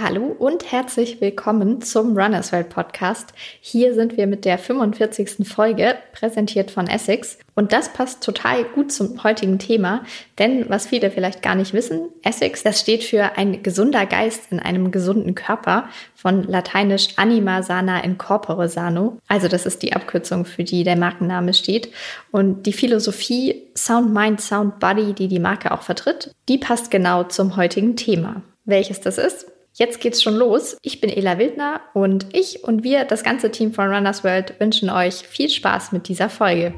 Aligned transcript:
Hallo 0.00 0.26
und 0.38 0.70
herzlich 0.70 1.20
willkommen 1.20 1.82
zum 1.82 2.16
Runners 2.16 2.52
World 2.52 2.68
Podcast. 2.68 3.32
Hier 3.60 3.94
sind 3.94 4.16
wir 4.16 4.28
mit 4.28 4.44
der 4.44 4.56
45. 4.56 5.44
Folge, 5.44 5.96
präsentiert 6.12 6.70
von 6.70 6.86
Essex. 6.86 7.36
Und 7.56 7.72
das 7.72 7.92
passt 7.92 8.22
total 8.22 8.62
gut 8.62 8.92
zum 8.92 9.24
heutigen 9.24 9.58
Thema, 9.58 10.04
denn 10.38 10.70
was 10.70 10.86
viele 10.86 11.10
vielleicht 11.10 11.42
gar 11.42 11.56
nicht 11.56 11.72
wissen, 11.72 12.10
Essex, 12.22 12.62
das 12.62 12.78
steht 12.78 13.02
für 13.02 13.36
ein 13.36 13.64
gesunder 13.64 14.06
Geist 14.06 14.52
in 14.52 14.60
einem 14.60 14.92
gesunden 14.92 15.34
Körper, 15.34 15.88
von 16.14 16.44
lateinisch 16.44 17.08
anima 17.16 17.64
sana 17.64 17.98
in 18.04 18.18
corpore 18.18 18.68
sano. 18.68 19.18
Also 19.26 19.48
das 19.48 19.66
ist 19.66 19.82
die 19.82 19.94
Abkürzung, 19.94 20.44
für 20.44 20.62
die 20.62 20.84
der 20.84 20.96
Markenname 20.96 21.54
steht. 21.54 21.90
Und 22.30 22.66
die 22.66 22.72
Philosophie 22.72 23.64
Sound 23.76 24.14
Mind, 24.14 24.40
Sound 24.40 24.78
Body, 24.78 25.12
die 25.12 25.26
die 25.26 25.40
Marke 25.40 25.72
auch 25.72 25.82
vertritt, 25.82 26.30
die 26.48 26.58
passt 26.58 26.92
genau 26.92 27.24
zum 27.24 27.56
heutigen 27.56 27.96
Thema. 27.96 28.42
Welches 28.64 29.00
das 29.00 29.18
ist, 29.18 29.46
Jetzt 29.78 30.00
geht's 30.00 30.20
schon 30.20 30.34
los. 30.34 30.76
Ich 30.82 31.00
bin 31.00 31.08
Ela 31.08 31.38
Wildner 31.38 31.80
und 31.94 32.26
ich 32.32 32.64
und 32.64 32.82
wir, 32.82 33.04
das 33.04 33.22
ganze 33.22 33.52
Team 33.52 33.72
von 33.72 33.86
Runners 33.94 34.24
World, 34.24 34.58
wünschen 34.58 34.90
euch 34.90 35.14
viel 35.14 35.48
Spaß 35.48 35.92
mit 35.92 36.08
dieser 36.08 36.28
Folge. 36.28 36.74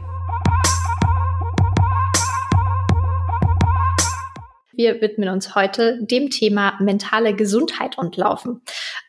Wir 4.75 5.01
widmen 5.01 5.31
uns 5.31 5.55
heute 5.55 5.99
dem 6.03 6.29
Thema 6.29 6.75
mentale 6.79 7.35
Gesundheit 7.35 7.97
und 7.97 8.19
Laufen. 8.19 8.61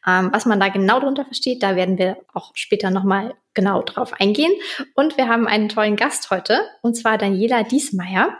Ähm, 0.08 0.30
was 0.32 0.46
man 0.46 0.62
da 0.62 0.70
genau 0.70 1.02
darunter 1.02 1.26
versteht, 1.26 1.62
da 1.62 1.76
werden 1.76 1.98
wir 1.98 2.18
auch 2.34 2.52
später 2.56 2.92
nochmal 2.92 3.36
genau 3.54 3.82
drauf 3.82 4.14
eingehen. 4.20 4.54
Und 4.96 5.18
wir 5.18 5.28
haben 5.28 5.48
einen 5.48 5.70
tollen 5.70 5.98
Gast 5.98 6.30
heute, 6.30 6.62
und 6.82 6.96
zwar 6.96 7.18
Daniela 7.18 7.64
Diesmeier. 7.64 8.38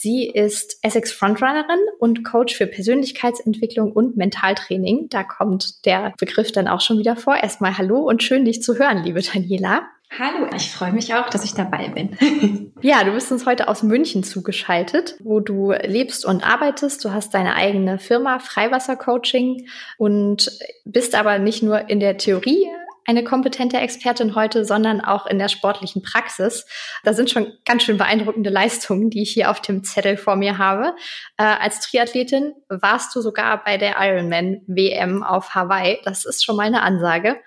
Sie 0.00 0.30
ist 0.30 0.78
Essex 0.82 1.10
Frontrunnerin 1.10 1.80
und 1.98 2.22
Coach 2.22 2.54
für 2.54 2.68
Persönlichkeitsentwicklung 2.68 3.90
und 3.90 4.16
Mentaltraining. 4.16 5.08
Da 5.08 5.24
kommt 5.24 5.84
der 5.86 6.14
Begriff 6.20 6.52
dann 6.52 6.68
auch 6.68 6.80
schon 6.80 7.00
wieder 7.00 7.16
vor. 7.16 7.34
Erstmal 7.34 7.76
Hallo 7.78 8.08
und 8.08 8.22
schön, 8.22 8.44
dich 8.44 8.62
zu 8.62 8.78
hören, 8.78 9.02
liebe 9.02 9.20
Daniela. 9.20 9.88
Hallo, 10.16 10.46
ich 10.54 10.70
freue 10.70 10.92
mich 10.92 11.14
auch, 11.14 11.28
dass 11.30 11.44
ich 11.44 11.54
dabei 11.54 11.88
bin. 11.88 12.16
ja, 12.80 13.02
du 13.02 13.10
bist 13.10 13.32
uns 13.32 13.44
heute 13.44 13.66
aus 13.66 13.82
München 13.82 14.22
zugeschaltet, 14.22 15.16
wo 15.18 15.40
du 15.40 15.72
lebst 15.72 16.24
und 16.24 16.48
arbeitest. 16.48 17.04
Du 17.04 17.12
hast 17.12 17.34
deine 17.34 17.56
eigene 17.56 17.98
Firma 17.98 18.38
Freiwasser 18.38 18.94
Coaching 18.94 19.66
und 19.96 20.48
bist 20.84 21.16
aber 21.16 21.40
nicht 21.40 21.64
nur 21.64 21.90
in 21.90 21.98
der 21.98 22.18
Theorie 22.18 22.68
eine 23.08 23.24
kompetente 23.24 23.78
Expertin 23.78 24.34
heute, 24.34 24.66
sondern 24.66 25.00
auch 25.00 25.24
in 25.24 25.38
der 25.38 25.48
sportlichen 25.48 26.02
Praxis. 26.02 26.66
Da 27.04 27.14
sind 27.14 27.30
schon 27.30 27.54
ganz 27.64 27.82
schön 27.82 27.96
beeindruckende 27.96 28.50
Leistungen, 28.50 29.08
die 29.08 29.22
ich 29.22 29.32
hier 29.32 29.50
auf 29.50 29.62
dem 29.62 29.82
Zettel 29.82 30.18
vor 30.18 30.36
mir 30.36 30.58
habe. 30.58 30.94
Äh, 31.38 31.44
als 31.44 31.80
Triathletin 31.80 32.52
warst 32.68 33.16
du 33.16 33.22
sogar 33.22 33.64
bei 33.64 33.78
der 33.78 33.94
Ironman 33.98 34.60
WM 34.66 35.22
auf 35.22 35.54
Hawaii. 35.54 35.98
Das 36.04 36.26
ist 36.26 36.44
schon 36.44 36.56
mal 36.56 36.66
eine 36.66 36.82
Ansage. 36.82 37.38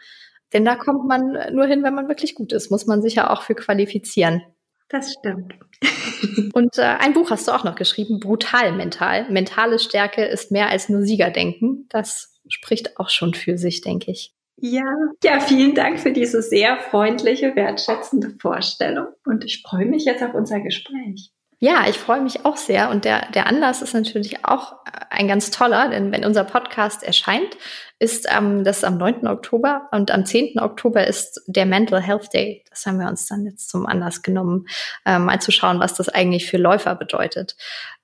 Denn 0.51 0.65
da 0.65 0.75
kommt 0.75 1.07
man 1.07 1.37
nur 1.53 1.67
hin, 1.67 1.83
wenn 1.83 1.93
man 1.93 2.07
wirklich 2.07 2.33
gut 2.33 2.53
ist. 2.53 2.71
Muss 2.71 2.87
man 2.87 3.03
sich 3.03 3.13
ja 3.13 3.29
auch 3.29 3.43
für 3.43 3.53
qualifizieren. 3.53 4.41
Das 4.89 5.13
stimmt. 5.13 5.53
Und 6.53 6.79
äh, 6.79 6.81
ein 6.81 7.13
Buch 7.13 7.29
hast 7.29 7.47
du 7.47 7.51
auch 7.51 7.63
noch 7.63 7.75
geschrieben, 7.75 8.19
Brutal 8.19 8.71
Mental. 8.71 9.29
Mentale 9.29 9.77
Stärke 9.77 10.25
ist 10.25 10.51
mehr 10.51 10.69
als 10.69 10.89
nur 10.89 11.03
Siegerdenken. 11.03 11.85
Das 11.89 12.41
spricht 12.49 12.99
auch 12.99 13.09
schon 13.09 13.35
für 13.35 13.59
sich, 13.59 13.81
denke 13.81 14.09
ich. 14.09 14.33
Ja, 14.61 14.83
ja, 15.23 15.39
vielen 15.39 15.73
Dank 15.73 15.99
für 15.99 16.11
diese 16.11 16.43
sehr 16.43 16.77
freundliche, 16.77 17.55
wertschätzende 17.55 18.35
Vorstellung. 18.39 19.07
Und 19.25 19.43
ich 19.43 19.63
freue 19.63 19.85
mich 19.85 20.05
jetzt 20.05 20.21
auf 20.21 20.35
unser 20.35 20.59
Gespräch. 20.59 21.31
Ja, 21.63 21.87
ich 21.87 21.97
freue 21.97 22.21
mich 22.21 22.45
auch 22.45 22.57
sehr. 22.57 22.89
Und 22.91 23.03
der, 23.03 23.29
der 23.31 23.47
Anlass 23.47 23.81
ist 23.81 23.93
natürlich 23.93 24.45
auch 24.45 24.75
ein 25.09 25.27
ganz 25.27 25.51
toller, 25.51 25.89
denn 25.89 26.11
wenn 26.11 26.25
unser 26.25 26.43
Podcast 26.43 27.03
erscheint, 27.03 27.57
ist 27.99 28.27
ähm, 28.35 28.63
das 28.63 28.83
am 28.83 28.97
9. 28.97 29.27
Oktober 29.27 29.87
und 29.91 30.09
am 30.09 30.25
10. 30.25 30.59
Oktober 30.59 31.05
ist 31.05 31.41
der 31.45 31.67
Mental 31.67 32.01
Health 32.01 32.33
Day. 32.33 32.63
Das 32.69 32.85
haben 32.87 32.99
wir 32.99 33.07
uns 33.07 33.27
dann 33.27 33.45
jetzt 33.45 33.69
zum 33.69 33.85
Anlass 33.85 34.23
genommen, 34.23 34.65
ähm, 35.05 35.25
mal 35.25 35.39
zu 35.39 35.51
schauen, 35.51 35.79
was 35.79 35.93
das 35.93 36.09
eigentlich 36.09 36.47
für 36.49 36.57
Läufer 36.57 36.95
bedeutet. 36.95 37.55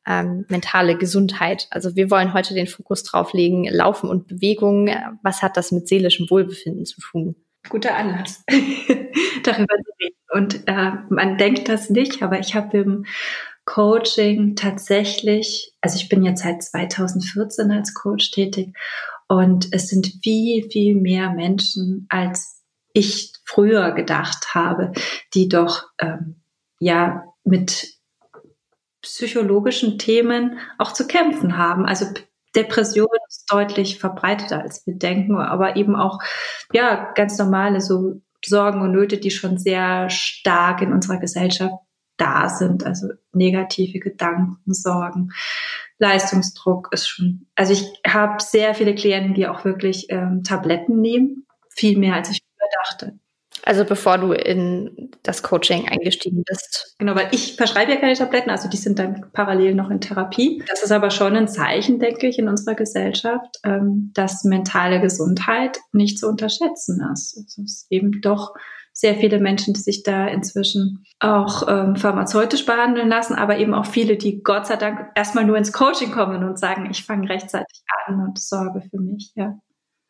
Ähm, 0.07 0.45
mentale 0.47 0.97
Gesundheit. 0.97 1.67
Also 1.69 1.95
wir 1.95 2.09
wollen 2.09 2.33
heute 2.33 2.53
den 2.53 2.67
Fokus 2.67 3.03
drauf 3.03 3.33
legen, 3.33 3.65
Laufen 3.65 4.09
und 4.09 4.27
Bewegung. 4.27 4.89
Was 5.21 5.41
hat 5.41 5.57
das 5.57 5.71
mit 5.71 5.87
seelischem 5.87 6.29
Wohlbefinden 6.29 6.85
zu 6.85 7.01
tun? 7.01 7.35
Guter 7.69 7.95
Anlass, 7.95 8.43
darüber 9.43 9.75
zu 9.75 9.91
reden. 9.99 10.17
Und 10.31 10.67
äh, 10.67 10.91
man 11.09 11.37
denkt 11.37 11.67
das 11.67 11.89
nicht, 11.89 12.21
aber 12.21 12.39
ich 12.39 12.55
habe 12.55 12.77
im 12.77 13.05
Coaching 13.65 14.55
tatsächlich, 14.55 15.73
also 15.81 15.97
ich 15.97 16.07
bin 16.07 16.23
jetzt 16.23 16.43
seit 16.43 16.63
2014 16.63 17.69
als 17.71 17.93
Coach 17.93 18.31
tätig 18.31 18.73
und 19.27 19.73
es 19.73 19.89
sind 19.89 20.19
viel, 20.23 20.69
viel 20.69 20.95
mehr 20.95 21.31
Menschen, 21.31 22.07
als 22.09 22.63
ich 22.93 23.33
früher 23.43 23.91
gedacht 23.91 24.55
habe, 24.55 24.93
die 25.33 25.49
doch 25.49 25.83
ähm, 25.99 26.37
ja 26.79 27.25
mit 27.43 27.96
psychologischen 29.07 29.97
Themen 29.97 30.59
auch 30.77 30.93
zu 30.93 31.07
kämpfen 31.07 31.57
haben. 31.57 31.85
Also 31.85 32.05
Depression 32.55 33.07
ist 33.27 33.45
deutlich 33.51 33.99
verbreiteter, 33.99 34.61
als 34.61 34.85
wir 34.85 34.95
denken, 34.95 35.37
aber 35.37 35.75
eben 35.75 35.95
auch 35.95 36.19
ja 36.73 37.11
ganz 37.13 37.37
normale 37.37 37.81
so 37.81 38.21
Sorgen 38.43 38.81
und 38.81 38.91
Nöte, 38.91 39.17
die 39.17 39.31
schon 39.31 39.57
sehr 39.57 40.09
stark 40.09 40.81
in 40.81 40.93
unserer 40.93 41.17
Gesellschaft 41.17 41.75
da 42.17 42.49
sind. 42.49 42.85
Also 42.85 43.09
negative 43.31 43.99
Gedanken, 43.99 44.73
Sorgen, 44.73 45.31
Leistungsdruck 45.99 46.89
ist 46.91 47.07
schon. 47.07 47.47
Also 47.55 47.73
ich 47.73 47.85
habe 48.05 48.41
sehr 48.41 48.75
viele 48.75 48.95
Klienten, 48.95 49.33
die 49.33 49.47
auch 49.47 49.65
wirklich 49.65 50.07
ähm, 50.09 50.43
Tabletten 50.43 51.01
nehmen, 51.01 51.45
viel 51.69 51.97
mehr 51.97 52.15
als 52.15 52.29
ich 52.29 52.39
dachte. 52.83 53.19
Also 53.67 53.83
bevor 53.83 54.17
du 54.17 54.31
in 54.31 55.11
das 55.23 55.43
Coaching 55.43 55.89
eingestiegen 55.89 56.45
bist. 56.45 56.95
Genau, 56.99 57.15
weil 57.15 57.27
ich 57.31 57.57
verschreibe 57.57 57.91
ja 57.91 57.97
keine 57.97 58.13
Tabletten, 58.13 58.49
also 58.49 58.69
die 58.69 58.77
sind 58.77 58.97
dann 58.97 59.25
parallel 59.33 59.75
noch 59.75 59.89
in 59.89 59.99
Therapie. 59.99 60.63
Das 60.69 60.83
ist 60.83 60.93
aber 60.93 61.09
schon 61.09 61.35
ein 61.35 61.49
Zeichen, 61.49 61.99
denke 61.99 62.27
ich, 62.27 62.39
in 62.39 62.47
unserer 62.47 62.75
Gesellschaft, 62.75 63.57
ähm, 63.65 64.11
dass 64.13 64.45
mentale 64.45 65.01
Gesundheit 65.01 65.79
nicht 65.91 66.17
zu 66.17 66.29
unterschätzen 66.29 67.05
ist. 67.11 67.35
Es 67.35 67.57
ist 67.57 67.87
eben 67.89 68.21
doch 68.21 68.53
sehr 68.93 69.15
viele 69.15 69.37
Menschen, 69.37 69.73
die 69.73 69.81
sich 69.81 70.01
da 70.03 70.27
inzwischen 70.27 71.03
auch 71.19 71.67
ähm, 71.67 71.97
pharmazeutisch 71.97 72.65
behandeln 72.65 73.09
lassen, 73.09 73.35
aber 73.35 73.57
eben 73.57 73.73
auch 73.73 73.85
viele, 73.85 74.15
die 74.15 74.43
Gott 74.43 74.65
sei 74.65 74.77
Dank 74.77 75.09
erstmal 75.13 75.43
nur 75.43 75.57
ins 75.57 75.73
Coaching 75.73 76.11
kommen 76.11 76.45
und 76.45 76.57
sagen, 76.57 76.87
ich 76.89 77.03
fange 77.03 77.27
rechtzeitig 77.27 77.83
an 78.07 78.21
und 78.21 78.39
sorge 78.39 78.81
für 78.89 79.01
mich, 79.01 79.33
ja. 79.35 79.59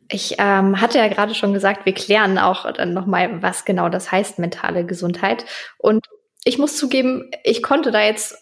Ich 0.09 0.35
ähm, 0.38 0.79
hatte 0.79 0.97
ja 0.97 1.07
gerade 1.07 1.35
schon 1.35 1.53
gesagt, 1.53 1.85
wir 1.85 1.94
klären 1.94 2.38
auch 2.38 2.72
dann 2.72 2.94
nochmal, 2.94 3.41
was 3.41 3.66
genau 3.66 3.90
das 3.90 4.12
heißt, 4.12 4.40
mentale 4.40 4.85
Gesundheit. 4.85 5.45
Und 5.78 6.06
ich 6.44 6.57
muss 6.57 6.78
zugeben, 6.78 7.29
ich 7.44 7.62
konnte 7.62 7.91
da 7.91 8.01
jetzt 8.01 8.38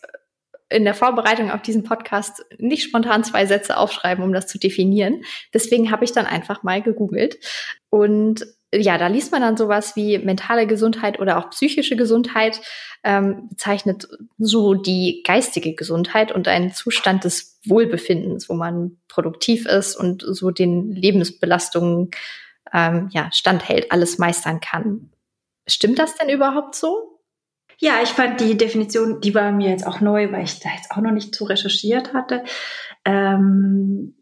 in 0.69 0.83
der 0.83 0.93
Vorbereitung 0.93 1.51
auf 1.51 1.61
diesen 1.61 1.83
Podcast 1.83 2.43
nicht 2.57 2.83
spontan 2.83 3.23
zwei 3.23 3.45
Sätze 3.45 3.77
aufschreiben, 3.77 4.23
um 4.23 4.33
das 4.33 4.47
zu 4.47 4.57
definieren. 4.57 5.23
Deswegen 5.53 5.91
habe 5.91 6.05
ich 6.05 6.11
dann 6.11 6.25
einfach 6.25 6.63
mal 6.63 6.81
gegoogelt. 6.81 7.37
Und 7.89 8.45
ja, 8.77 8.97
da 8.97 9.07
liest 9.07 9.31
man 9.31 9.41
dann 9.41 9.57
sowas 9.57 9.95
wie 9.95 10.17
mentale 10.17 10.67
Gesundheit 10.67 11.19
oder 11.19 11.37
auch 11.37 11.49
psychische 11.49 11.95
Gesundheit, 11.95 12.61
ähm, 13.03 13.49
bezeichnet 13.49 14.07
so 14.37 14.73
die 14.73 15.23
geistige 15.25 15.75
Gesundheit 15.75 16.31
und 16.31 16.47
einen 16.47 16.73
Zustand 16.73 17.23
des 17.23 17.59
Wohlbefindens, 17.65 18.49
wo 18.49 18.53
man 18.53 18.97
produktiv 19.07 19.65
ist 19.65 19.95
und 19.95 20.23
so 20.25 20.51
den 20.51 20.91
Lebensbelastungen 20.91 22.11
ähm, 22.73 23.09
ja, 23.11 23.29
standhält, 23.31 23.91
alles 23.91 24.17
meistern 24.17 24.59
kann. 24.59 25.11
Stimmt 25.67 25.99
das 25.99 26.15
denn 26.15 26.29
überhaupt 26.29 26.75
so? 26.75 27.21
Ja, 27.77 28.01
ich 28.01 28.09
fand 28.09 28.39
die 28.39 28.57
Definition, 28.57 29.19
die 29.21 29.35
war 29.35 29.51
mir 29.51 29.69
jetzt 29.69 29.85
auch 29.85 29.99
neu, 29.99 30.31
weil 30.31 30.45
ich 30.45 30.59
da 30.59 30.69
jetzt 30.75 30.91
auch 30.91 31.01
noch 31.01 31.11
nicht 31.11 31.35
zu 31.35 31.43
recherchiert 31.43 32.13
hatte. 32.13 32.43
Ähm, 33.03 34.15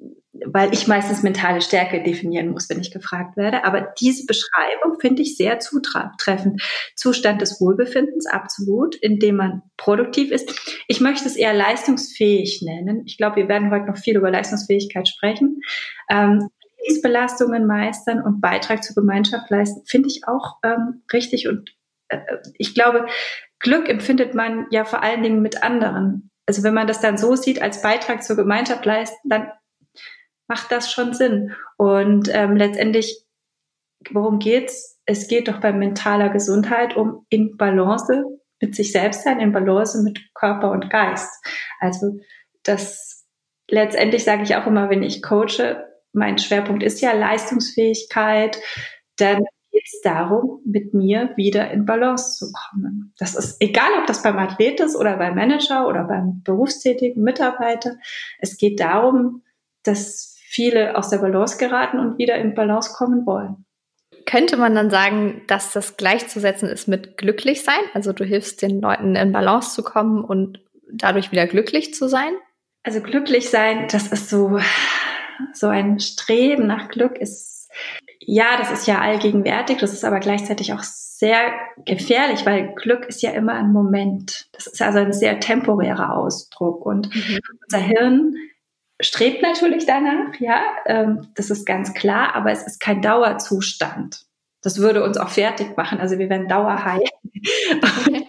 weil 0.45 0.73
ich 0.73 0.87
meistens 0.87 1.21
mentale 1.21 1.61
Stärke 1.61 2.01
definieren 2.01 2.49
muss, 2.49 2.67
wenn 2.69 2.79
ich 2.79 2.91
gefragt 2.91 3.37
werde. 3.37 3.63
Aber 3.65 3.93
diese 3.99 4.25
Beschreibung 4.25 4.99
finde 4.99 5.21
ich 5.21 5.37
sehr 5.37 5.59
zutreffend. 5.59 6.61
Zustand 6.95 7.41
des 7.41 7.61
Wohlbefindens, 7.61 8.25
absolut, 8.25 8.95
indem 8.95 9.35
man 9.35 9.61
produktiv 9.77 10.31
ist. 10.31 10.79
Ich 10.87 11.01
möchte 11.01 11.27
es 11.27 11.35
eher 11.35 11.53
leistungsfähig 11.53 12.63
nennen. 12.63 13.03
Ich 13.05 13.17
glaube, 13.17 13.35
wir 13.37 13.47
werden 13.47 13.69
heute 13.69 13.85
noch 13.85 13.97
viel 13.97 14.17
über 14.17 14.31
Leistungsfähigkeit 14.31 15.07
sprechen. 15.07 15.61
Ähm, 16.09 16.49
Lebensbelastungen 16.81 17.67
meistern 17.67 18.21
und 18.21 18.41
Beitrag 18.41 18.83
zur 18.83 18.95
Gemeinschaft 18.95 19.49
leisten, 19.49 19.83
finde 19.85 20.09
ich 20.09 20.27
auch 20.27 20.57
ähm, 20.63 21.03
richtig. 21.13 21.47
Und 21.47 21.75
äh, 22.09 22.19
ich 22.57 22.73
glaube, 22.73 23.05
Glück 23.59 23.87
empfindet 23.87 24.33
man 24.33 24.65
ja 24.71 24.83
vor 24.83 25.03
allen 25.03 25.23
Dingen 25.23 25.41
mit 25.41 25.63
anderen. 25.63 26.31
Also 26.45 26.63
wenn 26.63 26.73
man 26.73 26.87
das 26.87 26.99
dann 26.99 27.17
so 27.17 27.35
sieht, 27.35 27.61
als 27.61 27.81
Beitrag 27.81 28.23
zur 28.23 28.35
Gemeinschaft 28.35 28.85
leisten, 28.85 29.29
dann 29.29 29.49
macht 30.53 30.71
das 30.71 30.91
schon 30.91 31.15
Sinn. 31.15 31.55
Und 31.77 32.29
ähm, 32.31 32.55
letztendlich, 32.55 33.25
worum 34.11 34.37
geht's? 34.37 35.01
Es 35.05 35.27
geht 35.27 35.47
doch 35.47 35.59
bei 35.59 35.73
mentaler 35.73 36.29
Gesundheit 36.29 36.95
um 36.95 37.25
in 37.29 37.57
Balance 37.57 38.23
mit 38.61 38.75
sich 38.75 38.91
selbst 38.91 39.23
sein, 39.23 39.39
in 39.39 39.51
Balance 39.51 40.03
mit 40.03 40.21
Körper 40.35 40.69
und 40.69 40.91
Geist. 40.91 41.33
Also 41.79 42.19
das 42.61 43.25
letztendlich 43.67 44.23
sage 44.23 44.43
ich 44.43 44.55
auch 44.55 44.67
immer, 44.67 44.91
wenn 44.91 45.01
ich 45.01 45.23
coache, 45.23 45.83
mein 46.11 46.37
Schwerpunkt 46.37 46.83
ist 46.83 47.01
ja 47.01 47.13
Leistungsfähigkeit, 47.13 48.61
dann 49.15 49.43
geht 49.71 49.85
es 49.85 50.01
darum, 50.01 50.61
mit 50.65 50.93
mir 50.93 51.33
wieder 51.35 51.71
in 51.71 51.85
Balance 51.85 52.37
zu 52.37 52.51
kommen. 52.53 53.15
Das 53.17 53.33
ist 53.33 53.59
egal, 53.59 53.89
ob 53.99 54.05
das 54.05 54.21
beim 54.21 54.37
Athlet 54.37 54.79
ist 54.79 54.95
oder 54.95 55.17
beim 55.17 55.33
Manager 55.33 55.87
oder 55.87 56.03
beim 56.03 56.43
berufstätigen 56.43 57.23
Mitarbeiter. 57.23 57.95
Es 58.37 58.57
geht 58.57 58.79
darum, 58.79 59.41
dass 59.83 60.32
viele 60.53 60.95
aus 60.95 61.09
der 61.09 61.17
Balance 61.17 61.57
geraten 61.57 61.99
und 61.99 62.17
wieder 62.17 62.35
in 62.35 62.53
Balance 62.53 62.93
kommen 62.93 63.25
wollen. 63.25 63.65
Könnte 64.25 64.55
man 64.55 64.75
dann 64.75 64.89
sagen, 64.89 65.41
dass 65.47 65.73
das 65.73 65.97
gleichzusetzen 65.97 66.69
ist 66.69 66.87
mit 66.87 67.17
glücklich 67.17 67.63
sein? 67.63 67.79
Also 67.93 68.13
du 68.13 68.23
hilfst 68.23 68.61
den 68.61 68.79
Leuten 68.79 69.15
in 69.15 69.31
Balance 69.31 69.73
zu 69.73 69.83
kommen 69.83 70.23
und 70.23 70.61
dadurch 70.91 71.31
wieder 71.31 71.47
glücklich 71.47 71.93
zu 71.93 72.07
sein? 72.07 72.31
Also 72.83 73.01
glücklich 73.01 73.49
sein, 73.49 73.87
das 73.91 74.07
ist 74.07 74.29
so, 74.29 74.59
so 75.53 75.67
ein 75.67 75.99
Streben 75.99 76.67
nach 76.67 76.89
Glück 76.89 77.17
ist, 77.17 77.69
ja, 78.19 78.57
das 78.57 78.71
ist 78.71 78.87
ja 78.87 79.01
allgegenwärtig, 79.01 79.79
das 79.79 79.91
ist 79.91 80.05
aber 80.05 80.19
gleichzeitig 80.19 80.73
auch 80.73 80.83
sehr 80.83 81.51
gefährlich, 81.85 82.45
weil 82.45 82.73
Glück 82.75 83.05
ist 83.05 83.21
ja 83.21 83.31
immer 83.31 83.53
ein 83.53 83.71
Moment. 83.71 84.47
Das 84.51 84.67
ist 84.67 84.81
also 84.81 84.99
ein 84.99 85.13
sehr 85.13 85.39
temporärer 85.39 86.15
Ausdruck 86.15 86.85
und 86.85 87.13
mhm. 87.13 87.39
unser 87.63 87.79
Hirn 87.79 88.35
strebt 89.03 89.41
natürlich 89.41 89.85
danach, 89.85 90.39
ja, 90.39 90.61
ähm, 90.85 91.27
das 91.35 91.49
ist 91.49 91.65
ganz 91.65 91.93
klar, 91.93 92.35
aber 92.35 92.51
es 92.51 92.63
ist 92.63 92.79
kein 92.79 93.01
Dauerzustand. 93.01 94.25
Das 94.61 94.79
würde 94.79 95.03
uns 95.03 95.17
auch 95.17 95.29
fertig 95.29 95.75
machen. 95.75 95.99
Also 95.99 96.17
wir 96.17 96.29
werden 96.29 96.47
dauerhigh. 96.47 97.03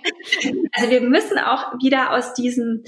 also 0.72 0.90
wir 0.90 1.00
müssen 1.00 1.38
auch 1.38 1.74
wieder 1.80 2.10
aus 2.12 2.34
diesem 2.34 2.82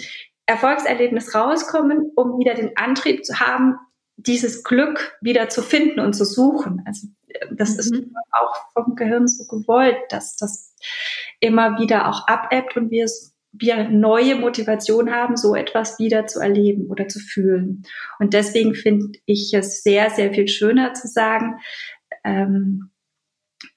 Erfolgserlebnis 0.46 1.34
rauskommen, 1.34 2.12
um 2.16 2.38
wieder 2.38 2.54
den 2.54 2.76
Antrieb 2.76 3.24
zu 3.24 3.38
haben, 3.38 3.76
dieses 4.16 4.64
Glück 4.64 5.16
wieder 5.20 5.48
zu 5.48 5.62
finden 5.62 6.00
und 6.00 6.14
zu 6.14 6.24
suchen. 6.24 6.82
Also 6.86 7.08
das 7.52 7.70
mhm. 7.70 7.76
ist 7.76 7.92
auch 8.32 8.56
vom 8.72 8.96
Gehirn 8.96 9.28
so 9.28 9.44
gewollt, 9.46 9.98
dass 10.08 10.36
das 10.36 10.74
immer 11.40 11.78
wieder 11.78 12.08
auch 12.08 12.26
abebbt 12.26 12.76
und 12.76 12.90
wir 12.90 13.04
es 13.04 13.35
wir 13.58 13.88
neue 13.88 14.36
Motivation 14.36 15.10
haben, 15.10 15.36
so 15.36 15.54
etwas 15.54 15.98
wieder 15.98 16.26
zu 16.26 16.40
erleben 16.40 16.86
oder 16.88 17.08
zu 17.08 17.18
fühlen. 17.18 17.82
Und 18.18 18.34
deswegen 18.34 18.74
finde 18.74 19.18
ich 19.24 19.52
es 19.54 19.82
sehr, 19.82 20.10
sehr 20.10 20.32
viel 20.32 20.48
schöner 20.48 20.94
zu 20.94 21.08
sagen, 21.08 21.58
ähm, 22.24 22.90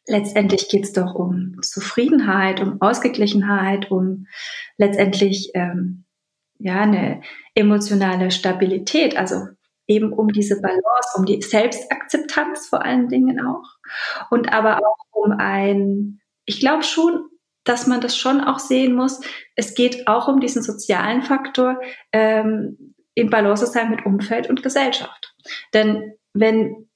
letztendlich 0.07 0.69
geht 0.69 0.85
es 0.85 0.93
doch 0.93 1.15
um 1.15 1.55
Zufriedenheit, 1.61 2.61
um 2.61 2.81
Ausgeglichenheit, 2.81 3.91
um 3.91 4.25
letztendlich 4.77 5.51
ähm, 5.53 6.05
ja 6.57 6.81
eine 6.81 7.21
emotionale 7.53 8.31
Stabilität, 8.31 9.17
also 9.17 9.47
eben 9.87 10.13
um 10.13 10.27
diese 10.27 10.61
Balance, 10.61 11.17
um 11.17 11.25
die 11.25 11.41
Selbstakzeptanz 11.41 12.67
vor 12.67 12.83
allen 12.83 13.07
Dingen 13.07 13.39
auch 13.45 13.65
und 14.29 14.53
aber 14.53 14.77
auch 14.79 15.05
um 15.11 15.31
ein, 15.31 16.21
ich 16.45 16.59
glaube 16.59 16.83
schon 16.83 17.29
dass 17.63 17.87
man 17.87 18.01
das 18.01 18.17
schon 18.17 18.41
auch 18.41 18.59
sehen 18.59 18.95
muss. 18.95 19.21
Es 19.55 19.75
geht 19.75 20.07
auch 20.07 20.27
um 20.27 20.39
diesen 20.39 20.63
sozialen 20.63 21.21
Faktor 21.21 21.79
ähm, 22.11 22.95
in 23.13 23.29
Balance 23.29 23.65
sein 23.67 23.89
mit 23.91 24.05
Umfeld 24.05 24.49
und 24.49 24.63
Gesellschaft. 24.63 25.35
Denn 25.73 26.13
wenn 26.33 26.89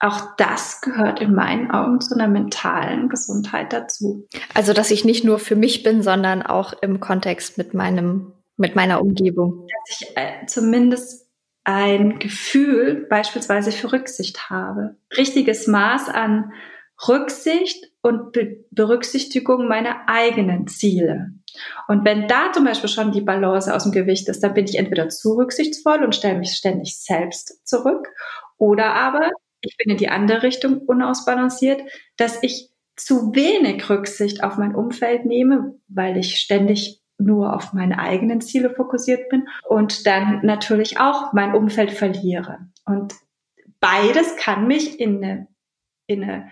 auch 0.00 0.34
das 0.38 0.80
gehört 0.80 1.20
in 1.20 1.34
meinen 1.34 1.70
Augen 1.70 2.00
zu 2.00 2.14
einer 2.14 2.28
mentalen 2.28 3.10
Gesundheit 3.10 3.72
dazu. 3.72 4.26
Also, 4.54 4.72
dass 4.72 4.90
ich 4.90 5.04
nicht 5.04 5.24
nur 5.24 5.38
für 5.38 5.56
mich 5.56 5.82
bin, 5.82 6.02
sondern 6.02 6.42
auch 6.42 6.72
im 6.80 7.00
Kontext 7.00 7.58
mit 7.58 7.74
meinem, 7.74 8.32
mit 8.56 8.74
meiner 8.74 9.02
Umgebung. 9.02 9.66
Dass 9.86 10.00
ich 10.00 10.16
äh, 10.16 10.46
zumindest 10.46 11.28
ein 11.64 12.18
Gefühl 12.18 13.06
beispielsweise 13.10 13.72
für 13.72 13.92
Rücksicht 13.92 14.48
habe. 14.48 14.96
Richtiges 15.16 15.66
Maß 15.66 16.08
an 16.08 16.52
Rücksicht 17.06 17.89
und 18.02 18.32
Be 18.32 18.64
Berücksichtigung 18.70 19.68
meiner 19.68 20.08
eigenen 20.08 20.66
Ziele. 20.66 21.32
Und 21.88 22.04
wenn 22.04 22.28
da 22.28 22.52
zum 22.52 22.64
Beispiel 22.64 22.88
schon 22.88 23.12
die 23.12 23.20
Balance 23.20 23.74
aus 23.74 23.82
dem 23.82 23.92
Gewicht 23.92 24.28
ist, 24.28 24.42
dann 24.42 24.54
bin 24.54 24.64
ich 24.64 24.78
entweder 24.78 25.08
zu 25.08 25.36
rücksichtsvoll 25.36 26.04
und 26.04 26.14
stelle 26.14 26.38
mich 26.38 26.52
ständig 26.52 26.98
selbst 26.98 27.66
zurück 27.66 28.08
oder 28.56 28.94
aber 28.94 29.30
ich 29.60 29.76
bin 29.76 29.90
in 29.90 29.98
die 29.98 30.08
andere 30.08 30.42
Richtung 30.42 30.78
unausbalanciert, 30.78 31.82
dass 32.16 32.42
ich 32.42 32.70
zu 32.96 33.34
wenig 33.34 33.88
Rücksicht 33.88 34.42
auf 34.42 34.56
mein 34.56 34.74
Umfeld 34.74 35.24
nehme, 35.24 35.78
weil 35.88 36.16
ich 36.16 36.36
ständig 36.36 37.02
nur 37.18 37.54
auf 37.54 37.72
meine 37.72 37.98
eigenen 37.98 38.40
Ziele 38.40 38.70
fokussiert 38.70 39.28
bin 39.28 39.48
und 39.68 40.06
dann 40.06 40.40
natürlich 40.44 41.00
auch 41.00 41.32
mein 41.32 41.54
Umfeld 41.54 41.90
verliere. 41.90 42.58
Und 42.84 43.14
beides 43.80 44.36
kann 44.36 44.66
mich 44.66 44.98
in 44.98 45.22
eine, 45.22 45.48
in 46.06 46.22
eine 46.22 46.50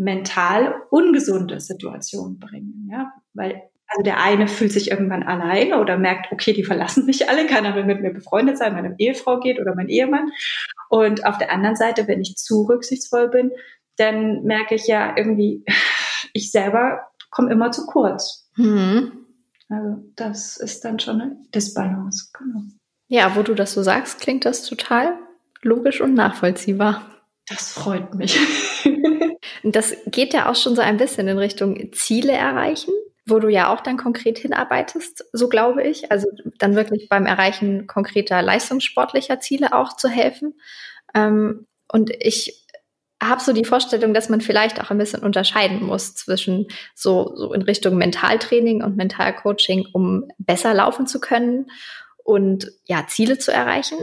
mental 0.00 0.74
ungesunde 0.90 1.60
Situation 1.60 2.38
bringen, 2.38 2.88
ja, 2.90 3.12
weil 3.34 3.62
also 3.86 4.04
der 4.04 4.22
eine 4.22 4.46
fühlt 4.46 4.72
sich 4.72 4.92
irgendwann 4.92 5.24
alleine 5.24 5.80
oder 5.80 5.98
merkt, 5.98 6.30
okay, 6.30 6.52
die 6.52 6.64
verlassen 6.64 7.06
mich 7.06 7.28
alle, 7.28 7.46
keiner 7.46 7.74
will 7.74 7.84
mit 7.84 8.00
mir 8.00 8.12
befreundet 8.12 8.56
sein, 8.56 8.72
meine 8.72 8.94
Ehefrau 8.98 9.40
geht 9.40 9.60
oder 9.60 9.74
mein 9.74 9.88
Ehemann. 9.88 10.30
Und 10.88 11.26
auf 11.26 11.38
der 11.38 11.50
anderen 11.50 11.74
Seite, 11.74 12.06
wenn 12.06 12.20
ich 12.20 12.36
zu 12.36 12.62
rücksichtsvoll 12.62 13.28
bin, 13.28 13.50
dann 13.96 14.44
merke 14.44 14.76
ich 14.76 14.86
ja 14.86 15.16
irgendwie, 15.16 15.64
ich 16.32 16.52
selber 16.52 17.08
komme 17.30 17.50
immer 17.50 17.72
zu 17.72 17.84
kurz. 17.86 18.48
Mhm. 18.56 19.26
Also 19.68 20.04
das 20.14 20.56
ist 20.56 20.84
dann 20.84 21.00
schon 21.00 21.20
eine 21.20 21.36
Disbalance. 21.54 22.30
Genau. 22.38 22.62
Ja, 23.08 23.34
wo 23.34 23.42
du 23.42 23.54
das 23.54 23.72
so 23.72 23.82
sagst, 23.82 24.20
klingt 24.20 24.44
das 24.44 24.62
total 24.62 25.18
logisch 25.62 26.00
und 26.00 26.14
nachvollziehbar. 26.14 27.04
Das 27.48 27.72
freut 27.72 28.14
mich. 28.14 28.38
Und 29.62 29.76
das 29.76 29.96
geht 30.06 30.32
ja 30.32 30.50
auch 30.50 30.56
schon 30.56 30.76
so 30.76 30.82
ein 30.82 30.96
bisschen 30.96 31.28
in 31.28 31.38
Richtung 31.38 31.92
Ziele 31.92 32.32
erreichen, 32.32 32.92
wo 33.26 33.38
du 33.38 33.48
ja 33.48 33.72
auch 33.72 33.80
dann 33.80 33.96
konkret 33.96 34.38
hinarbeitest, 34.38 35.24
so 35.32 35.48
glaube 35.48 35.82
ich. 35.82 36.10
Also 36.10 36.28
dann 36.58 36.76
wirklich 36.76 37.08
beim 37.08 37.26
Erreichen 37.26 37.86
konkreter 37.86 38.42
leistungssportlicher 38.42 39.40
Ziele 39.40 39.72
auch 39.72 39.96
zu 39.96 40.08
helfen. 40.08 40.54
Ähm, 41.14 41.66
und 41.88 42.10
ich 42.18 42.66
habe 43.22 43.42
so 43.42 43.52
die 43.52 43.64
Vorstellung, 43.64 44.14
dass 44.14 44.30
man 44.30 44.40
vielleicht 44.40 44.80
auch 44.80 44.90
ein 44.90 44.98
bisschen 44.98 45.22
unterscheiden 45.22 45.82
muss 45.82 46.14
zwischen 46.14 46.68
so, 46.94 47.34
so 47.36 47.52
in 47.52 47.62
Richtung 47.62 47.96
Mentaltraining 47.96 48.82
und 48.82 48.96
Mentalcoaching, 48.96 49.88
um 49.92 50.28
besser 50.38 50.72
laufen 50.72 51.06
zu 51.06 51.20
können 51.20 51.70
und 52.24 52.72
ja, 52.86 53.06
Ziele 53.06 53.38
zu 53.38 53.52
erreichen. 53.52 53.98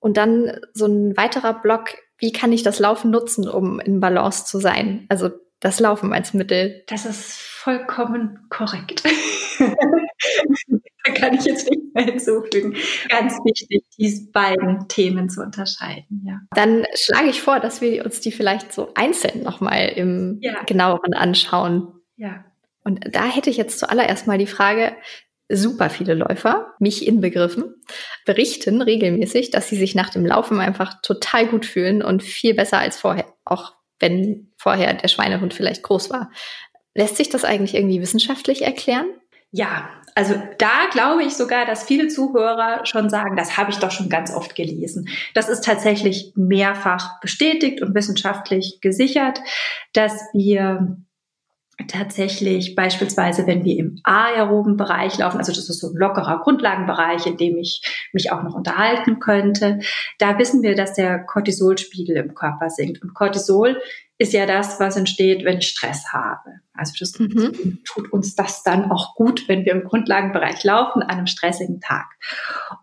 Und 0.00 0.16
dann 0.16 0.60
so 0.74 0.86
ein 0.86 1.16
weiterer 1.16 1.54
Block 1.54 1.90
wie 2.18 2.32
kann 2.32 2.52
ich 2.52 2.62
das 2.62 2.78
Laufen 2.78 3.10
nutzen, 3.10 3.48
um 3.48 3.80
in 3.80 4.00
Balance 4.00 4.44
zu 4.44 4.58
sein? 4.58 5.06
Also 5.08 5.30
das 5.60 5.80
Laufen 5.80 6.12
als 6.12 6.34
Mittel. 6.34 6.84
Das 6.86 7.04
ist 7.04 7.32
vollkommen 7.38 8.46
korrekt. 8.48 9.02
da 9.58 11.12
kann 11.14 11.34
ich 11.34 11.44
jetzt 11.44 11.68
nicht 11.70 11.94
mehr 11.94 12.04
hinzufügen. 12.04 12.76
Ganz 13.08 13.34
wichtig, 13.44 13.84
diese 13.98 14.30
beiden 14.30 14.86
Themen 14.88 15.28
zu 15.28 15.42
unterscheiden. 15.42 16.22
Ja. 16.24 16.40
Dann 16.52 16.84
schlage 16.94 17.28
ich 17.28 17.42
vor, 17.42 17.60
dass 17.60 17.80
wir 17.80 18.04
uns 18.04 18.20
die 18.20 18.32
vielleicht 18.32 18.72
so 18.72 18.92
einzeln 18.94 19.42
nochmal 19.42 19.88
im 19.88 20.38
ja. 20.40 20.62
genaueren 20.64 21.14
anschauen. 21.14 21.92
Ja. 22.16 22.44
Und 22.84 23.04
da 23.12 23.24
hätte 23.24 23.50
ich 23.50 23.56
jetzt 23.56 23.80
zuallererst 23.80 24.26
mal 24.26 24.38
die 24.38 24.46
Frage, 24.46 24.96
super 25.48 25.90
viele 25.90 26.14
Läufer, 26.14 26.74
mich 26.78 27.06
inbegriffen, 27.06 27.74
berichten 28.26 28.82
regelmäßig, 28.82 29.50
dass 29.50 29.68
sie 29.68 29.76
sich 29.76 29.94
nach 29.94 30.10
dem 30.10 30.26
Laufen 30.26 30.60
einfach 30.60 31.00
total 31.02 31.46
gut 31.46 31.64
fühlen 31.64 32.02
und 32.02 32.22
viel 32.22 32.54
besser 32.54 32.78
als 32.78 32.98
vorher, 32.98 33.26
auch 33.44 33.74
wenn 33.98 34.52
vorher 34.56 34.92
der 34.94 35.08
Schweinehund 35.08 35.54
vielleicht 35.54 35.82
groß 35.82 36.10
war. 36.10 36.30
Lässt 36.94 37.16
sich 37.16 37.28
das 37.28 37.44
eigentlich 37.44 37.74
irgendwie 37.74 38.00
wissenschaftlich 38.00 38.62
erklären? 38.62 39.06
Ja, 39.50 39.88
also 40.14 40.34
da 40.58 40.88
glaube 40.90 41.22
ich 41.22 41.34
sogar, 41.34 41.64
dass 41.64 41.84
viele 41.84 42.08
Zuhörer 42.08 42.84
schon 42.84 43.08
sagen, 43.08 43.36
das 43.36 43.56
habe 43.56 43.70
ich 43.70 43.78
doch 43.78 43.90
schon 43.90 44.10
ganz 44.10 44.34
oft 44.34 44.54
gelesen. 44.54 45.08
Das 45.32 45.48
ist 45.48 45.64
tatsächlich 45.64 46.32
mehrfach 46.34 47.20
bestätigt 47.20 47.80
und 47.80 47.94
wissenschaftlich 47.94 48.80
gesichert, 48.82 49.40
dass 49.94 50.20
wir 50.34 50.98
tatsächlich 51.86 52.74
beispielsweise, 52.74 53.46
wenn 53.46 53.64
wir 53.64 53.78
im 53.78 54.00
aeroben 54.02 54.76
Bereich 54.76 55.16
laufen, 55.18 55.38
also 55.38 55.52
das 55.52 55.68
ist 55.68 55.80
so 55.80 55.90
ein 55.90 55.96
lockerer 55.96 56.40
Grundlagenbereich, 56.40 57.26
in 57.26 57.36
dem 57.36 57.56
ich 57.56 57.82
mich 58.12 58.32
auch 58.32 58.42
noch 58.42 58.54
unterhalten 58.54 59.20
könnte, 59.20 59.78
da 60.18 60.38
wissen 60.38 60.62
wir, 60.62 60.74
dass 60.74 60.94
der 60.94 61.20
Cortisolspiegel 61.20 62.16
im 62.16 62.34
Körper 62.34 62.68
sinkt. 62.68 63.02
Und 63.02 63.14
Cortisol 63.14 63.80
ist 64.18 64.32
ja 64.32 64.46
das, 64.46 64.80
was 64.80 64.96
entsteht, 64.96 65.44
wenn 65.44 65.58
ich 65.58 65.68
Stress 65.68 66.12
habe. 66.12 66.60
Also 66.74 66.94
das 66.98 67.18
mhm. 67.18 67.78
tut 67.84 68.12
uns 68.12 68.34
das 68.34 68.62
dann 68.62 68.90
auch 68.90 69.14
gut, 69.14 69.48
wenn 69.48 69.64
wir 69.64 69.72
im 69.72 69.84
Grundlagenbereich 69.84 70.62
laufen 70.64 71.02
an 71.02 71.10
einem 71.10 71.26
stressigen 71.26 71.80
Tag. 71.80 72.06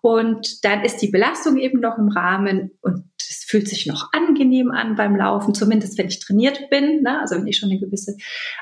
Und 0.02 0.64
dann 0.64 0.84
ist 0.84 1.02
die 1.02 1.10
Belastung 1.10 1.58
eben 1.58 1.80
noch 1.82 1.98
im 1.98 2.08
Rahmen 2.08 2.72
und 2.82 3.04
es 3.20 3.46
fühlt 3.48 3.68
sich 3.68 3.86
noch 3.86 4.14
angenehm 4.14 4.72
an 4.72 4.96
beim 4.96 5.16
Laufen, 5.16 5.54
zumindest 5.54 5.98
wenn 5.98 6.08
ich 6.08 6.20
trainiert 6.20 6.70
bin, 6.70 7.02
ne? 7.04 7.20
also 7.20 7.36
wenn 7.36 7.48
ich 7.48 7.58
schon 7.58 7.70
eine 7.70 7.80
gewisse 7.80 8.16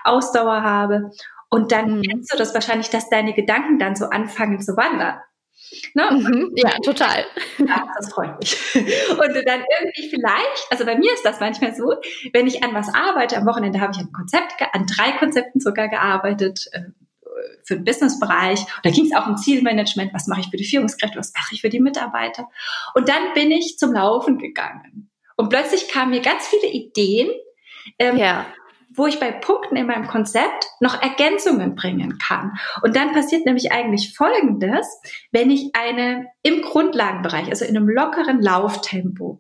Ausdauer 0.04 0.64
habe. 0.64 1.12
Und 1.50 1.72
dann 1.72 1.98
mhm. 1.98 2.02
kennst 2.02 2.34
du 2.34 2.38
das 2.38 2.54
wahrscheinlich, 2.56 2.90
dass 2.90 3.10
deine 3.10 3.34
Gedanken 3.34 3.78
dann 3.78 3.96
so 3.96 4.06
anfangen 4.06 4.62
zu 4.62 4.76
wandern. 4.76 5.20
Ne? 5.94 6.10
Mhm, 6.12 6.52
ja, 6.56 6.72
total. 6.84 7.26
Ja, 7.60 7.88
das 7.98 8.12
freut 8.12 8.40
mich. 8.40 8.58
Und 8.76 9.36
dann 9.46 9.64
irgendwie 9.80 10.10
vielleicht, 10.10 10.68
also 10.70 10.86
bei 10.86 10.98
mir 10.98 11.14
ist 11.14 11.24
das 11.24 11.40
manchmal 11.40 11.76
so, 11.76 11.94
wenn 12.34 12.48
ich 12.48 12.64
an 12.64 12.74
was 12.74 12.94
arbeite, 12.94 13.38
am 13.38 13.46
Wochenende 13.46 13.80
habe 13.80 13.94
ich 13.94 14.00
ein 14.00 14.12
Konzept, 14.12 14.54
an 14.74 14.86
drei 14.86 15.12
Konzepten 15.14 15.60
sogar 15.60 15.88
gearbeitet, 15.88 16.68
äh, 16.72 16.82
für 17.64 17.76
den 17.76 17.86
Businessbereich. 17.86 18.66
Da 18.84 18.90
ging 18.90 19.06
es 19.06 19.16
auch 19.16 19.28
um 19.28 19.38
Zielmanagement. 19.38 20.14
Was 20.14 20.28
mache 20.28 20.42
ich 20.42 20.50
für 20.50 20.58
die 20.58 20.66
Führungskräfte? 20.66 21.18
Was 21.18 21.34
mache 21.34 21.54
ich 21.54 21.62
für 21.62 21.70
die 21.70 21.80
Mitarbeiter? 21.80 22.50
Und 22.94 23.10
dann 23.10 23.34
bin 23.34 23.52
ich 23.52 23.78
zum 23.78 23.94
Laufen 23.94 24.38
gegangen. 24.38 25.10
Und 25.36 25.50
plötzlich 25.50 25.88
kamen 25.88 26.12
mir 26.12 26.22
ganz 26.22 26.48
viele 26.48 26.72
Ideen, 26.72 27.30
ähm, 28.00 28.18
ja. 28.18 28.46
Wo 28.96 29.08
ich 29.08 29.20
bei 29.20 29.32
Punkten 29.32 29.76
in 29.76 29.88
meinem 29.88 30.08
Konzept 30.08 30.66
noch 30.80 31.02
Ergänzungen 31.02 31.76
bringen 31.76 32.18
kann. 32.18 32.54
Und 32.82 32.96
dann 32.96 33.14
passiert 33.14 33.46
nämlich 33.46 33.72
eigentlich 33.72 34.16
Folgendes, 34.16 34.88
wenn 35.32 35.50
ich 35.50 35.72
eine 35.74 36.28
im 36.42 36.62
Grundlagenbereich, 36.62 37.50
also 37.50 37.66
in 37.66 37.76
einem 37.76 37.90
lockeren 37.90 38.42
Lauftempo, 38.42 39.40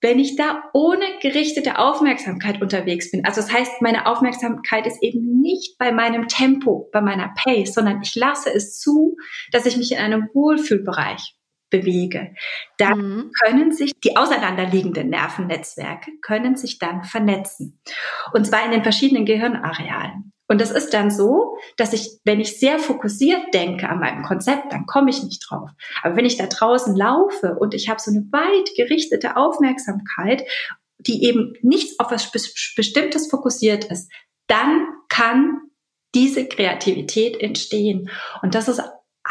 wenn 0.00 0.18
ich 0.18 0.36
da 0.36 0.62
ohne 0.72 1.04
gerichtete 1.20 1.78
Aufmerksamkeit 1.78 2.62
unterwegs 2.62 3.10
bin. 3.10 3.24
Also 3.24 3.40
das 3.40 3.52
heißt, 3.52 3.82
meine 3.82 4.06
Aufmerksamkeit 4.06 4.86
ist 4.86 5.02
eben 5.02 5.40
nicht 5.40 5.76
bei 5.78 5.90
meinem 5.90 6.28
Tempo, 6.28 6.88
bei 6.92 7.00
meiner 7.00 7.34
Pace, 7.36 7.74
sondern 7.74 8.00
ich 8.02 8.14
lasse 8.14 8.52
es 8.54 8.78
zu, 8.78 9.16
dass 9.50 9.66
ich 9.66 9.76
mich 9.76 9.92
in 9.92 9.98
einem 9.98 10.28
Wohlfühlbereich 10.32 11.37
bewege. 11.70 12.34
Dann 12.76 12.98
mhm. 12.98 13.30
können 13.42 13.72
sich 13.72 13.92
die 14.02 14.16
auseinanderliegenden 14.16 15.10
Nervennetzwerke 15.10 16.12
können 16.20 16.56
sich 16.56 16.78
dann 16.78 17.04
vernetzen. 17.04 17.80
Und 18.32 18.46
zwar 18.46 18.64
in 18.64 18.72
den 18.72 18.82
verschiedenen 18.82 19.24
Gehirnarealen. 19.24 20.32
Und 20.50 20.62
das 20.62 20.70
ist 20.70 20.94
dann 20.94 21.10
so, 21.10 21.58
dass 21.76 21.92
ich, 21.92 22.20
wenn 22.24 22.40
ich 22.40 22.58
sehr 22.58 22.78
fokussiert 22.78 23.52
denke 23.52 23.88
an 23.88 24.00
meinem 24.00 24.22
Konzept, 24.22 24.72
dann 24.72 24.86
komme 24.86 25.10
ich 25.10 25.22
nicht 25.22 25.44
drauf. 25.46 25.70
Aber 26.02 26.16
wenn 26.16 26.24
ich 26.24 26.38
da 26.38 26.46
draußen 26.46 26.96
laufe 26.96 27.56
und 27.58 27.74
ich 27.74 27.90
habe 27.90 28.00
so 28.00 28.10
eine 28.10 28.24
weit 28.32 28.74
gerichtete 28.74 29.36
Aufmerksamkeit, 29.36 30.44
die 30.98 31.24
eben 31.24 31.52
nichts 31.60 32.00
auf 32.00 32.10
was 32.10 32.32
Bestimmtes 32.32 33.30
fokussiert 33.30 33.84
ist, 33.84 34.10
dann 34.46 34.86
kann 35.10 35.60
diese 36.14 36.48
Kreativität 36.48 37.40
entstehen. 37.40 38.10
Und 38.42 38.54
das 38.54 38.68
ist 38.68 38.80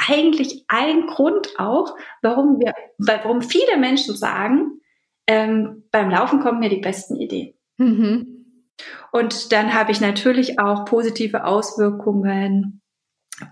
eigentlich 0.08 0.66
ein 0.68 1.08
Grund 1.08 1.48
auch, 1.58 1.96
warum 2.22 2.60
wir, 2.60 2.74
warum 2.98 3.42
viele 3.42 3.78
Menschen 3.78 4.16
sagen, 4.16 4.82
ähm, 5.28 5.84
beim 5.92 6.10
Laufen 6.10 6.40
kommen 6.40 6.60
mir 6.60 6.70
die 6.70 6.82
besten 6.82 7.16
Ideen. 7.16 7.54
Mhm. 7.78 8.38
Und 9.12 9.52
dann 9.52 9.74
habe 9.74 9.92
ich 9.92 10.02
natürlich 10.02 10.60
auch 10.60 10.86
positive 10.86 11.46
Auswirkungen, 11.46 12.82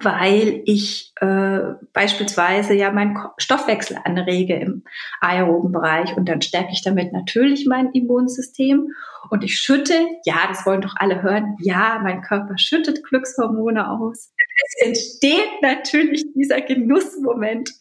weil 0.02 0.62
ich 0.66 1.14
äh, 1.22 1.60
beispielsweise 1.94 2.74
ja 2.74 2.92
meinen 2.92 3.18
Stoffwechsel 3.38 3.98
anrege 4.04 4.56
im 4.56 4.84
aeroben 5.22 5.72
Bereich 5.72 6.16
und 6.18 6.28
dann 6.28 6.42
stärke 6.42 6.72
ich 6.72 6.84
damit 6.84 7.14
natürlich 7.14 7.68
mein 7.68 7.92
Immunsystem 7.92 8.88
und 9.30 9.44
ich 9.44 9.60
schütte, 9.60 9.94
ja, 10.26 10.48
das 10.48 10.66
wollen 10.66 10.82
doch 10.82 10.96
alle 10.98 11.22
hören, 11.22 11.56
ja, 11.60 12.00
mein 12.02 12.22
Körper 12.22 12.58
schüttet 12.58 13.04
Glückshormone 13.04 13.90
aus. 13.90 14.34
Es 14.56 14.88
entsteht 14.88 15.62
natürlich 15.62 16.26
dieser 16.34 16.62
Genussmoment 16.62 17.72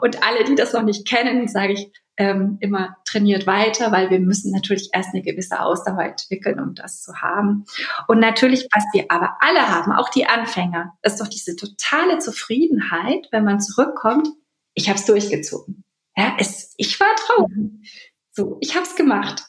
und 0.00 0.22
alle, 0.22 0.44
die 0.44 0.54
das 0.54 0.72
noch 0.72 0.82
nicht 0.82 1.06
kennen, 1.06 1.48
sage 1.48 1.72
ich, 1.72 1.92
ähm, 2.18 2.58
immer 2.60 2.96
trainiert 3.04 3.46
weiter, 3.46 3.90
weil 3.90 4.10
wir 4.10 4.20
müssen 4.20 4.52
natürlich 4.52 4.90
erst 4.92 5.14
eine 5.14 5.22
gewisse 5.22 5.60
Ausdauer 5.60 6.02
entwickeln, 6.02 6.60
um 6.60 6.74
das 6.74 7.02
zu 7.02 7.14
haben. 7.16 7.64
Und 8.06 8.20
natürlich, 8.20 8.68
was 8.70 8.84
wir 8.92 9.06
aber 9.08 9.36
alle 9.40 9.68
haben, 9.68 9.92
auch 9.92 10.10
die 10.10 10.26
Anfänger, 10.26 10.92
ist 11.02 11.20
doch 11.20 11.28
diese 11.28 11.56
totale 11.56 12.18
Zufriedenheit, 12.18 13.28
wenn 13.30 13.44
man 13.44 13.60
zurückkommt, 13.60 14.28
ich 14.74 14.88
habe 14.88 14.98
es 14.98 15.06
durchgezogen. 15.06 15.84
Ja, 16.16 16.36
es, 16.38 16.74
ich 16.76 17.00
war 17.00 17.14
drauf. 17.26 17.50
So, 18.30 18.58
ich 18.60 18.74
habe 18.74 18.86
es 18.86 18.94
gemacht. 18.94 19.42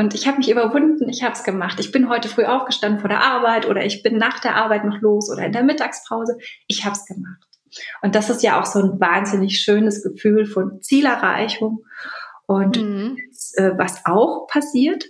Und 0.00 0.14
ich 0.14 0.26
habe 0.26 0.38
mich 0.38 0.50
überwunden, 0.50 1.10
ich 1.10 1.22
habe 1.22 1.34
es 1.34 1.44
gemacht. 1.44 1.78
Ich 1.78 1.92
bin 1.92 2.08
heute 2.08 2.30
früh 2.30 2.46
aufgestanden 2.46 3.00
vor 3.00 3.10
der 3.10 3.22
Arbeit 3.22 3.68
oder 3.68 3.84
ich 3.84 4.02
bin 4.02 4.16
nach 4.16 4.38
der 4.38 4.56
Arbeit 4.56 4.86
noch 4.86 4.98
los 5.02 5.30
oder 5.30 5.44
in 5.44 5.52
der 5.52 5.62
Mittagspause. 5.62 6.38
Ich 6.68 6.86
habe 6.86 6.96
es 6.96 7.04
gemacht. 7.04 7.46
Und 8.00 8.14
das 8.14 8.30
ist 8.30 8.42
ja 8.42 8.58
auch 8.58 8.64
so 8.64 8.78
ein 8.78 8.98
wahnsinnig 8.98 9.60
schönes 9.60 10.02
Gefühl 10.02 10.46
von 10.46 10.80
Zielerreichung. 10.80 11.84
Und 12.46 12.82
mhm. 12.82 13.18
äh, 13.56 13.72
was 13.76 14.06
auch 14.06 14.46
passiert, 14.48 15.04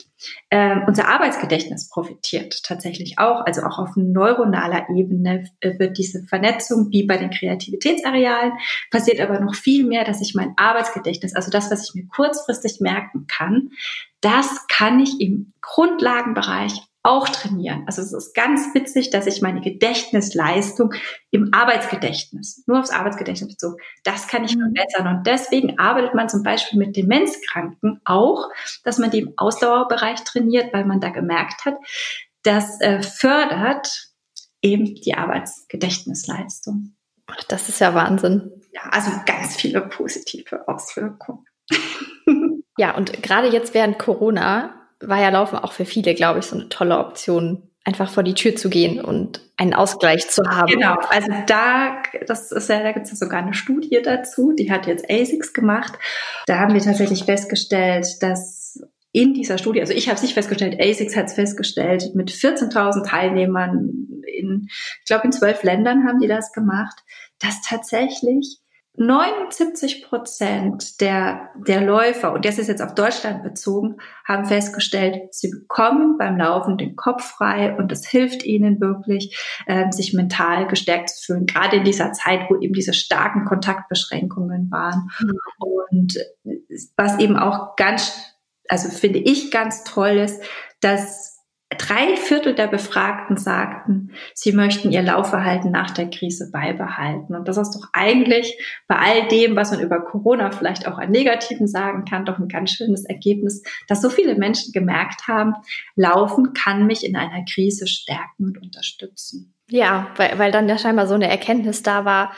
äh, 0.51 0.81
unser 0.87 1.07
Arbeitsgedächtnis 1.07 1.89
profitiert 1.89 2.65
tatsächlich 2.65 3.19
auch. 3.19 3.47
Also 3.47 3.63
auch 3.63 3.79
auf 3.79 3.91
neuronaler 3.95 4.89
Ebene 4.95 5.45
äh, 5.61 5.79
wird 5.79 5.99
diese 5.99 6.25
Vernetzung 6.25 6.91
wie 6.91 7.07
bei 7.07 7.17
den 7.17 7.31
Kreativitätsarealen 7.31 8.55
passiert 8.91 9.21
aber 9.21 9.39
noch 9.39 9.55
viel 9.55 9.87
mehr, 9.87 10.05
dass 10.05 10.21
ich 10.21 10.35
mein 10.35 10.53
Arbeitsgedächtnis, 10.57 11.37
also 11.37 11.51
das, 11.51 11.71
was 11.71 11.89
ich 11.89 11.95
mir 11.95 12.09
kurzfristig 12.09 12.81
merken 12.81 13.27
kann, 13.29 13.71
das 14.21 14.67
kann 14.69 15.01
ich 15.01 15.21
im 15.21 15.53
Grundlagenbereich 15.61 16.81
auch 17.03 17.29
trainieren. 17.29 17.85
Also 17.87 18.03
es 18.03 18.13
ist 18.13 18.35
ganz 18.35 18.75
witzig, 18.75 19.11
dass 19.11 19.27
ich 19.27 19.41
meine 19.41 19.63
Gedächtnisleistung 19.63 20.93
im 21.31 21.55
Arbeitsgedächtnis, 21.55 22.63
nur 22.67 22.79
aufs 22.79 22.91
Arbeitsgedächtnis 22.91 23.55
bezogen, 23.55 23.77
das 24.05 24.29
kann 24.29 24.45
ich 24.45 24.55
mhm. 24.57 24.75
verbessern. 24.75 25.17
Und 25.17 25.27
deswegen 25.27 25.79
arbeitet 25.79 26.15
man 26.15 26.29
zum 26.29 26.43
Beispiel 26.43 26.79
mit 26.79 26.97
Demenzkranken 26.97 28.01
auch, 28.05 28.49
dass 28.85 28.99
man 28.99 29.11
die 29.11 29.21
im 29.21 29.33
Ausdauerbereich 29.37 30.23
trainiert, 30.25 30.75
weil 30.75 30.85
man 30.85 31.01
da 31.01 31.09
gemerkt 31.09 31.65
hat, 31.65 31.77
das 32.43 32.81
äh, 32.81 33.03
fördert 33.03 34.11
eben 34.61 34.95
die 34.95 35.15
Arbeitsgedächtnisleistung. 35.15 36.97
Das 37.49 37.69
ist 37.69 37.81
ja 37.81 37.95
Wahnsinn. 37.95 38.51
Ja, 38.73 38.83
also 38.91 39.11
ganz 39.25 39.57
viele 39.57 39.81
positive 39.83 40.69
Auswirkungen. 40.69 41.47
ja, 42.81 42.97
und 42.97 43.23
gerade 43.23 43.49
jetzt 43.49 43.75
während 43.75 43.99
Corona 43.99 44.75
war 45.01 45.21
ja 45.21 45.29
Laufen 45.29 45.59
auch 45.59 45.73
für 45.73 45.85
viele, 45.85 46.15
glaube 46.15 46.39
ich, 46.39 46.47
so 46.47 46.57
eine 46.57 46.71
tolle 46.71 46.99
Option, 46.99 47.63
einfach 47.85 48.11
vor 48.11 48.23
die 48.23 48.33
Tür 48.33 48.57
zu 48.57 48.71
gehen 48.71 49.05
und 49.05 49.43
einen 49.59 49.75
Ausgleich 49.75 50.31
zu 50.31 50.43
haben. 50.49 50.73
Genau, 50.73 50.97
also 51.11 51.31
da, 51.47 52.03
das 52.27 52.51
ist 52.53 52.71
ja, 52.71 52.83
da 52.83 52.93
gibt 52.93 53.05
es 53.05 53.13
ja 53.13 53.17
sogar 53.19 53.43
eine 53.43 53.53
Studie 53.53 54.01
dazu, 54.03 54.55
die 54.59 54.73
hat 54.73 54.87
jetzt 54.87 55.11
ASICS 55.11 55.53
gemacht. 55.53 55.93
Da 56.47 56.59
haben 56.59 56.73
wir 56.73 56.81
tatsächlich 56.81 57.25
festgestellt, 57.25 58.07
dass 58.23 58.81
in 59.13 59.35
dieser 59.35 59.59
Studie, 59.59 59.83
also 59.83 59.93
ich 59.93 60.09
habe 60.09 60.17
es 60.17 60.23
nicht 60.23 60.33
festgestellt, 60.33 60.81
ASICS 60.81 61.17
hat 61.17 61.27
es 61.27 61.35
festgestellt, 61.35 62.15
mit 62.15 62.31
14.000 62.31 63.07
Teilnehmern 63.07 64.23
in, 64.27 64.69
ich 64.69 65.05
glaube 65.07 65.27
in 65.27 65.33
zwölf 65.33 65.63
Ländern 65.65 66.09
haben 66.09 66.21
die 66.21 66.29
das 66.29 66.53
gemacht, 66.55 66.99
dass 67.41 67.61
tatsächlich 67.61 68.60
79 69.01 70.05
Prozent 70.05 71.01
der, 71.01 71.49
der 71.67 71.81
Läufer, 71.81 72.35
und 72.35 72.45
das 72.45 72.59
ist 72.59 72.69
jetzt 72.69 72.83
auf 72.83 72.95
Deutschland 72.95 73.43
bezogen, 73.43 73.97
haben 74.27 74.45
festgestellt, 74.45 75.33
sie 75.35 75.49
bekommen 75.49 76.19
beim 76.19 76.37
Laufen 76.37 76.77
den 76.77 76.97
Kopf 76.97 77.25
frei 77.25 77.75
und 77.79 77.91
es 77.91 78.07
hilft 78.07 78.45
ihnen 78.45 78.79
wirklich, 78.79 79.39
äh, 79.65 79.91
sich 79.91 80.13
mental 80.13 80.67
gestärkt 80.67 81.09
zu 81.09 81.25
fühlen, 81.25 81.47
gerade 81.47 81.79
in 81.79 81.85
dieser 81.85 82.13
Zeit, 82.13 82.41
wo 82.51 82.61
eben 82.61 82.75
diese 82.75 82.93
starken 82.93 83.47
Kontaktbeschränkungen 83.47 84.71
waren. 84.71 85.11
Mhm. 85.19 85.39
Und 85.81 86.19
was 86.99 87.19
eben 87.19 87.39
auch 87.39 87.77
ganz, 87.77 88.13
also 88.69 88.91
finde 88.91 89.21
ich 89.21 89.51
ganz 89.51 89.83
toll 89.85 90.19
ist, 90.19 90.43
dass 90.81 91.30
Drei 91.79 92.17
Viertel 92.17 92.55
der 92.57 92.67
Befragten 92.67 93.37
sagten, 93.37 94.11
sie 94.35 94.53
möchten 94.53 94.91
ihr 94.91 95.03
Laufverhalten 95.03 95.71
nach 95.71 95.93
der 95.93 96.11
Krise 96.11 96.51
beibehalten. 96.51 97.37
Und 97.37 97.47
das 97.47 97.59
ist 97.59 97.77
doch 97.77 97.89
eigentlich 97.93 98.59
bei 98.89 98.97
all 98.97 99.29
dem, 99.29 99.55
was 99.55 99.71
man 99.71 99.81
über 99.81 100.01
Corona 100.01 100.51
vielleicht 100.51 100.89
auch 100.89 100.99
an 100.99 101.13
Negativen 101.13 101.69
sagen 101.69 102.05
kann, 102.05 102.25
doch 102.25 102.39
ein 102.39 102.49
ganz 102.49 102.73
schönes 102.73 103.05
Ergebnis, 103.05 103.63
dass 103.87 104.03
so 104.03 104.11
viele 104.11 104.35
Menschen 104.35 104.73
gemerkt 104.73 105.29
haben, 105.29 105.55
Laufen 105.95 106.55
kann 106.55 106.87
mich 106.87 107.07
in 107.07 107.15
einer 107.15 107.45
Krise 107.45 107.87
stärken 107.87 108.47
und 108.47 108.61
unterstützen. 108.61 109.55
Ja, 109.69 110.09
weil, 110.17 110.39
weil 110.41 110.51
dann 110.51 110.69
ja 110.69 110.77
scheinbar 110.77 111.07
so 111.07 111.15
eine 111.15 111.31
Erkenntnis 111.31 111.85
da 111.85 112.05
war, 112.05 112.33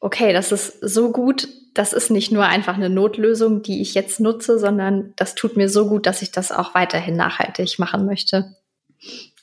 okay, 0.00 0.32
das 0.32 0.50
ist 0.50 0.80
so 0.80 1.12
gut, 1.12 1.48
das 1.74 1.92
ist 1.92 2.10
nicht 2.10 2.32
nur 2.32 2.44
einfach 2.44 2.74
eine 2.74 2.88
Notlösung, 2.88 3.62
die 3.62 3.82
ich 3.82 3.94
jetzt 3.94 4.18
nutze, 4.18 4.58
sondern 4.58 5.12
das 5.16 5.34
tut 5.34 5.56
mir 5.56 5.68
so 5.68 5.88
gut, 5.88 6.06
dass 6.06 6.22
ich 6.22 6.32
das 6.32 6.52
auch 6.52 6.74
weiterhin 6.74 7.16
nachhaltig 7.16 7.78
machen 7.78 8.06
möchte. 8.06 8.56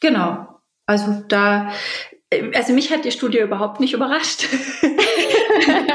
Genau. 0.02 0.48
Also 0.86 1.24
da, 1.28 1.72
also 2.54 2.74
mich 2.74 2.92
hat 2.92 3.06
die 3.06 3.12
Studie 3.12 3.40
überhaupt 3.40 3.80
nicht 3.80 3.94
überrascht. 3.94 4.48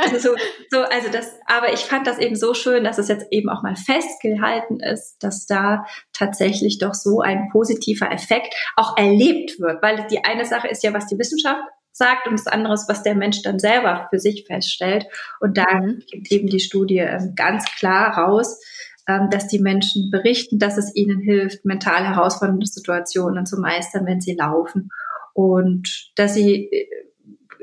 also 0.02 0.18
so, 0.30 0.36
so, 0.70 0.80
also 0.82 1.08
das, 1.12 1.32
aber 1.46 1.72
ich 1.72 1.80
fand 1.80 2.06
das 2.06 2.18
eben 2.18 2.34
so 2.34 2.54
schön, 2.54 2.84
dass 2.84 2.98
es 2.98 3.08
jetzt 3.08 3.26
eben 3.30 3.48
auch 3.48 3.62
mal 3.62 3.76
festgehalten 3.76 4.80
ist, 4.80 5.22
dass 5.22 5.46
da 5.46 5.84
tatsächlich 6.12 6.78
doch 6.78 6.94
so 6.94 7.20
ein 7.20 7.48
positiver 7.52 8.10
Effekt 8.10 8.54
auch 8.76 8.96
erlebt 8.96 9.60
wird, 9.60 9.82
weil 9.82 10.06
die 10.10 10.24
eine 10.24 10.44
Sache 10.44 10.68
ist 10.68 10.82
ja, 10.82 10.92
was 10.92 11.06
die 11.06 11.18
Wissenschaft 11.18 11.62
sagt 11.92 12.26
und 12.26 12.32
das 12.32 12.46
andere 12.46 12.74
ist, 12.74 12.88
was 12.88 13.02
der 13.02 13.14
Mensch 13.14 13.42
dann 13.42 13.58
selber 13.58 14.06
für 14.10 14.18
sich 14.18 14.44
feststellt. 14.46 15.06
Und 15.40 15.58
da 15.58 15.66
mhm. 15.80 16.02
gibt 16.10 16.32
eben 16.32 16.48
die 16.48 16.60
Studie 16.60 16.98
ähm, 16.98 17.34
ganz 17.36 17.64
klar 17.76 18.16
raus, 18.16 18.60
dass 19.06 19.48
die 19.48 19.58
Menschen 19.58 20.10
berichten, 20.10 20.58
dass 20.58 20.76
es 20.76 20.94
ihnen 20.94 21.20
hilft, 21.20 21.64
mental 21.64 22.06
herausfordernde 22.06 22.66
Situationen 22.66 23.46
zu 23.46 23.60
meistern, 23.60 24.06
wenn 24.06 24.20
sie 24.20 24.34
laufen. 24.34 24.90
Und 25.32 26.12
dass 26.16 26.34
sie, 26.34 26.66
äh, 26.66 26.86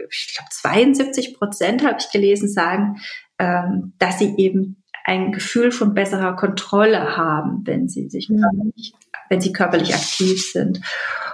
ich 0.10 0.36
glaube, 0.36 0.50
72 0.52 1.36
Prozent 1.36 1.86
habe 1.86 1.98
ich 2.00 2.12
gelesen, 2.12 2.50
sagen, 2.50 2.98
ähm, 3.40 3.94
dass 4.00 4.20
sie 4.20 4.36
eben 4.38 4.84
ein 5.04 5.32
Gefühl 5.32 5.72
von 5.72 5.94
besserer 5.94 6.36
Kontrolle 6.36 7.16
haben, 7.16 7.66
wenn 7.66 7.88
sie 7.88 8.10
sich 8.10 8.30
mhm. 8.30 8.42
körperlich, 8.42 8.94
wenn 9.30 9.42
sie 9.42 9.54
körperlich 9.54 9.94
aktiv 9.94 10.52
sind. 10.52 10.82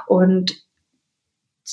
Und 0.07 0.62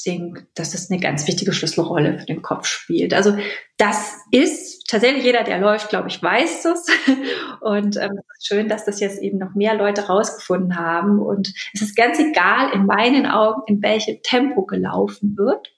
denke, 0.07 0.47
dass 0.55 0.71
das 0.71 0.91
eine 0.91 1.01
ganz 1.01 1.27
wichtige 1.27 1.53
Schlüsselrolle 1.53 2.19
für 2.19 2.27
den 2.27 2.43
Kopf 2.43 2.67
spielt. 2.67 3.13
Also 3.13 3.37
das 3.77 4.17
ist 4.31 4.89
tatsächlich 4.89 5.25
jeder, 5.25 5.43
der 5.43 5.59
läuft, 5.59 5.89
glaube 5.89 6.09
ich, 6.09 6.23
weiß 6.23 6.63
das. 6.63 6.87
Und 7.61 7.97
ähm, 7.97 8.21
schön, 8.41 8.69
dass 8.69 8.85
das 8.85 9.01
jetzt 9.01 9.21
eben 9.21 9.39
noch 9.39 9.55
mehr 9.55 9.75
Leute 9.75 10.07
rausgefunden 10.07 10.77
haben. 10.77 11.19
Und 11.19 11.53
es 11.75 11.83
ist 11.83 11.97
ganz 11.97 12.19
egal 12.19 12.73
in 12.73 12.87
meinen 12.87 13.27
Augen, 13.27 13.63
in 13.67 13.83
welchem 13.83 14.19
Tempo 14.23 14.65
gelaufen 14.65 15.37
wird. 15.37 15.73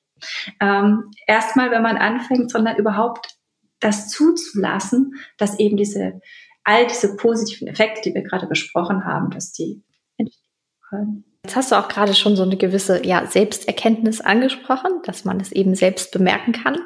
Ähm, 0.61 1.11
Erstmal, 1.27 1.71
wenn 1.71 1.83
man 1.83 1.97
anfängt, 1.97 2.51
sondern 2.51 2.77
überhaupt 2.77 3.37
das 3.81 4.09
zuzulassen, 4.09 5.15
dass 5.39 5.59
eben 5.59 5.77
diese 5.77 6.21
all 6.65 6.87
diese 6.87 7.17
positiven 7.17 7.67
Effekte, 7.67 8.03
die 8.03 8.15
wir 8.15 8.23
gerade 8.23 8.47
besprochen 8.47 9.05
haben, 9.05 9.31
dass 9.31 9.53
die 9.53 9.83
entstehen 10.17 10.53
können. 10.89 11.32
Jetzt 11.45 11.57
hast 11.57 11.73
du 11.73 11.77
auch 11.77 11.89
gerade 11.89 12.15
schon 12.15 12.37
so 12.37 12.45
eine 12.45 12.57
gewisse 12.57 13.05
ja, 13.05 13.27
Selbsterkenntnis 13.27 14.21
angesprochen, 14.21 15.03
dass 15.05 15.25
man 15.25 15.41
es 15.41 15.51
eben 15.51 15.75
selbst 15.75 16.13
bemerken 16.13 16.53
kann. 16.53 16.79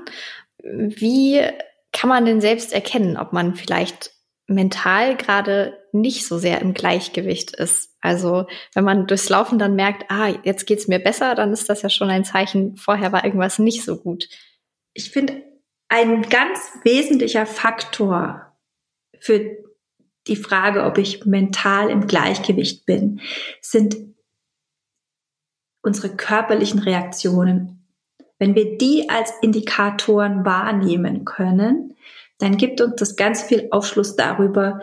Wie 0.63 1.43
kann 1.93 2.09
man 2.09 2.25
denn 2.25 2.41
selbst 2.41 2.73
erkennen, 2.73 3.19
ob 3.19 3.33
man 3.33 3.55
vielleicht 3.55 4.13
mental 4.47 5.17
gerade 5.17 5.77
nicht 5.93 6.27
so 6.27 6.39
sehr 6.39 6.63
im 6.63 6.73
Gleichgewicht 6.73 7.55
ist? 7.55 7.95
Also 8.01 8.47
wenn 8.73 8.85
man 8.85 9.07
durchs 9.07 9.29
Laufen 9.29 9.59
dann 9.59 9.77
merkt, 9.77 10.11
ah, 10.11 10.33
jetzt 10.45 10.67
geht's 10.67 10.89
mir 10.89 11.01
besser, 11.01 11.35
dann 11.35 11.53
ist 11.53 11.69
das 11.69 11.83
ja 11.83 11.91
schon 11.91 12.09
ein 12.09 12.25
Zeichen, 12.25 12.77
vorher 12.77 13.13
war 13.13 13.25
irgendwas 13.25 13.59
nicht 13.59 13.85
so 13.85 13.99
gut. 13.99 14.29
Ich 14.95 15.11
finde, 15.11 15.43
ein 15.89 16.23
ganz 16.23 16.59
wesentlicher 16.83 17.45
Faktor 17.45 18.57
für 19.21 19.57
die 20.27 20.37
Frage, 20.37 20.85
ob 20.85 20.97
ich 20.97 21.27
mental 21.27 21.91
im 21.91 22.07
Gleichgewicht 22.07 22.87
bin, 22.87 23.21
sind 23.61 23.97
unsere 25.87 26.11
körperlichen 26.11 26.81
Reaktionen. 26.81 27.85
Wenn 28.39 28.55
wir 28.55 28.77
die 28.77 29.09
als 29.09 29.33
Indikatoren 29.41 30.45
wahrnehmen 30.45 31.25
können, 31.25 31.95
dann 32.39 32.57
gibt 32.57 32.81
uns 32.81 32.97
das 32.97 33.17
ganz 33.17 33.43
viel 33.43 33.69
Aufschluss 33.71 34.17
darüber, 34.17 34.81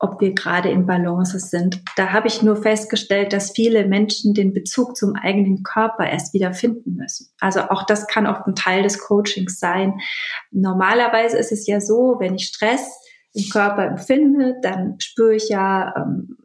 ob 0.00 0.20
wir 0.20 0.34
gerade 0.34 0.70
in 0.70 0.86
Balance 0.86 1.38
sind. 1.38 1.82
Da 1.96 2.12
habe 2.12 2.26
ich 2.26 2.42
nur 2.42 2.56
festgestellt, 2.56 3.32
dass 3.32 3.52
viele 3.52 3.86
Menschen 3.86 4.34
den 4.34 4.52
Bezug 4.52 4.96
zum 4.96 5.14
eigenen 5.14 5.62
Körper 5.62 6.06
erst 6.06 6.34
wieder 6.34 6.52
finden 6.52 6.96
müssen. 6.96 7.28
Also 7.38 7.60
auch 7.60 7.84
das 7.84 8.06
kann 8.06 8.26
oft 8.26 8.46
ein 8.46 8.54
Teil 8.54 8.82
des 8.82 8.98
Coachings 8.98 9.60
sein. 9.60 10.00
Normalerweise 10.50 11.38
ist 11.38 11.52
es 11.52 11.66
ja 11.66 11.80
so, 11.80 12.16
wenn 12.18 12.34
ich 12.34 12.46
Stress 12.46 12.98
im 13.34 13.48
Körper 13.50 13.84
empfinde, 13.84 14.56
dann 14.62 14.98
spüre 14.98 15.36
ich 15.36 15.48
ja 15.48 15.94
ähm, 15.96 16.36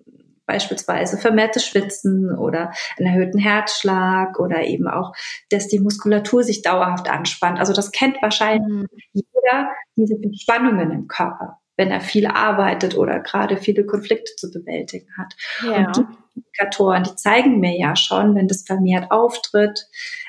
beispielsweise 0.46 1.18
vermehrtes 1.18 1.66
Schwitzen 1.66 2.36
oder 2.38 2.72
einen 2.98 3.08
erhöhten 3.08 3.40
Herzschlag 3.40 4.40
oder 4.40 4.64
eben 4.64 4.88
auch, 4.88 5.14
dass 5.50 5.68
die 5.68 5.80
Muskulatur 5.80 6.44
sich 6.44 6.62
dauerhaft 6.62 7.10
anspannt. 7.10 7.60
Also 7.60 7.74
das 7.74 7.92
kennt 7.92 8.22
wahrscheinlich 8.22 8.68
mhm. 8.68 8.88
jeder, 9.14 9.70
diese 9.96 10.16
Spannungen 10.40 10.92
im 10.92 11.08
Körper, 11.08 11.60
wenn 11.78 11.92
er 11.92 12.02
viel 12.02 12.28
arbeitet 12.28 12.96
oder 12.96 13.20
gerade 13.20 13.58
viele 13.58 13.86
Konflikte 13.86 14.34
zu 14.38 14.52
bewältigen 14.52 15.10
hat. 15.18 15.34
Ja. 15.64 15.88
Und 15.88 15.98
die 15.98 16.06
Indikatoren, 16.36 17.04
die 17.04 17.16
zeigen 17.16 17.60
mir 17.60 17.78
ja 17.78 17.96
schon, 17.96 18.36
wenn 18.36 18.48
das 18.48 18.64
vermehrt 18.64 19.12
auftritt 19.12 19.88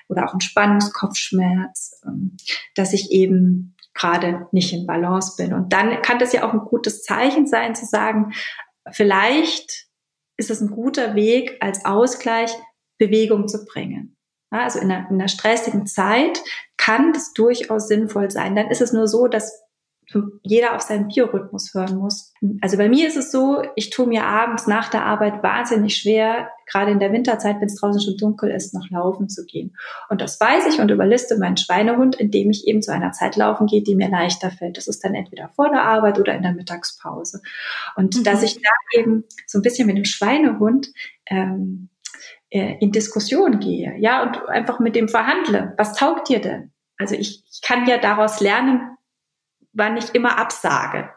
oder 0.09 0.27
auch 0.27 0.35
ein 0.35 0.41
Spannungskopfschmerz, 0.41 2.03
ähm, 2.07 2.37
dass 2.75 2.93
ich 2.93 3.11
eben 3.11 3.75
gerade 3.93 4.47
nicht 4.53 4.73
in 4.73 4.87
Balance 4.87 5.35
bin. 5.37 5.55
Und 5.55 5.73
dann 5.73 6.03
kann 6.03 6.19
das 6.19 6.33
ja 6.33 6.47
auch 6.47 6.53
ein 6.53 6.61
gutes 6.61 7.03
Zeichen 7.03 7.47
sein, 7.47 7.75
zu 7.75 7.87
sagen, 7.87 8.33
vielleicht 8.93 9.86
ist 10.37 10.51
es 10.51 10.61
ein 10.61 10.71
guter 10.71 11.15
Weg, 11.15 11.57
als 11.61 11.85
Ausgleich 11.85 12.51
Bewegung 12.99 13.49
zu 13.49 13.65
bringen. 13.65 14.17
also 14.51 14.79
in 14.79 14.91
einer, 14.91 15.09
in 15.11 15.17
einer 15.17 15.29
stressigen 15.29 15.87
Zeit 15.87 16.43
kann 16.77 17.13
das 17.13 17.33
durchaus 17.33 17.89
sinnvoll 17.89 18.31
sein. 18.31 18.55
Dann 18.55 18.71
ist 18.71 18.81
es 18.81 18.93
nur 18.93 19.09
so, 19.09 19.27
dass 19.27 19.66
jeder 20.43 20.77
auf 20.77 20.83
seinen 20.83 21.09
Biorhythmus 21.09 21.75
hören 21.75 21.97
muss. 21.97 22.33
Also 22.61 22.77
bei 22.77 22.89
mir 22.89 23.09
ist 23.09 23.17
es 23.17 23.33
so, 23.33 23.63
ich 23.75 23.91
tue 23.91 24.07
mir 24.07 24.25
abends 24.25 24.67
nach 24.69 24.89
der 24.89 25.05
Arbeit 25.05 25.43
wahnsinnig 25.43 25.97
schwer, 25.97 26.49
gerade 26.71 26.93
in 26.93 27.01
der 27.01 27.13
Winterzeit, 27.13 27.57
wenn 27.57 27.67
es 27.67 27.81
draußen 27.81 28.01
schon 28.01 28.17
dunkel 28.17 28.51
ist, 28.51 28.73
noch 28.73 28.89
laufen 28.91 29.29
zu 29.29 29.45
gehen. 29.45 29.77
Und 30.09 30.21
das 30.21 30.39
weiß 30.41 30.67
ich 30.73 30.81
und 30.81 30.91
überliste 30.91 31.39
meinen 31.39 31.57
Schweinehund, 31.57 32.15
indem 32.17 32.51
ich 32.51 32.67
eben 32.69 32.83
zu 32.83 32.93
einer 32.93 33.13
Zeit 33.13 33.37
laufen 33.37 33.67
gehe, 33.67 33.83
die 33.83 33.97
mir 33.97 34.09
leichter 34.09 34.51
fällt. 34.51 34.77
Das 34.77 34.87
ist 34.87 35.05
dann 35.05 35.15
entweder 35.15 35.49
vor 35.57 35.71
der 35.71 35.83
Arbeit 35.83 36.21
oder 36.21 36.35
in 36.35 36.43
der 36.43 36.53
Mittagspause. 36.53 37.43
Und 37.97 38.17
mhm. 38.17 38.25
dass 38.25 38.43
ich 38.45 38.55
da 38.55 38.71
eben 39.01 39.25
so 39.47 39.59
ein 39.59 39.63
bisschen 39.63 39.89
mit 39.89 39.97
dem 39.97 40.05
Schweinehund 40.05 40.89
ähm, 41.27 41.89
äh, 42.51 42.77
in 42.79 42.93
Diskussion 42.93 43.59
gehe, 43.59 43.97
ja, 43.99 44.23
und 44.23 44.49
einfach 44.49 44.79
mit 44.79 44.95
dem 44.95 45.09
verhandle. 45.09 45.75
Was 45.79 45.95
taugt 45.95 46.29
dir 46.29 46.41
denn? 46.41 46.73
Also 46.97 47.17
ich, 47.17 47.45
ich 47.51 47.61
kann 47.63 47.87
ja 47.87 47.99
daraus 47.99 48.41
lernen, 48.41 48.97
wann 49.77 49.97
ich 49.97 50.15
immer 50.15 50.39
absage, 50.39 51.11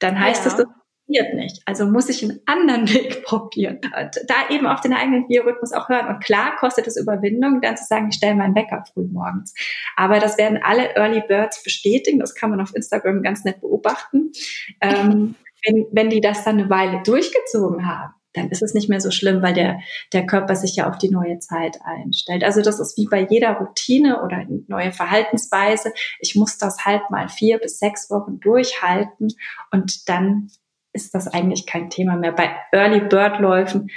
dann 0.00 0.18
heißt 0.18 0.44
ja. 0.44 0.50
das, 0.50 0.56
das 0.56 0.66
funktioniert 0.66 1.34
nicht. 1.34 1.62
Also 1.66 1.86
muss 1.86 2.08
ich 2.08 2.22
einen 2.22 2.40
anderen 2.46 2.88
Weg 2.94 3.24
probieren. 3.24 3.76
Und 3.76 4.20
da 4.26 4.34
eben 4.50 4.66
auf 4.66 4.80
den 4.80 4.92
eigenen 4.92 5.26
Biorhythmus 5.26 5.72
auch 5.72 5.88
hören. 5.88 6.08
Und 6.08 6.24
klar 6.24 6.56
kostet 6.56 6.86
es 6.86 6.96
Überwindung, 6.96 7.60
dann 7.60 7.76
zu 7.76 7.84
sagen, 7.84 8.08
ich 8.08 8.16
stelle 8.16 8.34
meinen 8.34 8.54
Wecker 8.54 8.84
früh 8.92 9.06
morgens. 9.06 9.54
Aber 9.96 10.18
das 10.18 10.38
werden 10.38 10.60
alle 10.62 10.94
Early 10.96 11.22
Birds 11.26 11.62
bestätigen. 11.62 12.18
Das 12.18 12.34
kann 12.34 12.50
man 12.50 12.60
auf 12.60 12.74
Instagram 12.74 13.22
ganz 13.22 13.44
nett 13.44 13.60
beobachten. 13.60 14.32
Ähm, 14.80 15.34
wenn, 15.66 15.86
wenn 15.92 16.10
die 16.10 16.20
das 16.20 16.44
dann 16.44 16.58
eine 16.58 16.70
Weile 16.70 17.02
durchgezogen 17.02 17.86
haben, 17.86 18.14
dann 18.34 18.50
ist 18.50 18.62
es 18.62 18.74
nicht 18.74 18.88
mehr 18.88 19.00
so 19.00 19.10
schlimm, 19.10 19.42
weil 19.42 19.54
der, 19.54 19.80
der 20.12 20.26
Körper 20.26 20.56
sich 20.56 20.76
ja 20.76 20.88
auf 20.88 20.98
die 20.98 21.10
neue 21.10 21.38
Zeit 21.38 21.78
einstellt. 21.84 22.44
Also 22.44 22.60
das 22.60 22.80
ist 22.80 22.98
wie 22.98 23.06
bei 23.06 23.26
jeder 23.28 23.52
Routine 23.52 24.22
oder 24.22 24.44
neue 24.68 24.92
Verhaltensweise. 24.92 25.92
Ich 26.20 26.34
muss 26.34 26.58
das 26.58 26.84
halt 26.84 27.10
mal 27.10 27.28
vier 27.28 27.58
bis 27.58 27.78
sechs 27.78 28.10
Wochen 28.10 28.40
durchhalten 28.40 29.28
und 29.70 30.08
dann 30.08 30.50
ist 30.92 31.14
das 31.14 31.28
eigentlich 31.28 31.66
kein 31.66 31.90
Thema 31.90 32.16
mehr. 32.16 32.32
Bei 32.32 32.54
Early 32.72 33.00
Bird 33.00 33.40
Läufen 33.40 33.88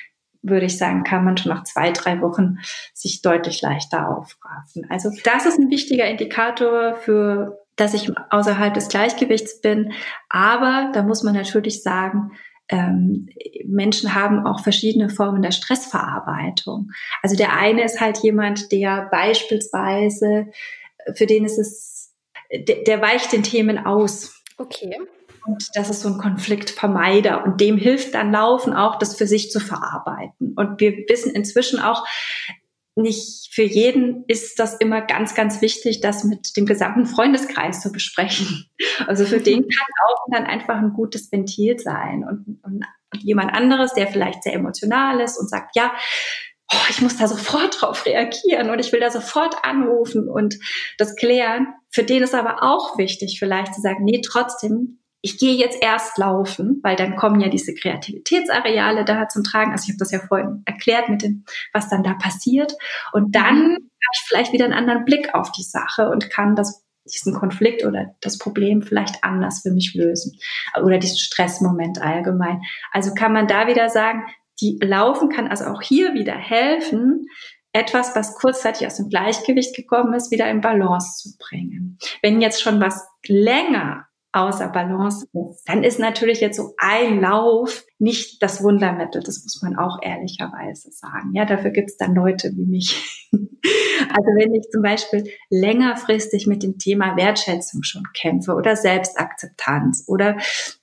würde 0.41 0.65
ich 0.65 0.77
sagen, 0.77 1.03
kann 1.03 1.25
man 1.25 1.37
schon 1.37 1.51
nach 1.51 1.63
zwei, 1.63 1.91
drei 1.91 2.21
Wochen 2.21 2.57
sich 2.93 3.21
deutlich 3.21 3.61
leichter 3.61 4.09
aufraffen. 4.09 4.87
Also 4.89 5.11
das 5.23 5.45
ist 5.45 5.59
ein 5.59 5.69
wichtiger 5.69 6.05
Indikator 6.05 6.95
für, 6.95 7.59
dass 7.75 7.93
ich 7.93 8.09
außerhalb 8.29 8.73
des 8.73 8.89
Gleichgewichts 8.89 9.61
bin. 9.61 9.93
Aber 10.29 10.91
da 10.93 11.03
muss 11.03 11.23
man 11.23 11.33
natürlich 11.33 11.83
sagen, 11.83 12.31
ähm, 12.69 13.29
Menschen 13.65 14.13
haben 14.13 14.45
auch 14.45 14.61
verschiedene 14.61 15.09
Formen 15.09 15.41
der 15.41 15.51
Stressverarbeitung. 15.51 16.91
Also 17.21 17.35
der 17.35 17.53
eine 17.53 17.83
ist 17.83 18.01
halt 18.01 18.17
jemand, 18.19 18.71
der 18.71 19.07
beispielsweise, 19.11 20.47
für 21.13 21.25
den 21.25 21.45
ist 21.45 21.57
es, 21.57 22.13
der, 22.51 22.83
der 22.83 23.01
weicht 23.01 23.31
den 23.31 23.43
Themen 23.43 23.77
aus. 23.77 24.41
Okay. 24.57 24.97
Und 25.45 25.69
das 25.75 25.89
ist 25.89 26.01
so 26.01 26.09
ein 26.09 26.17
Konfliktvermeider. 26.17 27.45
Und 27.45 27.61
dem 27.61 27.77
hilft 27.77 28.15
dann 28.15 28.33
Laufen 28.33 28.73
auch, 28.73 28.99
das 28.99 29.15
für 29.15 29.27
sich 29.27 29.49
zu 29.49 29.61
verarbeiten. 29.61 30.53
Und 30.57 30.81
wir 30.81 30.91
wissen 31.07 31.33
inzwischen 31.33 31.79
auch, 31.79 32.05
nicht 32.97 33.53
für 33.53 33.63
jeden 33.63 34.25
ist 34.27 34.59
das 34.59 34.75
immer 34.75 35.01
ganz, 35.01 35.35
ganz 35.35 35.61
wichtig, 35.61 36.01
das 36.01 36.23
mit 36.23 36.57
dem 36.57 36.65
gesamten 36.65 37.05
Freundeskreis 37.05 37.81
zu 37.81 37.91
besprechen. 37.91 38.65
Also 39.05 39.25
für 39.25 39.39
den 39.39 39.61
kann 39.67 39.87
auch 40.09 40.25
dann 40.31 40.45
einfach 40.45 40.77
ein 40.77 40.93
gutes 40.93 41.31
Ventil 41.31 41.79
sein 41.79 42.23
und, 42.27 42.59
und, 42.63 42.85
und 43.13 43.23
jemand 43.23 43.53
anderes, 43.53 43.93
der 43.93 44.07
vielleicht 44.07 44.43
sehr 44.43 44.53
emotional 44.53 45.21
ist 45.21 45.37
und 45.37 45.49
sagt, 45.49 45.75
ja, 45.75 45.93
oh, 46.71 46.85
ich 46.89 47.01
muss 47.01 47.17
da 47.17 47.27
sofort 47.27 47.81
drauf 47.81 48.05
reagieren 48.05 48.69
und 48.69 48.79
ich 48.79 48.91
will 48.91 48.99
da 48.99 49.09
sofort 49.09 49.55
anrufen 49.63 50.29
und 50.29 50.55
das 50.97 51.15
klären. 51.15 51.67
Für 51.89 52.03
den 52.03 52.23
ist 52.23 52.35
aber 52.35 52.63
auch 52.63 52.97
wichtig, 52.97 53.37
vielleicht 53.39 53.73
zu 53.73 53.81
sagen, 53.81 54.03
nee, 54.03 54.21
trotzdem, 54.21 54.99
ich 55.21 55.39
gehe 55.39 55.55
jetzt 55.55 55.81
erst 55.81 56.17
laufen, 56.17 56.79
weil 56.83 56.95
dann 56.95 57.15
kommen 57.15 57.39
ja 57.39 57.49
diese 57.49 57.73
Kreativitätsareale 57.73 59.03
da 59.03 59.27
zum 59.27 59.43
Tragen. 59.43 59.71
Also 59.71 59.85
ich 59.85 59.89
habe 59.89 59.99
das 59.99 60.11
ja 60.11 60.19
vorhin 60.19 60.61
erklärt 60.65 61.09
mit 61.09 61.23
dem, 61.23 61.43
was 61.73 61.89
dann 61.89 62.03
da 62.03 62.13
passiert. 62.13 62.73
Und 63.13 63.35
dann 63.35 63.59
mhm. 63.59 63.73
habe 63.73 64.13
ich 64.13 64.21
vielleicht 64.27 64.53
wieder 64.53 64.65
einen 64.65 64.73
anderen 64.73 65.05
Blick 65.05 65.33
auf 65.33 65.51
die 65.51 65.63
Sache 65.63 66.09
und 66.09 66.29
kann 66.29 66.55
das 66.55 66.85
diesen 67.05 67.33
Konflikt 67.33 67.85
oder 67.85 68.15
das 68.21 68.37
Problem 68.37 68.81
vielleicht 68.81 69.23
anders 69.23 69.61
für 69.61 69.71
mich 69.71 69.93
lösen 69.93 70.37
oder 70.81 70.97
diesen 70.97 71.17
Stressmoment 71.17 72.01
allgemein. 72.01 72.61
Also 72.91 73.13
kann 73.13 73.33
man 73.33 73.47
da 73.47 73.67
wieder 73.67 73.89
sagen, 73.89 74.23
die 74.61 74.77
Laufen 74.81 75.29
kann 75.29 75.47
also 75.47 75.65
auch 75.65 75.81
hier 75.81 76.13
wieder 76.13 76.35
helfen, 76.35 77.27
etwas, 77.71 78.15
was 78.15 78.35
kurzzeitig 78.35 78.87
aus 78.87 78.97
dem 78.97 79.09
Gleichgewicht 79.09 79.75
gekommen 79.75 80.13
ist, 80.13 80.31
wieder 80.31 80.49
in 80.49 80.61
Balance 80.61 81.21
zu 81.21 81.37
bringen. 81.37 81.97
Wenn 82.21 82.41
jetzt 82.41 82.61
schon 82.61 82.81
was 82.81 83.07
länger 83.25 84.06
außer 84.37 84.67
Balance 84.69 85.27
ist, 85.33 85.63
dann 85.67 85.83
ist 85.83 85.99
natürlich 85.99 86.39
jetzt 86.41 86.57
so 86.57 86.73
ein 86.77 87.19
Lauf 87.19 87.85
nicht 87.99 88.41
das 88.43 88.63
Wundermittel. 88.63 89.23
Das 89.23 89.41
muss 89.43 89.61
man 89.61 89.75
auch 89.75 89.99
ehrlicherweise 90.01 90.91
sagen. 90.91 91.33
Ja, 91.33 91.45
dafür 91.45 91.71
gibt 91.71 91.89
es 91.89 91.97
dann 91.97 92.13
Leute 92.13 92.51
wie 92.55 92.65
mich. 92.65 93.29
also 93.31 94.29
wenn 94.35 94.53
ich 94.53 94.69
zum 94.71 94.83
Beispiel 94.83 95.23
längerfristig 95.49 96.45
mit 96.45 96.61
dem 96.61 96.77
Thema 96.77 97.17
Wertschätzung 97.17 97.83
schon 97.83 98.03
kämpfe 98.13 98.53
oder 98.53 98.75
Selbstakzeptanz 98.75 100.05
oder 100.07 100.37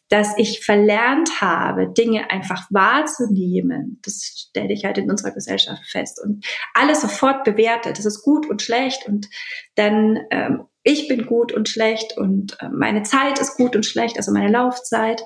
dass 0.08 0.36
ich 0.36 0.64
verlernt 0.64 1.40
habe, 1.40 1.88
Dinge 1.92 2.30
einfach 2.30 2.66
wahrzunehmen. 2.70 4.00
Das 4.02 4.46
stelle 4.48 4.72
ich 4.72 4.84
halt 4.84 4.98
in 4.98 5.10
unserer 5.10 5.32
Gesellschaft 5.32 5.84
fest 5.86 6.20
und 6.22 6.44
alles 6.74 7.00
sofort 7.00 7.44
bewertet. 7.44 7.98
Das 7.98 8.04
ist 8.04 8.22
gut 8.22 8.48
und 8.48 8.62
schlecht 8.62 9.08
und 9.08 9.28
dann 9.76 10.18
ähm, 10.30 10.64
ich 10.84 11.08
bin 11.08 11.26
gut 11.26 11.50
und 11.50 11.68
schlecht 11.68 12.16
und 12.16 12.58
äh, 12.60 12.68
meine 12.68 13.02
Zeit 13.02 13.40
ist 13.40 13.56
gut 13.56 13.74
und 13.74 13.84
schlecht, 13.84 14.18
also 14.18 14.30
meine 14.32 14.52
Laufzeit. 14.52 15.24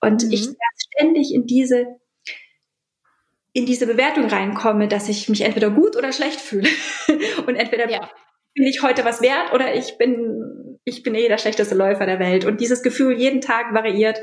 Und 0.00 0.24
mhm. 0.24 0.30
ich 0.30 0.48
ständig 0.96 1.34
in 1.34 1.46
diese 1.46 2.00
in 3.52 3.66
diese 3.66 3.88
Bewertung 3.88 4.26
reinkomme, 4.26 4.86
dass 4.86 5.08
ich 5.08 5.28
mich 5.28 5.40
entweder 5.40 5.70
gut 5.70 5.96
oder 5.96 6.12
schlecht 6.12 6.40
fühle. 6.40 6.68
und 7.46 7.56
entweder 7.56 7.90
ja. 7.90 8.08
bin 8.54 8.64
ich 8.64 8.82
heute 8.82 9.04
was 9.04 9.20
wert 9.22 9.52
oder 9.52 9.74
ich 9.74 9.98
bin, 9.98 10.78
ich 10.84 11.02
bin 11.02 11.16
eh 11.16 11.26
der 11.26 11.38
schlechteste 11.38 11.74
Läufer 11.74 12.06
der 12.06 12.20
Welt. 12.20 12.44
Und 12.44 12.60
dieses 12.60 12.82
Gefühl 12.82 13.18
jeden 13.18 13.40
Tag 13.40 13.74
variiert. 13.74 14.20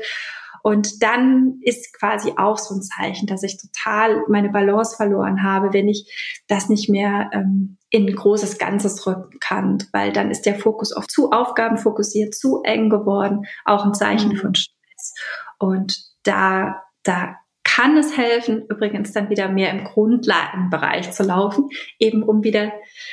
Und 0.62 1.02
dann 1.02 1.60
ist 1.60 1.94
quasi 1.98 2.32
auch 2.36 2.56
so 2.56 2.74
ein 2.74 2.82
Zeichen, 2.82 3.26
dass 3.26 3.42
ich 3.42 3.58
total 3.58 4.22
meine 4.28 4.48
Balance 4.48 4.96
verloren 4.96 5.42
habe, 5.42 5.72
wenn 5.72 5.88
ich 5.88 6.10
das 6.48 6.68
nicht 6.68 6.88
mehr 6.88 7.30
ähm, 7.32 7.77
in 7.90 8.06
ein 8.06 8.14
großes 8.14 8.58
Ganzes 8.58 9.06
rücken 9.06 9.38
kann, 9.40 9.78
weil 9.92 10.12
dann 10.12 10.30
ist 10.30 10.42
der 10.42 10.56
Fokus 10.56 10.92
auf 10.92 11.06
zu 11.06 11.30
Aufgaben 11.30 11.78
fokussiert, 11.78 12.34
zu 12.34 12.62
eng 12.62 12.90
geworden, 12.90 13.46
auch 13.64 13.84
ein 13.84 13.94
Zeichen 13.94 14.32
mhm. 14.32 14.36
von 14.36 14.54
Stress. 14.54 15.14
Und 15.58 15.98
da, 16.22 16.82
da 17.02 17.36
kann 17.64 17.96
es 17.96 18.16
helfen, 18.16 18.66
übrigens 18.68 19.12
dann 19.12 19.30
wieder 19.30 19.48
mehr 19.48 19.70
im 19.70 19.84
Grundlagenbereich 19.84 21.12
zu 21.12 21.22
laufen, 21.22 21.68
eben 21.98 22.22
um 22.22 22.42
wieder 22.42 22.72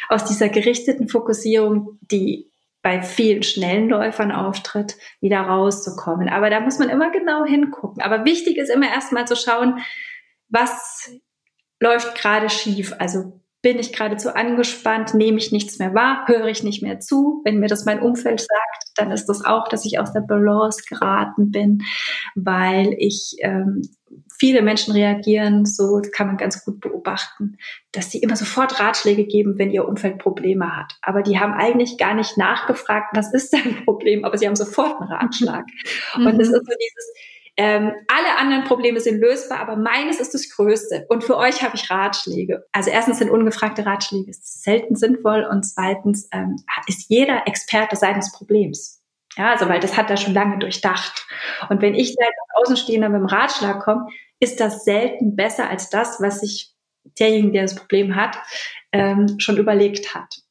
aus 0.09 0.25
dieser 0.25 0.49
gerichteten 0.49 1.07
Fokussierung, 1.07 1.99
die 2.01 2.51
bei 2.81 3.01
vielen 3.01 3.43
schnellen 3.43 3.89
Läufern 3.89 4.31
auftritt, 4.31 4.97
wieder 5.19 5.41
rauszukommen. 5.41 6.29
Aber 6.29 6.49
da 6.49 6.59
muss 6.59 6.77
man 6.77 6.89
immer 6.89 7.11
genau 7.11 7.43
hingucken. 7.45 8.01
Aber 8.03 8.25
wichtig 8.25 8.57
ist 8.57 8.69
immer 8.69 8.87
erstmal 8.87 9.25
zu 9.25 9.35
schauen, 9.35 9.79
was 10.49 11.11
läuft 11.79 12.15
gerade 12.15 12.49
schief. 12.49 12.93
Also 12.99 13.41
bin 13.65 13.79
ich 13.79 13.93
gerade 13.93 14.15
zu 14.15 14.35
angespannt, 14.35 15.15
nehme 15.15 15.39
ich 15.39 15.51
nichts 15.51 15.79
mehr 15.79 15.95
wahr, 15.95 16.27
höre 16.27 16.45
ich 16.45 16.61
nicht 16.61 16.83
mehr 16.83 16.99
zu. 16.99 17.41
Wenn 17.45 17.57
mir 17.57 17.67
das 17.67 17.83
mein 17.83 17.99
Umfeld 17.99 18.39
sagt, 18.39 18.91
dann 18.93 19.09
ist 19.09 19.25
das 19.25 19.43
auch, 19.43 19.67
dass 19.69 19.85
ich 19.85 19.97
aus 19.97 20.13
der 20.13 20.21
Balance 20.21 20.83
geraten 20.87 21.49
bin, 21.49 21.79
weil 22.35 22.93
ich 22.99 23.37
ähm, 23.39 23.81
viele 24.37 24.61
Menschen 24.61 24.93
reagieren, 24.93 25.65
so 25.65 25.99
kann 26.15 26.27
man 26.27 26.37
ganz 26.37 26.63
gut 26.63 26.79
beobachten, 26.79 27.57
dass 27.91 28.11
sie 28.11 28.19
immer 28.19 28.35
sofort 28.35 28.79
Ratschläge 28.79 29.25
geben, 29.25 29.57
wenn 29.57 29.71
ihr 29.71 29.87
Umfeld 29.87 30.19
Probleme 30.19 30.77
hat. 30.77 30.93
Aber 31.01 31.23
die 31.23 31.39
haben 31.39 31.53
eigentlich 31.53 31.97
gar 31.97 32.13
nicht 32.13 32.37
nachgefragt, 32.37 33.17
was 33.17 33.33
ist 33.33 33.51
dein 33.51 33.83
Problem, 33.83 34.25
aber 34.25 34.37
sie 34.37 34.45
haben 34.45 34.55
sofort 34.55 35.01
einen 35.01 35.11
Ratschlag. 35.11 35.65
Mhm. 36.15 36.27
Und 36.27 36.39
es 36.39 36.49
ist 36.49 36.53
so 36.53 36.59
dieses, 36.61 37.13
ähm, 37.57 37.93
alle 38.07 38.37
anderen 38.37 38.65
Probleme 38.65 38.99
sind 38.99 39.19
lösbar, 39.19 39.59
aber 39.59 39.77
meines 39.77 40.19
ist 40.19 40.33
das 40.33 40.49
Größte. 40.49 41.05
Und 41.07 41.23
für 41.23 41.37
euch 41.37 41.63
habe 41.63 41.75
ich 41.75 41.89
Ratschläge. 41.89 42.65
Also 42.73 42.89
erstens 42.89 43.19
sind 43.19 43.29
ungefragte 43.29 43.85
Ratschläge 43.85 44.31
selten 44.33 44.95
sinnvoll 44.95 45.47
und 45.49 45.63
zweitens 45.63 46.27
ähm, 46.33 46.57
ist 46.87 47.09
jeder 47.09 47.47
Experte 47.47 47.95
seines 47.95 48.31
Problems. 48.33 49.01
Ja, 49.37 49.51
also 49.51 49.67
weil 49.67 49.79
das 49.79 49.97
hat 49.97 50.09
er 50.09 50.17
schon 50.17 50.33
lange 50.33 50.59
durchdacht. 50.59 51.27
Und 51.69 51.81
wenn 51.81 51.93
ich 51.93 52.15
da 52.15 52.25
als 52.25 52.67
Außenstehender 52.67 53.09
mit 53.09 53.21
dem 53.21 53.27
Ratschlag 53.27 53.81
komme, 53.81 54.07
ist 54.39 54.59
das 54.59 54.83
selten 54.83 55.35
besser 55.35 55.69
als 55.69 55.89
das, 55.89 56.21
was 56.21 56.41
sich 56.41 56.73
derjenige, 57.19 57.53
der 57.53 57.61
das 57.63 57.75
Problem 57.75 58.15
hat, 58.15 58.37
ähm, 58.91 59.39
schon 59.39 59.57
überlegt 59.57 60.13
hat. 60.15 60.44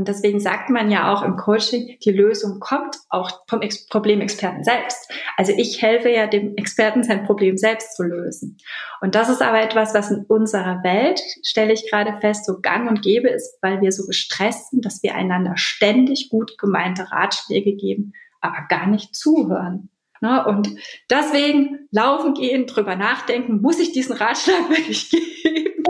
Und 0.00 0.08
deswegen 0.08 0.40
sagt 0.40 0.70
man 0.70 0.90
ja 0.90 1.12
auch 1.12 1.22
im 1.22 1.36
Coaching, 1.36 1.98
die 2.02 2.10
Lösung 2.10 2.58
kommt 2.58 2.96
auch 3.10 3.30
vom 3.46 3.60
Ex 3.60 3.86
Problemexperten 3.86 4.64
selbst. 4.64 5.12
Also 5.36 5.52
ich 5.54 5.82
helfe 5.82 6.08
ja 6.08 6.26
dem 6.26 6.56
Experten, 6.56 7.02
sein 7.02 7.24
Problem 7.24 7.58
selbst 7.58 7.96
zu 7.96 8.04
lösen. 8.04 8.56
Und 9.02 9.14
das 9.14 9.28
ist 9.28 9.42
aber 9.42 9.60
etwas, 9.60 9.92
was 9.92 10.10
in 10.10 10.24
unserer 10.24 10.82
Welt, 10.82 11.20
stelle 11.42 11.74
ich 11.74 11.90
gerade 11.90 12.18
fest, 12.22 12.46
so 12.46 12.62
gang 12.62 12.88
und 12.88 13.02
gäbe 13.02 13.28
ist, 13.28 13.58
weil 13.60 13.82
wir 13.82 13.92
so 13.92 14.06
gestresst 14.06 14.70
sind, 14.70 14.86
dass 14.86 15.02
wir 15.02 15.14
einander 15.14 15.52
ständig 15.56 16.30
gut 16.30 16.56
gemeinte 16.56 17.12
Ratschläge 17.12 17.74
geben, 17.76 18.14
aber 18.40 18.64
gar 18.70 18.86
nicht 18.86 19.14
zuhören. 19.14 19.90
Ne? 20.22 20.44
Und 20.46 20.70
deswegen 21.10 21.88
laufen 21.90 22.34
gehen, 22.34 22.66
drüber 22.66 22.96
nachdenken, 22.96 23.60
muss 23.62 23.78
ich 23.78 23.92
diesen 23.92 24.16
Ratschlag 24.16 24.70
wirklich 24.70 25.10
geben? 25.42 25.84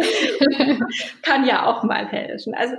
Kann 1.23 1.45
ja 1.47 1.67
auch 1.67 1.83
mal 1.83 2.07
helfen. 2.07 2.55
Also 2.55 2.75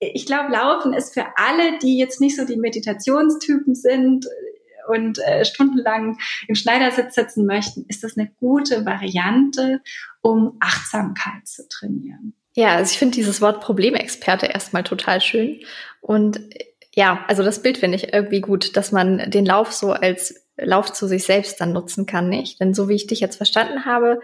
ich 0.00 0.26
glaube, 0.26 0.52
Laufen 0.52 0.92
ist 0.92 1.14
für 1.14 1.26
alle, 1.36 1.78
die 1.78 1.98
jetzt 1.98 2.20
nicht 2.20 2.36
so 2.36 2.44
die 2.44 2.56
Meditationstypen 2.56 3.74
sind 3.74 4.26
und 4.88 5.18
äh, 5.18 5.44
stundenlang 5.44 6.18
im 6.46 6.54
Schneidersitz 6.54 7.14
sitzen 7.14 7.46
möchten, 7.46 7.84
ist 7.88 8.04
das 8.04 8.16
eine 8.16 8.30
gute 8.38 8.86
Variante, 8.86 9.80
um 10.22 10.56
Achtsamkeit 10.60 11.46
zu 11.46 11.68
trainieren. 11.68 12.34
Ja, 12.54 12.76
also 12.76 12.90
ich 12.90 12.98
finde 12.98 13.14
dieses 13.14 13.40
Wort 13.40 13.60
Problemexperte 13.60 14.46
erstmal 14.46 14.82
total 14.82 15.20
schön. 15.20 15.60
Und 16.00 16.40
ja, 16.94 17.24
also 17.28 17.42
das 17.42 17.62
Bild 17.62 17.78
finde 17.78 17.96
ich 17.96 18.12
irgendwie 18.12 18.40
gut, 18.40 18.76
dass 18.76 18.90
man 18.90 19.30
den 19.30 19.46
Lauf 19.46 19.72
so 19.72 19.92
als 19.92 20.46
Lauf 20.56 20.92
zu 20.92 21.06
sich 21.06 21.24
selbst 21.24 21.60
dann 21.60 21.72
nutzen 21.72 22.06
kann, 22.06 22.28
nicht? 22.28 22.60
Denn 22.60 22.74
so 22.74 22.88
wie 22.88 22.94
ich 22.94 23.06
dich 23.06 23.20
jetzt 23.20 23.36
verstanden 23.36 23.84
habe, 23.84 24.20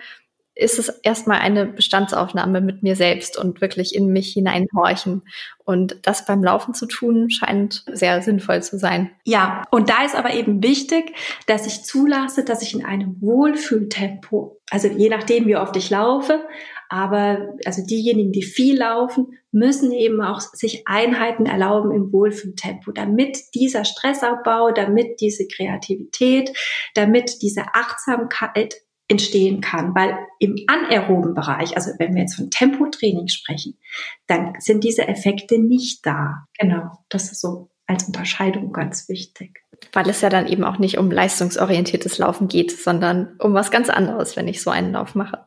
ist 0.56 0.78
es 0.78 0.88
erstmal 0.88 1.40
eine 1.40 1.66
Bestandsaufnahme 1.66 2.60
mit 2.60 2.82
mir 2.82 2.94
selbst 2.94 3.36
und 3.36 3.60
wirklich 3.60 3.94
in 3.94 4.12
mich 4.12 4.32
hineinhorchen. 4.32 5.22
Und 5.64 5.96
das 6.02 6.26
beim 6.26 6.44
Laufen 6.44 6.74
zu 6.74 6.86
tun, 6.86 7.30
scheint 7.30 7.84
sehr 7.92 8.22
sinnvoll 8.22 8.62
zu 8.62 8.78
sein. 8.78 9.10
Ja, 9.24 9.64
und 9.70 9.88
da 9.88 10.04
ist 10.04 10.14
aber 10.14 10.32
eben 10.34 10.62
wichtig, 10.62 11.12
dass 11.46 11.66
ich 11.66 11.84
zulasse, 11.84 12.44
dass 12.44 12.62
ich 12.62 12.74
in 12.74 12.84
einem 12.84 13.20
Wohlfühltempo, 13.20 14.60
also 14.70 14.88
je 14.88 15.08
nachdem, 15.08 15.46
wie 15.46 15.56
oft 15.56 15.76
ich 15.76 15.90
laufe, 15.90 16.46
aber 16.88 17.54
also 17.64 17.84
diejenigen, 17.84 18.30
die 18.30 18.42
viel 18.42 18.78
laufen, 18.78 19.38
müssen 19.50 19.90
eben 19.90 20.20
auch 20.20 20.40
sich 20.40 20.86
Einheiten 20.86 21.46
erlauben 21.46 21.90
im 21.92 22.12
Wohlfühltempo, 22.12 22.92
damit 22.92 23.38
dieser 23.54 23.84
Stressabbau, 23.84 24.70
damit 24.70 25.20
diese 25.20 25.48
Kreativität, 25.48 26.52
damit 26.94 27.42
diese 27.42 27.62
Achtsamkeit 27.72 28.74
entstehen 29.08 29.60
kann, 29.60 29.94
weil 29.94 30.16
im 30.38 30.56
anaeroben 30.66 31.34
Bereich, 31.34 31.76
also 31.76 31.90
wenn 31.98 32.14
wir 32.14 32.22
jetzt 32.22 32.36
von 32.36 32.50
Tempotraining 32.50 33.28
sprechen, 33.28 33.78
dann 34.26 34.54
sind 34.58 34.82
diese 34.82 35.06
Effekte 35.06 35.58
nicht 35.58 36.06
da. 36.06 36.46
Genau, 36.58 36.90
das 37.10 37.30
ist 37.30 37.40
so 37.40 37.70
als 37.86 38.04
Unterscheidung 38.04 38.72
ganz 38.72 39.08
wichtig. 39.08 39.60
Weil 39.92 40.08
es 40.08 40.22
ja 40.22 40.30
dann 40.30 40.46
eben 40.46 40.64
auch 40.64 40.78
nicht 40.78 40.96
um 40.96 41.10
leistungsorientiertes 41.10 42.16
Laufen 42.18 42.48
geht, 42.48 42.70
sondern 42.72 43.36
um 43.38 43.52
was 43.52 43.70
ganz 43.70 43.90
anderes, 43.90 44.36
wenn 44.36 44.48
ich 44.48 44.62
so 44.62 44.70
einen 44.70 44.92
Lauf 44.92 45.14
mache. 45.14 45.46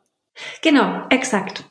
Genau, 0.61 1.07
exakt. 1.09 1.65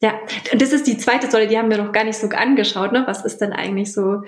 Ja, 0.00 0.18
und 0.52 0.60
das 0.60 0.72
ist 0.72 0.86
die 0.86 0.98
zweite 0.98 1.30
Säule, 1.30 1.46
die 1.46 1.58
haben 1.58 1.70
wir 1.70 1.78
noch 1.78 1.92
gar 1.92 2.04
nicht 2.04 2.18
so 2.18 2.28
angeschaut. 2.28 2.92
Ne? 2.92 3.04
Was 3.06 3.24
ist 3.24 3.40
denn 3.40 3.52
eigentlich 3.52 3.92
so 3.92 4.22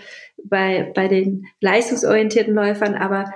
bei, 0.44 0.92
bei 0.94 1.08
den 1.08 1.46
leistungsorientierten 1.60 2.54
Läufern? 2.54 2.94
Aber 2.94 3.32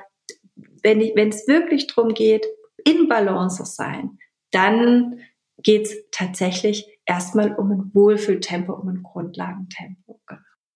wenn 0.83 1.01
es 1.29 1.49
wirklich 1.49 1.89
darum 1.89 2.15
geht, 2.15 2.47
in 2.85 3.09
Balance 3.09 3.65
sein, 3.65 4.19
dann 4.51 5.21
geht 5.63 5.87
es 5.87 5.97
tatsächlich 6.11 6.87
erstmal 7.05 7.55
um 7.55 7.71
ein 7.71 7.91
Wohlfühltempo, 7.95 8.73
um 8.73 8.89
ein 8.89 9.03
Grundlagentempo. 9.03 10.21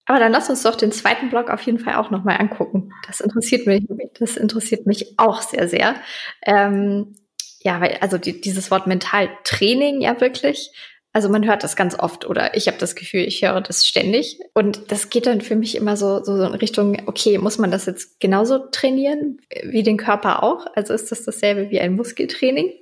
Aber 0.06 0.18
dann 0.18 0.32
lass 0.32 0.50
uns 0.50 0.62
doch 0.62 0.74
den 0.74 0.92
zweiten 0.92 1.30
Block 1.30 1.48
auf 1.48 1.62
jeden 1.62 1.78
Fall 1.78 1.94
auch 1.94 2.10
nochmal 2.10 2.38
angucken. 2.40 2.92
Das 3.06 3.20
interessiert 3.20 3.66
mich, 3.66 3.86
das 4.18 4.36
interessiert 4.36 4.86
mich 4.86 5.18
auch 5.18 5.42
sehr, 5.42 5.68
sehr. 5.68 5.94
Ähm, 6.44 7.14
ja, 7.60 7.80
weil, 7.80 7.98
also 8.00 8.18
die, 8.18 8.40
dieses 8.40 8.70
Wort 8.70 8.86
Mentaltraining 8.86 10.00
ja 10.00 10.20
wirklich. 10.20 10.72
Also 11.12 11.28
man 11.28 11.46
hört 11.46 11.62
das 11.62 11.76
ganz 11.76 11.98
oft 11.98 12.26
oder 12.26 12.56
ich 12.56 12.68
habe 12.68 12.78
das 12.78 12.94
Gefühl, 12.94 13.20
ich 13.20 13.42
höre 13.42 13.60
das 13.60 13.86
ständig. 13.86 14.38
Und 14.54 14.90
das 14.90 15.10
geht 15.10 15.26
dann 15.26 15.42
für 15.42 15.56
mich 15.56 15.76
immer 15.76 15.96
so, 15.96 16.24
so 16.24 16.42
in 16.42 16.54
Richtung, 16.54 17.02
okay, 17.06 17.38
muss 17.38 17.58
man 17.58 17.70
das 17.70 17.86
jetzt 17.86 18.18
genauso 18.18 18.58
trainieren 18.58 19.38
wie 19.64 19.82
den 19.82 19.98
Körper 19.98 20.42
auch? 20.42 20.66
Also 20.74 20.94
ist 20.94 21.12
das 21.12 21.24
dasselbe 21.24 21.70
wie 21.70 21.80
ein 21.80 21.94
Muskeltraining? 21.94 22.72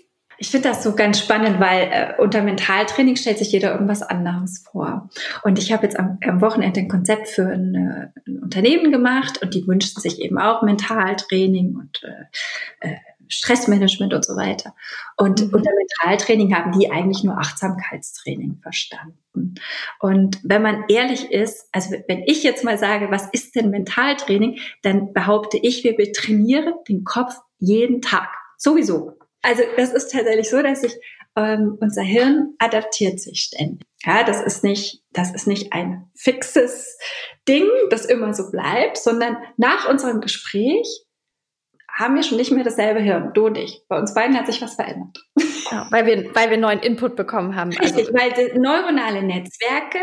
Ich 0.43 0.51
finde 0.51 0.71
das 0.71 0.83
so 0.83 0.95
ganz 0.95 1.19
spannend, 1.19 1.61
weil 1.61 1.91
äh, 1.93 2.15
unter 2.19 2.41
Mentaltraining 2.41 3.17
stellt 3.17 3.37
sich 3.37 3.53
jeder 3.53 3.73
irgendwas 3.73 4.03
anderes 4.03 4.65
vor. 4.71 5.11
Und 5.43 5.59
ich 5.59 5.71
habe 5.71 5.83
jetzt 5.83 5.99
am, 5.99 6.19
am, 6.27 6.41
Wochenende 6.41 6.81
ein 6.81 6.89
Konzept 6.89 7.29
für 7.29 7.47
ein, 7.47 8.13
ein, 8.27 8.39
Unternehmen 8.39 8.91
gemacht 8.91 9.43
und 9.43 9.55
die 9.55 9.67
wünschen 9.67 10.01
sich 10.01 10.19
eben 10.19 10.39
auch 10.39 10.63
Mentaltraining 10.63 11.77
und 11.77 12.03
äh, 12.05 12.89
äh 12.89 12.97
Stressmanagement 13.31 14.13
und 14.13 14.25
so 14.25 14.37
weiter. 14.37 14.75
Und 15.17 15.41
mhm. 15.41 15.55
unter 15.55 15.71
Mentaltraining 15.71 16.55
haben 16.55 16.79
die 16.79 16.91
eigentlich 16.91 17.25
nur 17.25 17.39
Achtsamkeitstraining 17.39 18.59
verstanden. 18.63 19.55
Und 20.01 20.41
wenn 20.43 20.63
man 20.63 20.85
ehrlich 20.89 21.31
ist, 21.31 21.69
also 21.73 21.95
wenn 22.09 22.23
ich 22.27 22.43
jetzt 22.43 22.65
mal 22.65 22.79
sage, 22.79 23.11
was 23.11 23.29
ist 23.33 23.55
denn 23.55 23.71
Mentaltraining, 23.71 24.59
dann 24.83 25.13
behaupte 25.13 25.59
ich, 25.63 25.85
wir 25.85 26.13
trainieren 26.13 26.75
den 26.89 27.05
Kopf 27.05 27.35
jeden 27.59 28.03
Tag. 28.03 28.29
Sowieso. 28.59 29.13
Also 29.43 29.63
das 29.77 29.93
ist 29.93 30.13
tatsächlich 30.13 30.51
so, 30.51 30.61
dass 30.61 30.83
sich 30.83 30.95
ähm, 31.37 31.79
unser 31.81 32.03
Hirn 32.03 32.55
adaptiert 32.59 33.21
sich 33.21 33.43
ständig. 33.43 33.87
Ja, 34.05 34.25
das 34.25 34.43
ist 34.43 34.65
nicht, 34.65 35.03
das 35.13 35.33
ist 35.33 35.47
nicht 35.47 35.73
ein 35.73 36.11
fixes 36.15 36.99
Ding, 37.49 37.69
das 37.91 38.05
immer 38.05 38.35
so 38.35 38.51
bleibt, 38.51 38.99
sondern 38.99 39.37
nach 39.57 39.89
unserem 39.89 40.21
Gespräch 40.21 41.05
haben 42.01 42.15
wir 42.15 42.23
schon 42.23 42.39
nicht 42.39 42.51
mehr 42.51 42.65
dasselbe 42.65 43.01
Hirn, 43.01 43.33
du 43.35 43.47
und 43.47 43.59
ich. 43.59 43.85
Bei 43.89 43.99
uns 43.99 44.15
beiden 44.15 44.37
hat 44.37 44.47
sich 44.47 44.61
was 44.63 44.75
verändert. 44.75 45.19
Ja, 45.71 45.87
weil, 45.91 46.07
wir, 46.07 46.35
weil 46.35 46.51
wir 46.51 46.57
neuen 46.57 46.81
Input 46.81 47.15
bekommen 47.15 47.55
haben. 47.55 47.71
Richtig, 47.71 48.09
also. 48.09 48.15
weil 48.15 48.59
neuronale 48.59 49.23
Netzwerke 49.23 50.01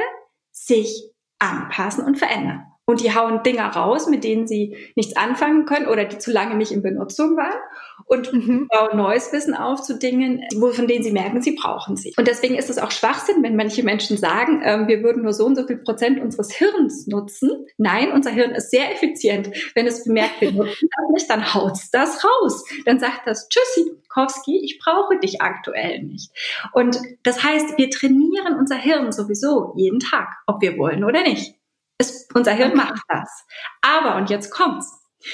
sich 0.51 1.11
anpassen 1.39 2.05
und 2.05 2.17
verändern 2.17 2.63
und 2.89 3.01
die 3.01 3.13
hauen 3.13 3.43
Dinger 3.43 3.67
raus, 3.67 4.07
mit 4.07 4.23
denen 4.23 4.47
sie 4.47 4.77
nichts 4.95 5.15
anfangen 5.17 5.65
können 5.65 5.87
oder 5.87 6.05
die 6.05 6.17
zu 6.17 6.31
lange 6.31 6.55
nicht 6.55 6.71
in 6.71 6.81
Benutzung 6.81 7.35
waren 7.35 7.59
und 8.05 8.31
mhm. 8.31 8.69
bauen 8.69 8.97
neues 8.97 9.33
Wissen 9.33 9.53
auf 9.53 9.81
zu 9.81 9.99
Dingen, 9.99 10.41
von 10.57 10.87
denen 10.87 11.03
sie 11.03 11.11
merken, 11.11 11.41
sie 11.41 11.51
brauchen 11.51 11.97
sie. 11.97 12.13
Und 12.17 12.27
deswegen 12.27 12.55
ist 12.55 12.69
es 12.69 12.77
auch 12.77 12.91
Schwachsinn, 12.91 13.43
wenn 13.43 13.57
manche 13.57 13.83
Menschen 13.83 14.15
sagen, 14.15 14.61
ähm, 14.63 14.87
wir 14.87 15.03
würden 15.03 15.23
nur 15.23 15.33
so 15.33 15.45
und 15.45 15.57
so 15.57 15.67
viel 15.67 15.79
Prozent 15.79 16.21
unseres 16.21 16.53
Hirns 16.53 17.07
nutzen. 17.07 17.65
Nein, 17.77 18.13
unser 18.13 18.31
Hirn 18.31 18.51
ist 18.51 18.71
sehr 18.71 18.89
effizient. 18.93 19.51
Wenn 19.75 19.85
es 19.85 20.05
bemerkt, 20.05 20.39
wir 20.39 20.53
nutzen 20.53 20.87
das 20.89 21.09
nicht, 21.13 21.29
dann 21.29 21.53
haut's 21.53 21.91
das 21.91 22.23
raus. 22.23 22.63
Dann 22.85 22.99
sagt 22.99 23.23
das, 23.25 23.49
tschüssi, 23.49 23.91
Kowski, 24.07 24.61
ich 24.63 24.79
brauche 24.79 25.19
dich 25.19 25.41
aktuell 25.41 26.03
nicht. 26.03 26.31
Und 26.71 26.97
das 27.23 27.43
heißt, 27.43 27.77
wir 27.77 27.89
trainieren 27.89 28.55
unser 28.57 28.77
Hirn 28.77 29.11
sowieso 29.11 29.73
jeden 29.75 29.99
Tag, 29.99 30.29
ob 30.45 30.61
wir 30.61 30.77
wollen 30.77 31.03
oder 31.03 31.23
nicht. 31.23 31.57
Es, 31.97 32.27
unser 32.33 32.53
Hirn 32.53 32.75
macht 32.75 33.01
das. 33.07 33.45
Aber, 33.81 34.15
und 34.17 34.29
jetzt 34.29 34.51
kommt's. 34.51 34.91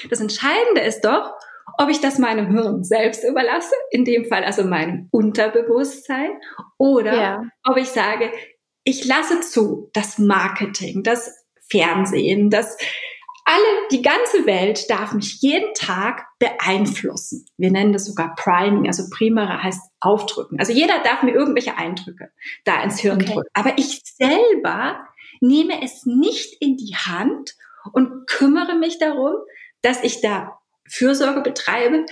Das 0.09 0.21
Entscheidende 0.21 0.81
ist 0.81 1.01
doch, 1.01 1.33
ob 1.77 1.89
ich 1.89 2.01
das 2.01 2.19
meinem 2.19 2.47
Hirn 2.47 2.83
selbst 2.83 3.23
überlasse, 3.23 3.75
in 3.91 4.05
dem 4.05 4.25
Fall 4.25 4.43
also 4.43 4.63
meinem 4.63 5.07
Unterbewusstsein, 5.11 6.31
oder 6.77 7.13
ja. 7.15 7.41
ob 7.63 7.77
ich 7.77 7.89
sage, 7.89 8.31
ich 8.83 9.05
lasse 9.05 9.41
zu, 9.41 9.89
das 9.93 10.17
Marketing, 10.19 11.03
das 11.03 11.45
Fernsehen, 11.69 12.49
das 12.49 12.77
alle, 13.45 13.87
die 13.91 14.01
ganze 14.01 14.45
Welt 14.45 14.89
darf 14.89 15.13
mich 15.13 15.41
jeden 15.41 15.73
Tag 15.73 16.25
beeinflussen. 16.39 17.45
Wir 17.57 17.71
nennen 17.71 17.91
das 17.91 18.05
sogar 18.05 18.35
Priming, 18.35 18.87
also 18.87 19.03
Primere 19.09 19.61
heißt 19.61 19.81
aufdrücken. 19.99 20.59
Also 20.59 20.71
jeder 20.71 20.99
darf 21.03 21.23
mir 21.23 21.33
irgendwelche 21.33 21.77
Eindrücke 21.77 22.31
da 22.63 22.81
ins 22.83 22.99
Hirn 22.99 23.21
okay. 23.21 23.33
drücken. 23.33 23.49
Aber 23.53 23.73
ich 23.77 24.01
selber 24.05 25.05
nehme 25.43 25.83
es 25.83 26.05
nicht 26.05 26.59
in 26.61 26.77
die 26.77 26.95
Hand 26.95 27.55
und 27.91 28.25
kümmere 28.27 28.75
mich 28.75 28.97
darum, 28.97 29.35
dass 29.81 30.03
ich 30.03 30.21
da 30.21 30.57
Fürsorge 30.89 31.41
betreibe, 31.41 32.05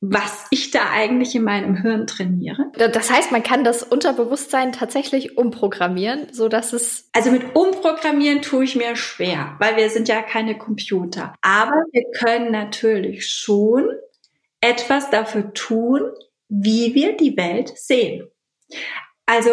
was 0.00 0.46
ich 0.50 0.70
da 0.70 0.90
eigentlich 0.90 1.34
in 1.34 1.42
meinem 1.42 1.74
Hirn 1.76 2.06
trainiere. 2.06 2.70
Das 2.76 3.10
heißt, 3.10 3.32
man 3.32 3.42
kann 3.42 3.64
das 3.64 3.82
Unterbewusstsein 3.82 4.72
tatsächlich 4.72 5.36
umprogrammieren, 5.36 6.32
so 6.32 6.48
dass 6.48 6.72
es 6.72 7.08
Also 7.12 7.30
mit 7.30 7.56
umprogrammieren 7.56 8.42
tue 8.42 8.64
ich 8.64 8.76
mir 8.76 8.94
schwer, 8.94 9.56
weil 9.58 9.76
wir 9.76 9.90
sind 9.90 10.08
ja 10.08 10.22
keine 10.22 10.56
Computer, 10.58 11.34
aber 11.40 11.82
wir 11.92 12.04
können 12.12 12.52
natürlich 12.52 13.26
schon 13.26 13.88
etwas 14.60 15.10
dafür 15.10 15.52
tun, 15.54 16.02
wie 16.48 16.94
wir 16.94 17.16
die 17.16 17.36
Welt 17.36 17.72
sehen. 17.76 18.28
Also 19.24 19.50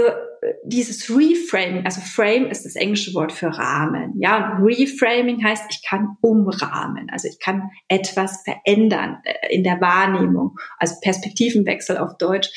dieses 0.64 1.10
Reframing, 1.10 1.86
also 1.86 2.02
Frame 2.02 2.48
ist 2.48 2.66
das 2.66 2.76
englische 2.76 3.14
Wort 3.14 3.32
für 3.32 3.48
Rahmen, 3.48 4.14
ja, 4.20 4.58
und 4.58 4.64
Reframing 4.66 5.44
heißt, 5.44 5.66
ich 5.70 5.84
kann 5.88 6.18
umrahmen, 6.22 7.10
also 7.12 7.28
ich 7.28 7.40
kann 7.40 7.70
etwas 7.88 8.44
verändern 8.44 9.22
äh, 9.24 9.56
in 9.56 9.64
der 9.64 9.80
Wahrnehmung, 9.82 10.58
also 10.78 10.96
Perspektivenwechsel 11.02 11.98
auf 11.98 12.18
Deutsch. 12.18 12.50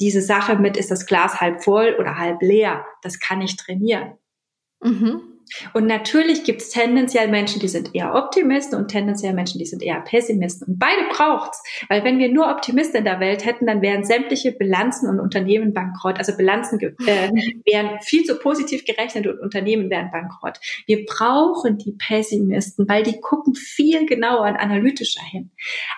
Diese 0.00 0.22
Sache 0.22 0.56
mit, 0.56 0.76
ist 0.76 0.90
das 0.90 1.06
Glas 1.06 1.40
halb 1.40 1.62
voll 1.62 1.96
oder 1.98 2.18
halb 2.18 2.42
leer, 2.42 2.84
das 3.02 3.20
kann 3.20 3.40
ich 3.40 3.56
trainieren. 3.56 4.14
Mhm. 4.82 5.31
Und 5.74 5.86
natürlich 5.86 6.44
gibt 6.44 6.62
es 6.62 6.70
tendenziell 6.70 7.28
Menschen, 7.28 7.60
die 7.60 7.68
sind 7.68 7.94
eher 7.94 8.14
Optimisten 8.14 8.78
und 8.78 8.88
tendenziell 8.88 9.34
Menschen, 9.34 9.58
die 9.58 9.66
sind 9.66 9.82
eher 9.82 10.00
Pessimisten. 10.00 10.68
Und 10.68 10.78
beide 10.78 11.02
braucht's, 11.10 11.62
weil 11.88 12.04
wenn 12.04 12.18
wir 12.18 12.30
nur 12.30 12.50
Optimisten 12.50 12.98
in 12.98 13.04
der 13.04 13.20
Welt 13.20 13.44
hätten, 13.44 13.66
dann 13.66 13.82
wären 13.82 14.04
sämtliche 14.04 14.52
Bilanzen 14.52 15.08
und 15.08 15.20
Unternehmen 15.20 15.72
bankrott. 15.72 16.18
Also 16.18 16.36
Bilanzen 16.36 16.80
äh, 16.80 16.92
wären 17.66 18.00
viel 18.00 18.24
zu 18.24 18.38
positiv 18.38 18.84
gerechnet 18.84 19.26
und 19.26 19.40
Unternehmen 19.40 19.90
wären 19.90 20.10
bankrott. 20.10 20.58
Wir 20.86 21.04
brauchen 21.04 21.78
die 21.78 21.92
Pessimisten, 21.92 22.88
weil 22.88 23.02
die 23.02 23.20
gucken 23.20 23.54
viel 23.54 24.06
genauer 24.06 24.46
und 24.46 24.56
analytischer 24.56 25.22
hin. 25.22 25.50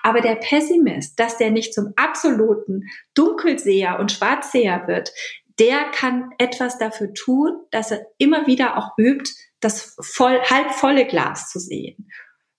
Aber 0.02 0.20
der 0.20 0.36
Pessimist, 0.36 1.18
dass 1.18 1.38
der 1.38 1.50
nicht 1.50 1.74
zum 1.74 1.92
absoluten 1.96 2.82
Dunkelseher 3.14 3.98
und 4.00 4.12
Schwarzseher 4.12 4.86
wird, 4.86 5.12
der 5.58 5.84
kann 5.92 6.32
etwas 6.38 6.78
dafür 6.78 7.14
tun, 7.14 7.52
dass 7.70 7.90
er 7.90 8.06
immer 8.18 8.46
wieder 8.46 8.76
auch 8.76 8.98
übt, 8.98 9.30
das 9.60 9.96
voll, 10.00 10.40
halb 10.42 10.72
volle 10.72 11.06
Glas 11.06 11.50
zu 11.50 11.58
sehen. 11.58 12.08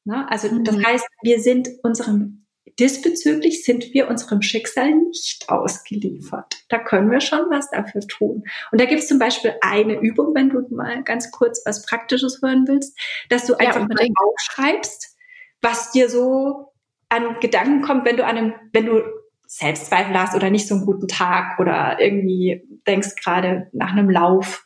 Ne? 0.06 0.26
Also 0.30 0.50
mhm. 0.50 0.64
das 0.64 0.76
heißt, 0.84 1.06
wir 1.24 1.40
sind 1.40 1.70
unserem, 1.84 2.46
diesbezüglich 2.80 3.64
sind 3.64 3.94
wir 3.94 4.08
unserem 4.08 4.42
Schicksal 4.42 4.94
nicht 4.94 5.50
ausgeliefert. 5.50 6.56
Da 6.70 6.80
können 6.80 7.12
wir 7.12 7.20
schon 7.20 7.50
was 7.50 7.70
dafür 7.70 8.02
tun. 8.02 8.44
Und 8.72 8.82
da 8.82 8.86
gibt 8.86 9.02
es 9.02 9.08
zum 9.08 9.20
Beispiel 9.20 9.56
eine 9.62 10.00
Übung, 10.00 10.34
wenn 10.34 10.50
du 10.50 10.66
mal 10.74 11.04
ganz 11.04 11.32
kurz 11.32 11.62
was 11.66 11.86
Praktisches 11.86 12.40
hören 12.42 12.66
willst, 12.68 12.98
dass 13.30 13.46
du 13.46 13.56
einfach 13.56 13.82
ja, 13.82 13.88
mal 13.88 14.08
aufschreibst, 14.16 15.18
was 15.62 15.92
dir 15.92 16.10
so 16.10 16.72
an 17.10 17.40
Gedanken 17.40 17.82
kommt, 17.82 18.06
wenn 18.06 18.18
du 18.18 18.26
an 18.26 18.38
einem, 18.38 18.54
wenn 18.74 18.86
du 18.86 19.02
Selbstzweifel 19.48 20.20
hast 20.20 20.36
oder 20.36 20.50
nicht 20.50 20.68
so 20.68 20.76
einen 20.76 20.86
guten 20.86 21.08
Tag 21.08 21.60
oder 21.60 22.00
irgendwie 22.00 22.65
denkst 22.88 23.16
gerade 23.24 23.68
nach 23.74 23.92
einem 23.92 24.10
Lauf, 24.10 24.66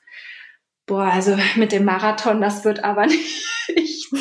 boah, 0.86 1.06
also 1.06 1.38
mit 1.56 1.72
dem 1.72 1.86
Marathon, 1.86 2.42
das 2.42 2.66
wird 2.66 2.84
aber 2.84 3.06
nicht. 3.76 4.12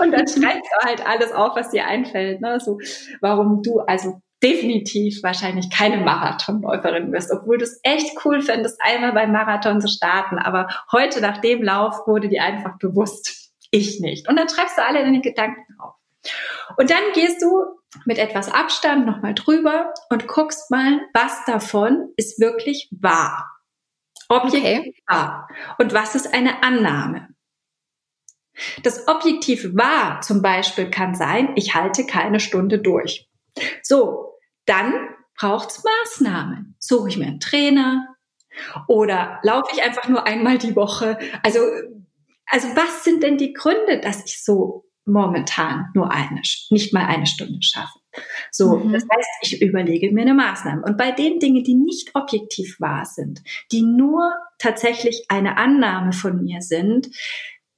Und 0.00 0.12
dann 0.12 0.26
schreibst 0.26 0.70
du 0.70 0.86
halt 0.86 1.06
alles 1.06 1.32
auf, 1.32 1.56
was 1.56 1.70
dir 1.70 1.86
einfällt, 1.86 2.40
ne? 2.40 2.58
So, 2.58 2.78
warum 3.20 3.62
du 3.62 3.80
also 3.80 4.20
definitiv 4.42 5.22
wahrscheinlich 5.22 5.70
keine 5.70 5.98
Marathonläuferin 5.98 7.12
wirst, 7.12 7.32
obwohl 7.32 7.58
du 7.58 7.64
es 7.64 7.80
echt 7.82 8.16
cool 8.24 8.42
fändest, 8.42 8.78
einmal 8.82 9.12
beim 9.12 9.32
Marathon 9.32 9.80
zu 9.80 9.88
starten. 9.88 10.38
Aber 10.38 10.68
heute 10.92 11.20
nach 11.20 11.38
dem 11.38 11.62
Lauf 11.62 12.06
wurde 12.06 12.28
dir 12.28 12.42
einfach 12.42 12.78
bewusst, 12.78 13.52
ich 13.70 14.00
nicht. 14.00 14.28
Und 14.28 14.36
dann 14.36 14.48
schreibst 14.48 14.78
du 14.78 14.84
alle 14.84 15.00
deine 15.00 15.20
Gedanken 15.20 15.64
auf. 15.78 15.94
Und 16.76 16.90
dann 16.90 17.02
gehst 17.14 17.42
du 17.42 17.64
mit 18.04 18.18
etwas 18.18 18.52
Abstand 18.52 19.06
nochmal 19.06 19.34
drüber 19.34 19.92
und 20.10 20.26
guckst 20.26 20.70
mal, 20.70 21.00
was 21.12 21.44
davon 21.44 22.12
ist 22.16 22.40
wirklich 22.40 22.88
wahr. 22.92 23.50
Objektiv 24.28 24.78
okay. 24.78 24.94
wahr. 25.06 25.48
Und 25.78 25.92
was 25.92 26.14
ist 26.14 26.34
eine 26.34 26.62
Annahme? 26.62 27.28
Das 28.82 29.06
objektiv 29.06 29.76
wahr 29.76 30.20
zum 30.22 30.42
Beispiel 30.42 30.90
kann 30.90 31.14
sein, 31.14 31.52
ich 31.56 31.74
halte 31.74 32.06
keine 32.06 32.40
Stunde 32.40 32.78
durch. 32.78 33.28
So, 33.82 34.34
dann 34.64 34.94
braucht's 35.38 35.84
Maßnahmen. 35.84 36.76
Suche 36.78 37.08
ich 37.08 37.18
mir 37.18 37.26
einen 37.26 37.40
Trainer 37.40 38.16
oder 38.88 39.38
laufe 39.42 39.70
ich 39.74 39.82
einfach 39.82 40.08
nur 40.08 40.26
einmal 40.26 40.58
die 40.58 40.74
Woche? 40.74 41.18
Also, 41.42 41.60
also 42.46 42.68
was 42.74 43.04
sind 43.04 43.22
denn 43.22 43.36
die 43.36 43.52
Gründe, 43.52 44.00
dass 44.00 44.24
ich 44.24 44.42
so 44.42 44.85
momentan 45.06 45.86
nur 45.94 46.10
eine, 46.10 46.42
nicht 46.70 46.92
mal 46.92 47.06
eine 47.06 47.26
Stunde 47.26 47.62
schaffe. 47.62 47.98
So, 48.50 48.76
mhm. 48.76 48.92
das 48.92 49.04
heißt, 49.04 49.28
ich 49.42 49.62
überlege 49.62 50.10
mir 50.12 50.22
eine 50.22 50.34
Maßnahme. 50.34 50.82
Und 50.82 50.96
bei 50.96 51.12
den 51.12 51.38
Dingen, 51.38 51.64
die 51.64 51.74
nicht 51.74 52.14
objektiv 52.14 52.80
wahr 52.80 53.04
sind, 53.04 53.42
die 53.72 53.82
nur 53.82 54.32
tatsächlich 54.58 55.26
eine 55.28 55.56
Annahme 55.56 56.12
von 56.12 56.42
mir 56.42 56.60
sind, 56.60 57.08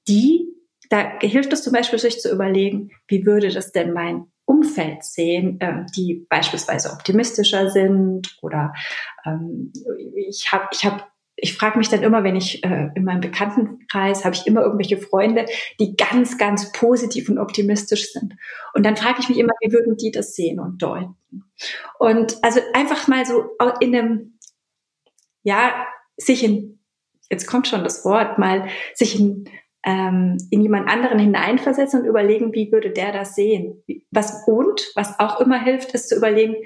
die, 0.08 0.48
da 0.90 1.18
hilft 1.20 1.52
es 1.52 1.62
zum 1.62 1.72
Beispiel, 1.72 1.98
sich 1.98 2.20
zu 2.20 2.32
überlegen, 2.32 2.90
wie 3.08 3.26
würde 3.26 3.50
das 3.50 3.72
denn 3.72 3.92
mein 3.92 4.32
Umfeld 4.46 5.04
sehen, 5.04 5.60
äh, 5.60 5.84
die 5.94 6.26
beispielsweise 6.30 6.90
optimistischer 6.92 7.70
sind 7.70 8.38
oder 8.40 8.72
ähm, 9.26 9.72
ich 10.14 10.50
habe 10.50 10.68
ich 10.72 10.86
hab 10.86 11.12
ich 11.40 11.54
frage 11.54 11.78
mich 11.78 11.88
dann 11.88 12.02
immer, 12.02 12.24
wenn 12.24 12.36
ich 12.36 12.64
äh, 12.64 12.90
in 12.94 13.04
meinem 13.04 13.20
Bekanntenkreis 13.20 14.24
habe 14.24 14.34
ich 14.34 14.46
immer 14.46 14.62
irgendwelche 14.62 14.98
Freunde, 14.98 15.46
die 15.78 15.96
ganz, 15.96 16.36
ganz 16.36 16.72
positiv 16.72 17.28
und 17.28 17.38
optimistisch 17.38 18.12
sind. 18.12 18.34
Und 18.74 18.84
dann 18.84 18.96
frage 18.96 19.20
ich 19.20 19.28
mich 19.28 19.38
immer, 19.38 19.52
wie 19.60 19.72
würden 19.72 19.96
die 19.96 20.10
das 20.10 20.34
sehen 20.34 20.58
und 20.58 20.82
deuten? 20.82 21.16
Und 21.98 22.36
also 22.42 22.60
einfach 22.74 23.06
mal 23.08 23.24
so 23.24 23.44
in 23.80 23.94
einem, 23.94 24.38
ja, 25.42 25.86
sich 26.16 26.42
in, 26.42 26.80
jetzt 27.30 27.46
kommt 27.46 27.68
schon 27.68 27.84
das 27.84 28.04
Wort, 28.04 28.38
mal 28.38 28.68
sich 28.94 29.18
in, 29.18 29.48
ähm, 29.84 30.38
in 30.50 30.60
jemand 30.60 30.88
anderen 30.88 31.20
hineinversetzen 31.20 32.00
und 32.00 32.06
überlegen, 32.06 32.52
wie 32.52 32.72
würde 32.72 32.90
der 32.90 33.12
das 33.12 33.36
sehen? 33.36 33.84
Was 34.10 34.44
und, 34.46 34.90
was 34.96 35.18
auch 35.20 35.40
immer 35.40 35.62
hilft, 35.62 35.92
ist 35.92 36.08
zu 36.08 36.16
überlegen, 36.16 36.56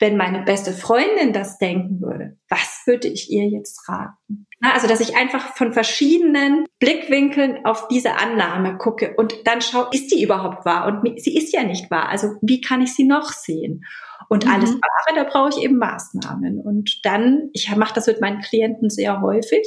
wenn 0.00 0.16
meine 0.16 0.42
beste 0.42 0.72
Freundin 0.72 1.32
das 1.32 1.58
denken 1.58 2.00
würde, 2.00 2.36
was 2.48 2.82
würde 2.86 3.08
ich 3.08 3.30
ihr 3.30 3.48
jetzt 3.48 3.88
raten? 3.88 4.46
Also, 4.60 4.86
dass 4.86 5.00
ich 5.00 5.16
einfach 5.16 5.54
von 5.54 5.72
verschiedenen 5.72 6.64
Blickwinkeln 6.80 7.64
auf 7.64 7.86
diese 7.88 8.14
Annahme 8.14 8.78
gucke 8.78 9.14
und 9.16 9.46
dann 9.46 9.60
schaue, 9.60 9.88
ist 9.92 10.10
sie 10.10 10.22
überhaupt 10.22 10.64
wahr? 10.64 10.86
Und 10.86 11.20
sie 11.20 11.36
ist 11.36 11.52
ja 11.52 11.62
nicht 11.62 11.90
wahr. 11.90 12.08
Also, 12.08 12.34
wie 12.40 12.60
kann 12.60 12.80
ich 12.80 12.94
sie 12.94 13.04
noch 13.04 13.30
sehen? 13.30 13.84
Und 14.28 14.46
mhm. 14.46 14.52
alles 14.52 14.70
Wahre, 14.70 15.16
da 15.16 15.24
brauche 15.24 15.50
ich 15.50 15.64
eben 15.64 15.78
Maßnahmen. 15.78 16.60
Und 16.60 17.04
dann, 17.04 17.50
ich 17.52 17.74
mache 17.76 17.94
das 17.94 18.06
mit 18.06 18.20
meinen 18.20 18.40
Klienten 18.40 18.90
sehr 18.90 19.20
häufig, 19.20 19.66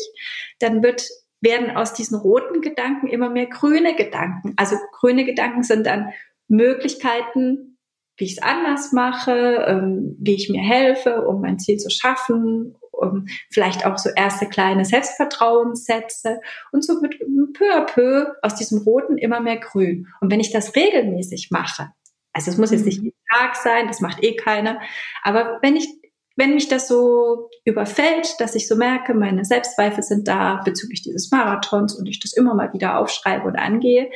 dann 0.59 0.83
wird 0.83 1.07
werden 1.39 1.75
aus 1.77 1.93
diesen 1.93 2.17
roten 2.17 2.61
Gedanken 2.61 3.07
immer 3.07 3.29
mehr 3.29 3.45
grüne 3.45 3.95
Gedanken. 3.95 4.53
Also 4.57 4.75
grüne 4.91 5.23
Gedanken 5.23 5.61
sind 5.63 5.85
dann 5.85 6.09
Möglichkeiten, 6.47 7.76
wie 8.17 8.25
ich 8.25 8.33
es 8.33 8.41
anders 8.41 8.91
mache, 8.91 9.65
ähm, 9.67 10.15
wie 10.19 10.35
ich 10.35 10.49
mir 10.49 10.61
helfe, 10.61 11.25
um 11.27 11.41
mein 11.41 11.59
Ziel 11.59 11.77
zu 11.77 11.89
schaffen, 11.89 12.75
um 12.91 13.27
vielleicht 13.51 13.85
auch 13.85 13.97
so 13.97 14.09
erste 14.15 14.47
kleine 14.47 14.85
Selbstvertrauenssätze 14.85 16.41
und 16.71 16.83
so 16.83 17.01
wird 17.01 17.15
peu 17.53 17.73
à 17.73 17.85
peu 17.85 18.27
aus 18.41 18.55
diesem 18.55 18.79
Roten 18.79 19.17
immer 19.17 19.39
mehr 19.39 19.57
Grün. 19.57 20.07
Und 20.19 20.31
wenn 20.31 20.39
ich 20.39 20.51
das 20.51 20.75
regelmäßig 20.75 21.49
mache, 21.51 21.91
also 22.33 22.51
es 22.51 22.57
muss 22.57 22.71
jetzt 22.71 22.85
nicht 22.85 22.99
mhm. 22.99 23.05
jeden 23.05 23.17
Tag 23.33 23.55
sein, 23.55 23.87
das 23.87 24.01
macht 24.01 24.23
eh 24.23 24.35
keiner, 24.35 24.79
aber 25.23 25.59
wenn 25.61 25.75
ich 25.75 25.87
wenn 26.37 26.53
mich 26.53 26.67
das 26.67 26.87
so 26.87 27.49
überfällt, 27.65 28.35
dass 28.39 28.55
ich 28.55 28.67
so 28.67 28.75
merke, 28.75 29.13
meine 29.13 29.43
Selbstzweifel 29.43 30.03
sind 30.03 30.27
da 30.27 30.61
bezüglich 30.63 31.01
dieses 31.01 31.31
Marathons 31.31 31.95
und 31.95 32.05
ich 32.07 32.19
das 32.19 32.33
immer 32.33 32.53
mal 32.53 32.71
wieder 32.73 32.99
aufschreibe 32.99 33.47
und 33.47 33.57
angehe, 33.57 34.11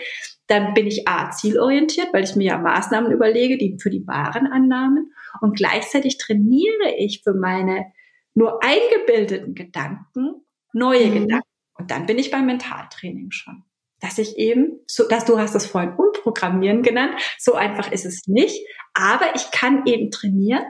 dann 0.48 0.74
bin 0.74 0.86
ich 0.86 1.08
A, 1.08 1.32
zielorientiert, 1.32 2.14
weil 2.14 2.24
ich 2.24 2.36
mir 2.36 2.48
ja 2.48 2.58
Maßnahmen 2.58 3.12
überlege, 3.12 3.58
die 3.58 3.78
für 3.82 3.90
die 3.90 4.06
wahren 4.06 4.48
Annahmen 4.48 5.12
und 5.42 5.58
gleichzeitig 5.58 6.18
trainiere 6.18 6.96
ich 6.98 7.22
für 7.24 7.34
meine 7.34 7.86
nur 8.34 8.64
eingebildeten 8.64 9.56
Gedanken 9.56 10.46
neue 10.74 11.08
mhm. 11.08 11.14
Gedanken. 11.14 11.48
Und 11.78 11.92
dann 11.92 12.06
bin 12.06 12.20
ich 12.20 12.32
beim 12.32 12.46
Mentaltraining 12.46 13.32
schon. 13.32 13.64
Dass 14.00 14.18
ich 14.18 14.38
eben, 14.38 14.80
so, 14.88 15.08
dass 15.08 15.26
du 15.26 15.38
hast 15.38 15.54
das 15.54 15.66
vorhin 15.66 15.94
Umprogrammieren 15.94 16.82
genannt, 16.82 17.14
so 17.38 17.54
einfach 17.54 17.92
ist 17.92 18.06
es 18.06 18.28
nicht, 18.28 18.66
aber 18.94 19.36
ich 19.36 19.52
kann 19.52 19.86
eben 19.86 20.12
trainieren, 20.12 20.64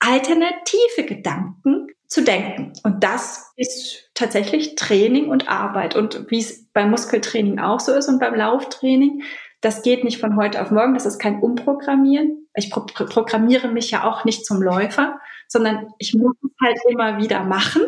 alternative 0.00 1.04
Gedanken 1.06 1.88
zu 2.06 2.22
denken. 2.22 2.72
Und 2.84 3.04
das 3.04 3.52
ist 3.56 4.10
tatsächlich 4.14 4.74
Training 4.74 5.28
und 5.28 5.48
Arbeit. 5.48 5.94
Und 5.94 6.30
wie 6.30 6.38
es 6.38 6.66
beim 6.72 6.90
Muskeltraining 6.90 7.58
auch 7.58 7.80
so 7.80 7.92
ist 7.92 8.08
und 8.08 8.18
beim 8.18 8.34
Lauftraining, 8.34 9.22
das 9.60 9.82
geht 9.82 10.04
nicht 10.04 10.20
von 10.20 10.36
heute 10.36 10.62
auf 10.62 10.70
morgen. 10.70 10.94
Das 10.94 11.06
ist 11.06 11.18
kein 11.18 11.40
Umprogrammieren. 11.40 12.48
Ich 12.54 12.70
pro 12.70 12.80
programmiere 12.80 13.68
mich 13.68 13.90
ja 13.90 14.04
auch 14.04 14.24
nicht 14.24 14.46
zum 14.46 14.62
Läufer, 14.62 15.20
sondern 15.48 15.88
ich 15.98 16.14
muss 16.14 16.34
es 16.42 16.50
halt 16.62 16.78
immer 16.88 17.18
wieder 17.18 17.44
machen 17.44 17.82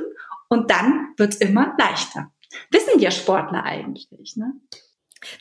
und 0.49 0.71
dann 0.71 1.15
wird 1.17 1.35
es 1.35 1.41
immer 1.41 1.75
leichter. 1.79 2.31
Wissen 2.71 3.01
wir 3.01 3.11
Sportler 3.11 3.65
eigentlich, 3.65 4.37
ne? 4.37 4.53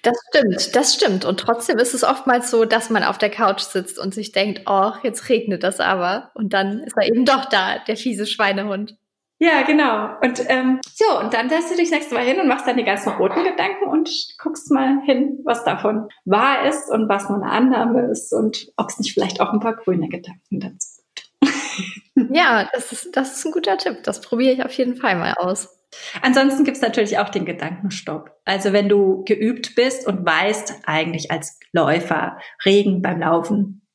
Das 0.02 0.18
stimmt, 0.30 0.76
das 0.76 0.94
stimmt. 0.94 1.26
Und 1.26 1.40
trotzdem 1.40 1.78
ist 1.78 1.94
es 1.94 2.04
oftmals 2.04 2.52
so, 2.52 2.66
dass 2.66 2.90
man 2.90 3.04
auf 3.04 3.18
der 3.18 3.30
Couch 3.30 3.62
sitzt 3.62 3.98
und 3.98 4.14
sich 4.14 4.32
denkt, 4.32 4.64
oh, 4.66 4.92
jetzt 5.04 5.30
regnet 5.30 5.64
das 5.64 5.80
aber. 5.80 6.32
Und 6.34 6.54
dann 6.54 6.84
ist 6.84 6.98
er 6.98 7.08
eben 7.08 7.26
doch 7.26 7.46
da, 7.46 7.80
der 7.80 7.96
fiese 7.96 8.26
Schweinehund. 8.26 8.98
Ja, 9.42 9.62
genau. 9.62 10.18
Und 10.22 10.42
ähm, 10.50 10.82
so, 10.94 11.18
und 11.18 11.34
dann 11.34 11.50
setzt 11.50 11.72
du 11.72 11.78
dich 11.78 11.92
nächste 11.92 12.14
Mal 12.14 12.26
hin 12.26 12.42
und 12.42 12.50
machst 12.50 12.68
dann 12.68 12.76
die 12.76 12.84
ganzen 12.84 13.14
roten 13.14 13.46
Gedanken 13.46 13.86
und 13.86 14.10
guckst 14.38 14.70
mal 14.70 15.02
hin, 15.06 15.40
was 15.46 15.64
davon 15.64 16.10
wahr 16.26 16.66
ist 16.68 16.92
und 16.92 17.08
was 17.08 17.30
nur 17.30 17.42
eine 17.42 17.50
Annahme 17.50 18.12
ist 18.12 18.34
und 18.34 18.70
ob 18.76 18.90
es 18.90 19.00
nicht 19.00 19.14
vielleicht 19.14 19.40
auch 19.40 19.54
ein 19.54 19.62
paar 19.62 19.78
grüne 19.78 20.10
Gedanken 20.10 20.60
dazu 20.60 21.02
gibt. 21.16 22.36
ja, 22.36 22.68
das 22.74 22.92
ist, 22.92 23.16
das 23.16 23.38
ist 23.38 23.46
ein 23.46 23.54
guter 23.54 23.78
Tipp. 23.78 24.04
Das 24.04 24.20
probiere 24.20 24.52
ich 24.52 24.66
auf 24.66 24.74
jeden 24.74 24.98
Fall 24.98 25.16
mal 25.16 25.34
aus. 25.38 25.79
Ansonsten 26.22 26.64
gibt 26.64 26.78
es 26.78 26.84
natürlich 26.84 27.18
auch 27.20 27.30
den 27.30 27.46
Gedankenstopp. 27.46 28.32
Also 28.46 28.74
wenn 28.74 28.90
du 28.90 29.24
geübt 29.26 29.76
bist 29.76 30.08
und 30.08 30.26
weißt, 30.26 30.82
eigentlich 30.86 31.32
als 31.32 31.60
Läufer, 31.72 32.38
Regen 32.66 33.02
beim 33.02 33.20
Laufen, 33.20 33.88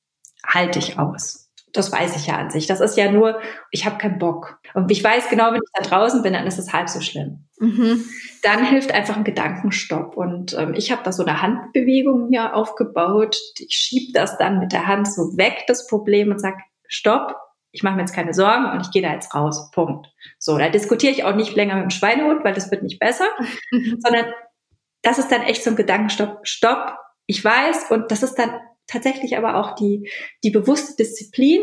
halte 0.44 0.78
ich 0.78 0.98
aus. 0.98 1.44
Das 1.72 1.90
weiß 1.90 2.16
ich 2.16 2.28
ja 2.28 2.36
an 2.36 2.50
sich. 2.50 2.66
Das 2.66 2.80
ist 2.80 2.96
ja 2.96 3.10
nur, 3.10 3.40
ich 3.72 3.84
habe 3.84 3.98
keinen 3.98 4.20
Bock. 4.20 4.60
Und 4.74 4.92
ich 4.92 5.02
weiß 5.02 5.28
genau, 5.28 5.48
wenn 5.48 5.60
ich 5.62 5.70
da 5.74 5.82
draußen 5.82 6.22
bin, 6.22 6.32
dann 6.32 6.46
ist 6.46 6.58
es 6.58 6.72
halb 6.72 6.88
so 6.88 7.00
schlimm. 7.00 7.48
Mhm. 7.58 8.04
Dann 8.42 8.64
hilft 8.64 8.92
einfach 8.92 9.16
ein 9.16 9.24
Gedankenstopp. 9.24 10.16
Und 10.16 10.56
ähm, 10.56 10.74
ich 10.74 10.92
habe 10.92 11.02
da 11.02 11.10
so 11.10 11.24
eine 11.24 11.42
Handbewegung 11.42 12.28
hier 12.30 12.54
aufgebaut. 12.54 13.36
Ich 13.58 13.74
schiebe 13.74 14.12
das 14.12 14.38
dann 14.38 14.60
mit 14.60 14.72
der 14.72 14.86
Hand 14.86 15.12
so 15.12 15.36
weg, 15.36 15.64
das 15.66 15.88
Problem, 15.88 16.30
und 16.30 16.40
sag 16.40 16.58
Stopp, 16.86 17.34
ich 17.74 17.82
mache 17.82 17.96
mir 17.96 18.02
jetzt 18.02 18.14
keine 18.14 18.32
Sorgen 18.32 18.70
und 18.70 18.80
ich 18.82 18.92
gehe 18.92 19.02
da 19.02 19.12
jetzt 19.12 19.34
raus. 19.34 19.70
Punkt. 19.72 20.06
So, 20.38 20.56
da 20.56 20.68
diskutiere 20.68 21.12
ich 21.12 21.24
auch 21.24 21.34
nicht 21.34 21.56
länger 21.56 21.74
mit 21.74 21.82
dem 21.82 21.90
Schweinehund, 21.90 22.44
weil 22.44 22.54
das 22.54 22.70
wird 22.70 22.84
nicht 22.84 23.00
besser, 23.00 23.26
sondern 23.98 24.26
das 25.02 25.18
ist 25.18 25.32
dann 25.32 25.42
echt 25.42 25.64
so 25.64 25.70
ein 25.70 25.76
Gedankenstopp. 25.76 26.46
Stopp, 26.46 26.96
ich 27.26 27.44
weiß 27.44 27.90
und 27.90 28.12
das 28.12 28.22
ist 28.22 28.36
dann 28.36 28.60
tatsächlich 28.86 29.36
aber 29.36 29.56
auch 29.56 29.74
die, 29.74 30.08
die 30.44 30.50
bewusste 30.50 30.94
Disziplin. 30.94 31.62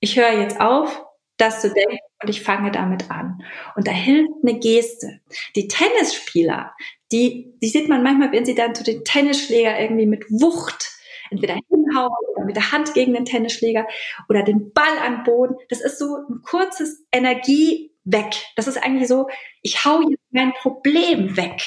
Ich 0.00 0.18
höre 0.18 0.32
jetzt 0.32 0.60
auf, 0.60 1.04
das 1.36 1.60
zu 1.60 1.72
denken 1.72 1.98
und 2.20 2.28
ich 2.28 2.42
fange 2.42 2.72
damit 2.72 3.08
an. 3.08 3.40
Und 3.76 3.86
da 3.86 3.92
hilft 3.92 4.32
eine 4.42 4.58
Geste. 4.58 5.20
Die 5.54 5.68
Tennisspieler, 5.68 6.72
die, 7.12 7.54
die 7.62 7.68
sieht 7.68 7.88
man 7.88 8.02
manchmal, 8.02 8.32
wenn 8.32 8.44
sie 8.44 8.56
dann 8.56 8.74
zu 8.74 8.82
den 8.82 9.04
Tennisschläger 9.04 9.78
irgendwie 9.78 10.06
mit 10.06 10.24
Wucht 10.28 10.95
entweder 11.30 11.54
hinhauen 11.54 12.12
oder 12.34 12.44
mit 12.44 12.56
der 12.56 12.72
Hand 12.72 12.94
gegen 12.94 13.14
den 13.14 13.24
Tennisschläger 13.24 13.86
oder 14.28 14.42
den 14.42 14.72
Ball 14.72 14.98
an 15.04 15.24
Boden. 15.24 15.56
Das 15.68 15.80
ist 15.80 15.98
so 15.98 16.16
ein 16.28 16.42
kurzes 16.42 17.04
Energie 17.12 17.92
weg. 18.04 18.34
Das 18.54 18.68
ist 18.68 18.82
eigentlich 18.82 19.08
so, 19.08 19.28
ich 19.62 19.84
hau 19.84 20.00
jetzt 20.00 20.22
mein 20.30 20.52
Problem 20.54 21.36
weg. 21.36 21.62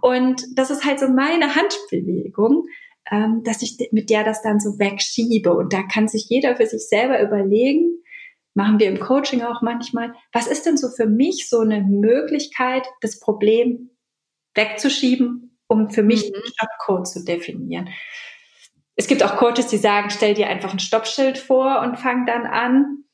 Und 0.00 0.42
das 0.56 0.70
ist 0.70 0.84
halt 0.84 0.98
so 0.98 1.08
meine 1.08 1.54
Handbewegung, 1.54 2.64
ähm, 3.10 3.42
dass 3.44 3.62
ich 3.62 3.78
mit 3.92 4.10
der 4.10 4.24
das 4.24 4.42
dann 4.42 4.60
so 4.60 4.78
wegschiebe. 4.78 5.52
Und 5.52 5.72
da 5.72 5.82
kann 5.82 6.08
sich 6.08 6.26
jeder 6.28 6.56
für 6.56 6.66
sich 6.66 6.88
selber 6.88 7.20
überlegen, 7.20 8.02
machen 8.54 8.78
wir 8.78 8.88
im 8.88 8.98
Coaching 8.98 9.42
auch 9.42 9.62
manchmal, 9.62 10.14
was 10.32 10.46
ist 10.46 10.66
denn 10.66 10.76
so 10.76 10.88
für 10.88 11.06
mich 11.06 11.48
so 11.48 11.60
eine 11.60 11.82
Möglichkeit, 11.82 12.86
das 13.00 13.20
Problem 13.20 13.90
wegzuschieben, 14.54 15.58
um 15.68 15.90
für 15.90 16.02
mich 16.02 16.28
mhm. 16.28 16.34
einen 16.34 16.44
Stopcode 16.46 17.06
zu 17.06 17.24
definieren. 17.24 17.88
Es 18.98 19.06
gibt 19.06 19.22
auch 19.22 19.36
Coaches, 19.36 19.68
die 19.68 19.76
sagen, 19.76 20.10
stell 20.10 20.34
dir 20.34 20.48
einfach 20.48 20.72
ein 20.72 20.80
Stoppschild 20.80 21.38
vor 21.38 21.82
und 21.82 21.98
fang 21.98 22.26
dann 22.26 22.46
an. 22.46 23.04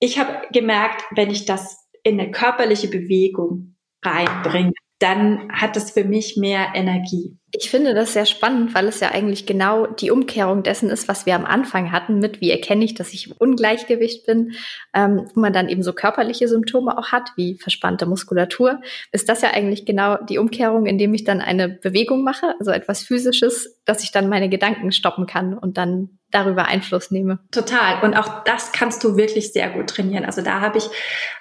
Ich 0.00 0.18
habe 0.18 0.48
gemerkt, 0.50 1.04
wenn 1.14 1.30
ich 1.30 1.44
das 1.44 1.86
in 2.02 2.18
eine 2.18 2.30
körperliche 2.30 2.88
Bewegung 2.88 3.76
reinbringe, 4.02 4.72
dann 4.98 5.52
hat 5.52 5.76
es 5.76 5.90
für 5.90 6.04
mich 6.04 6.38
mehr 6.38 6.68
Energie. 6.74 7.38
Ich 7.52 7.70
finde 7.70 7.94
das 7.94 8.12
sehr 8.12 8.26
spannend, 8.26 8.74
weil 8.74 8.86
es 8.86 9.00
ja 9.00 9.10
eigentlich 9.10 9.44
genau 9.44 9.86
die 9.86 10.10
Umkehrung 10.10 10.62
dessen 10.62 10.88
ist, 10.88 11.08
was 11.08 11.26
wir 11.26 11.34
am 11.34 11.44
Anfang 11.44 11.90
hatten 11.90 12.18
mit, 12.18 12.40
wie 12.40 12.50
erkenne 12.50 12.84
ich, 12.84 12.94
dass 12.94 13.12
ich 13.12 13.26
im 13.26 13.32
Ungleichgewicht 13.32 14.24
bin, 14.24 14.52
ähm, 14.94 15.28
wo 15.34 15.40
man 15.40 15.52
dann 15.52 15.68
eben 15.68 15.82
so 15.82 15.92
körperliche 15.92 16.46
Symptome 16.48 16.96
auch 16.96 17.08
hat, 17.08 17.30
wie 17.36 17.56
verspannte 17.56 18.06
Muskulatur. 18.06 18.80
Ist 19.10 19.28
das 19.28 19.42
ja 19.42 19.50
eigentlich 19.50 19.84
genau 19.84 20.16
die 20.16 20.38
Umkehrung, 20.38 20.86
indem 20.86 21.12
ich 21.14 21.24
dann 21.24 21.40
eine 21.40 21.68
Bewegung 21.68 22.22
mache, 22.22 22.54
also 22.58 22.70
etwas 22.70 23.02
Physisches, 23.02 23.80
dass 23.84 24.04
ich 24.04 24.12
dann 24.12 24.28
meine 24.28 24.48
Gedanken 24.48 24.92
stoppen 24.92 25.26
kann 25.26 25.58
und 25.58 25.76
dann 25.76 26.20
darüber 26.30 26.66
Einfluss 26.66 27.10
nehme. 27.10 27.40
Total. 27.50 28.02
Und 28.02 28.14
auch 28.14 28.44
das 28.44 28.72
kannst 28.72 29.02
du 29.02 29.16
wirklich 29.16 29.52
sehr 29.52 29.70
gut 29.70 29.88
trainieren. 29.88 30.24
Also 30.24 30.42
da 30.42 30.60
habe 30.60 30.78
ich 30.78 30.88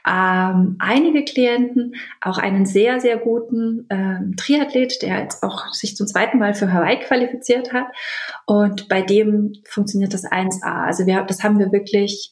ähm, 0.08 0.78
einige 0.80 1.24
Klienten, 1.24 1.96
auch 2.22 2.38
einen 2.38 2.66
sehr, 2.66 3.00
sehr 3.00 3.18
guten 3.18 3.86
ähm, 3.90 4.36
Triathlet, 4.36 5.02
der 5.02 5.20
jetzt 5.20 5.44
auch 5.44 5.72
sich 5.74 5.96
zum 6.00 6.08
zweiten 6.08 6.40
Mal 6.40 6.54
für 6.54 6.72
Hawaii 6.72 6.98
qualifiziert 7.02 7.74
hat. 7.74 7.88
Und 8.46 8.88
bei 8.88 9.02
dem 9.02 9.54
funktioniert 9.68 10.14
das 10.14 10.24
1A. 10.24 10.86
Also 10.86 11.06
wir, 11.06 11.22
das 11.24 11.44
haben 11.44 11.60
wir 11.60 11.74
wirklich 11.74 12.32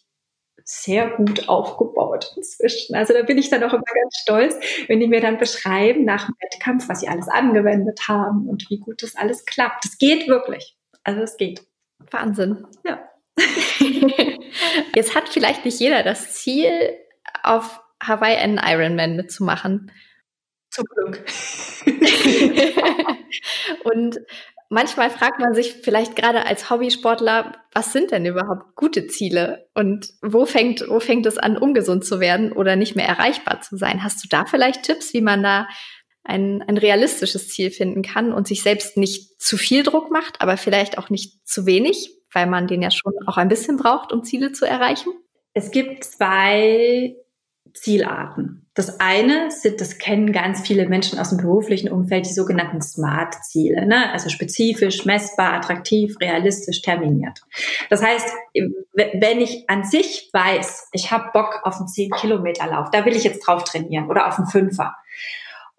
sehr 0.64 1.10
gut 1.10 1.50
aufgebaut 1.50 2.32
inzwischen. 2.38 2.96
Also 2.96 3.14
da 3.14 3.24
bin 3.24 3.38
ich 3.38 3.50
dann 3.50 3.64
auch 3.64 3.74
immer 3.74 3.84
ganz 3.84 4.18
stolz, 4.22 4.56
wenn 4.88 5.02
die 5.02 5.08
mir 5.08 5.20
dann 5.20 5.38
beschreiben 5.38 6.06
nach 6.06 6.28
dem 6.28 6.36
Wettkampf, 6.40 6.88
was 6.88 7.02
sie 7.02 7.10
alles 7.10 7.28
angewendet 7.28 8.08
haben 8.08 8.48
und 8.48 8.70
wie 8.70 8.80
gut 8.80 9.04
das 9.04 9.18
alles 9.18 9.46
klappt. 9.46 9.84
Das 9.84 9.98
geht 9.98 10.30
wirklich. 10.30 10.78
Also 11.04 11.22
es 11.22 11.36
geht. 11.36 11.68
Wahnsinn. 12.10 12.66
Ja. 12.86 13.04
Jetzt 14.96 15.14
hat 15.14 15.28
vielleicht 15.28 15.66
nicht 15.66 15.80
jeder 15.82 16.04
das 16.04 16.36
Ziel, 16.36 16.72
auf 17.44 17.82
Hawaii 18.02 18.38
einen 18.38 18.62
Ironman 18.64 19.18
mitzumachen. 19.18 19.92
Zum 20.70 20.86
Glück. 20.86 21.26
Und 23.84 24.20
manchmal 24.70 25.10
fragt 25.10 25.40
man 25.40 25.54
sich 25.54 25.74
vielleicht 25.74 26.16
gerade 26.16 26.46
als 26.46 26.70
Hobbysportler, 26.70 27.56
was 27.74 27.94
sind 27.94 28.12
denn 28.12 28.26
überhaupt 28.26 28.76
gute 28.76 29.08
Ziele? 29.08 29.68
Und 29.74 30.10
wo 30.22 30.46
fängt, 30.46 30.84
wo 30.88 31.00
fängt 31.00 31.26
es 31.26 31.38
an, 31.38 31.58
ungesund 31.58 32.06
zu 32.06 32.20
werden 32.20 32.52
oder 32.52 32.76
nicht 32.76 32.96
mehr 32.96 33.08
erreichbar 33.08 33.62
zu 33.62 33.78
sein? 33.78 34.04
Hast 34.04 34.24
du 34.24 34.28
da 34.28 34.46
vielleicht 34.46 34.84
Tipps, 34.84 35.14
wie 35.14 35.22
man 35.22 35.44
da 35.44 35.68
ein, 36.24 36.62
ein 36.68 36.78
realistisches 36.78 37.50
Ziel 37.50 37.72
finden 37.72 38.02
kann 38.02 38.34
und 38.34 38.48
sich 38.48 38.62
selbst 38.62 38.98
nicht 38.98 39.42
zu 39.42 39.58
viel 39.58 39.84
Druck 39.84 40.12
macht, 40.12 40.42
aber 40.42 40.58
vielleicht 40.58 40.98
auch 40.98 41.10
nicht 41.10 41.48
zu 41.48 41.66
wenig, 41.66 42.12
weil 42.34 42.48
man 42.48 42.68
den 42.68 42.82
ja 42.82 42.92
schon 42.92 43.14
auch 43.26 43.38
ein 43.38 43.48
bisschen 43.48 43.78
braucht, 43.78 44.12
um 44.12 44.24
Ziele 44.24 44.52
zu 44.52 44.66
erreichen? 44.66 45.12
Es 45.54 45.72
gibt 45.72 46.04
zwei 46.04 47.16
Zielarten. 47.74 48.67
Das 48.78 49.00
eine 49.00 49.50
sind, 49.50 49.82
das 49.82 49.98
kennen 49.98 50.32
ganz 50.32 50.62
viele 50.62 50.88
Menschen 50.88 51.18
aus 51.18 51.30
dem 51.30 51.40
beruflichen 51.40 51.92
Umfeld, 51.92 52.28
die 52.28 52.34
sogenannten 52.34 52.80
Smart-Ziele, 52.80 53.88
ne? 53.88 54.12
also 54.12 54.30
spezifisch, 54.30 55.04
messbar, 55.04 55.54
attraktiv, 55.54 56.16
realistisch, 56.22 56.84
terminiert. 56.84 57.42
Das 57.90 58.04
heißt, 58.04 58.30
wenn 58.94 59.42
ich 59.42 59.68
an 59.68 59.84
sich 59.84 60.30
weiß, 60.32 60.90
ich 60.92 61.12
habe 61.12 61.32
Bock 61.34 61.62
auf 61.64 61.78
einen 61.78 61.88
10-Kilometer-Lauf, 61.88 62.92
da 62.92 63.04
will 63.04 63.16
ich 63.16 63.24
jetzt 63.24 63.48
drauf 63.48 63.64
trainieren 63.64 64.12
oder 64.12 64.28
auf 64.28 64.38
einen 64.38 64.48
Fünfer, 64.48 64.96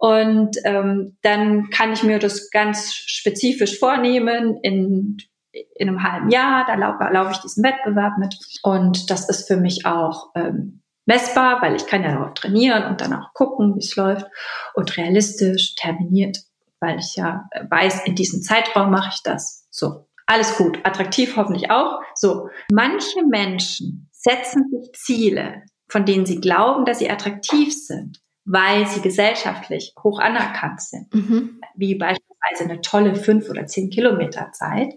und 0.01 0.57
ähm, 0.65 1.17
dann 1.23 1.71
kann 1.71 1.93
ich 1.93 2.05
mir 2.05 2.21
das 2.21 2.51
ganz 2.51 2.95
spezifisch 2.95 3.81
vornehmen 3.81 4.59
in 4.63 5.17
in 5.51 5.89
einem 5.89 6.03
halben 6.03 6.31
Jahr, 6.31 6.67
da 6.67 6.75
laufe 6.75 7.13
lauf 7.13 7.33
ich 7.33 7.39
diesen 7.39 7.65
Wettbewerb 7.65 8.19
mit. 8.19 8.37
Und 8.63 9.11
das 9.11 9.29
ist 9.29 9.49
für 9.49 9.57
mich 9.57 9.87
auch 9.87 10.31
ähm, 10.37 10.83
messbar, 11.09 11.61
weil 11.63 11.75
ich 11.75 11.87
kann 11.87 12.05
ja 12.05 12.13
darauf 12.13 12.35
trainieren 12.35 12.85
und 12.85 13.01
dann 13.01 13.15
auch 13.15 13.33
gucken, 13.33 13.75
wie 13.75 13.81
es 13.81 13.97
läuft. 13.97 14.27
Und 14.75 14.97
realistisch, 14.97 15.75
terminiert, 15.75 16.39
weil 16.81 16.99
ich 16.99 17.17
ja 17.17 17.49
weiß, 17.69 18.07
in 18.07 18.15
diesem 18.15 18.43
Zeitraum 18.43 18.91
mache 18.91 19.11
ich 19.15 19.23
das. 19.25 19.67
So, 19.71 20.07
alles 20.27 20.57
gut. 20.57 20.79
Attraktiv 20.85 21.37
hoffentlich 21.37 21.71
auch. 21.71 22.01
So, 22.15 22.51
manche 22.71 23.25
Menschen 23.27 24.09
setzen 24.13 24.71
sich 24.71 24.93
Ziele, 24.93 25.63
von 25.89 26.05
denen 26.05 26.27
sie 26.27 26.41
glauben, 26.41 26.85
dass 26.85 26.99
sie 26.99 27.11
attraktiv 27.11 27.75
sind, 27.75 28.21
weil 28.45 28.87
sie 28.87 29.01
gesellschaftlich 29.01 29.95
hoch 30.03 30.21
anerkannt 30.21 30.83
sind. 30.83 31.13
Mhm. 31.15 31.61
Wie 31.75 31.95
beispielsweise 31.95 32.65
eine 32.65 32.83
tolle 32.83 33.15
fünf 33.15 33.49
oder 33.49 33.67
zehn 33.67 33.89
Kilometer 33.89 34.53
Zeit. 34.53 34.93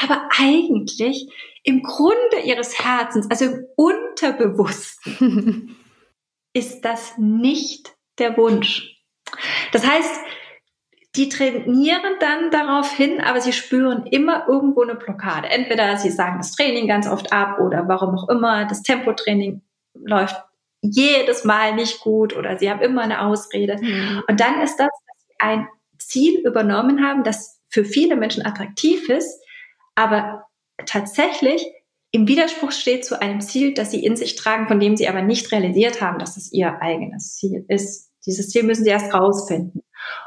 Aber 0.00 0.28
eigentlich 0.38 1.28
im 1.66 1.82
Grunde 1.82 2.38
ihres 2.44 2.78
Herzens, 2.78 3.28
also 3.28 3.46
im 3.46 3.66
Unterbewussten, 3.76 5.76
ist 6.54 6.82
das 6.82 7.18
nicht 7.18 7.96
der 8.18 8.36
Wunsch. 8.36 9.02
Das 9.72 9.84
heißt, 9.86 10.20
die 11.16 11.28
trainieren 11.28 12.14
dann 12.20 12.52
darauf 12.52 12.92
hin, 12.92 13.20
aber 13.20 13.40
sie 13.40 13.52
spüren 13.52 14.06
immer 14.06 14.46
irgendwo 14.48 14.82
eine 14.82 14.94
Blockade. 14.94 15.48
Entweder 15.48 15.96
sie 15.96 16.10
sagen 16.10 16.38
das 16.38 16.52
Training 16.52 16.86
ganz 16.86 17.08
oft 17.08 17.32
ab 17.32 17.58
oder 17.58 17.88
warum 17.88 18.16
auch 18.16 18.28
immer, 18.28 18.66
das 18.66 18.82
Tempotraining 18.82 19.62
läuft 19.94 20.36
jedes 20.82 21.44
Mal 21.44 21.74
nicht 21.74 21.98
gut 22.00 22.36
oder 22.36 22.58
sie 22.58 22.70
haben 22.70 22.80
immer 22.80 23.02
eine 23.02 23.22
Ausrede. 23.22 23.76
Mhm. 23.80 24.22
Und 24.28 24.38
dann 24.38 24.60
ist 24.60 24.76
das, 24.76 24.88
dass 24.88 25.26
sie 25.26 25.34
ein 25.40 25.66
Ziel 25.98 26.46
übernommen 26.46 27.04
haben, 27.04 27.24
das 27.24 27.60
für 27.70 27.84
viele 27.84 28.14
Menschen 28.14 28.46
attraktiv 28.46 29.08
ist, 29.08 29.42
aber 29.96 30.46
tatsächlich 30.84 31.64
im 32.12 32.28
Widerspruch 32.28 32.72
steht 32.72 33.04
zu 33.04 33.20
einem 33.20 33.40
Ziel, 33.40 33.74
das 33.74 33.90
sie 33.90 34.04
in 34.04 34.16
sich 34.16 34.36
tragen, 34.36 34.68
von 34.68 34.80
dem 34.80 34.96
sie 34.96 35.08
aber 35.08 35.22
nicht 35.22 35.50
realisiert 35.52 36.00
haben, 36.00 36.18
dass 36.18 36.36
es 36.36 36.52
ihr 36.52 36.80
eigenes 36.80 37.36
Ziel 37.36 37.64
ist. 37.68 38.10
Dieses 38.24 38.48
Ziel 38.48 38.62
müssen 38.62 38.84
sie 38.84 38.90
erst 38.90 39.12
rausfinden. 39.12 39.82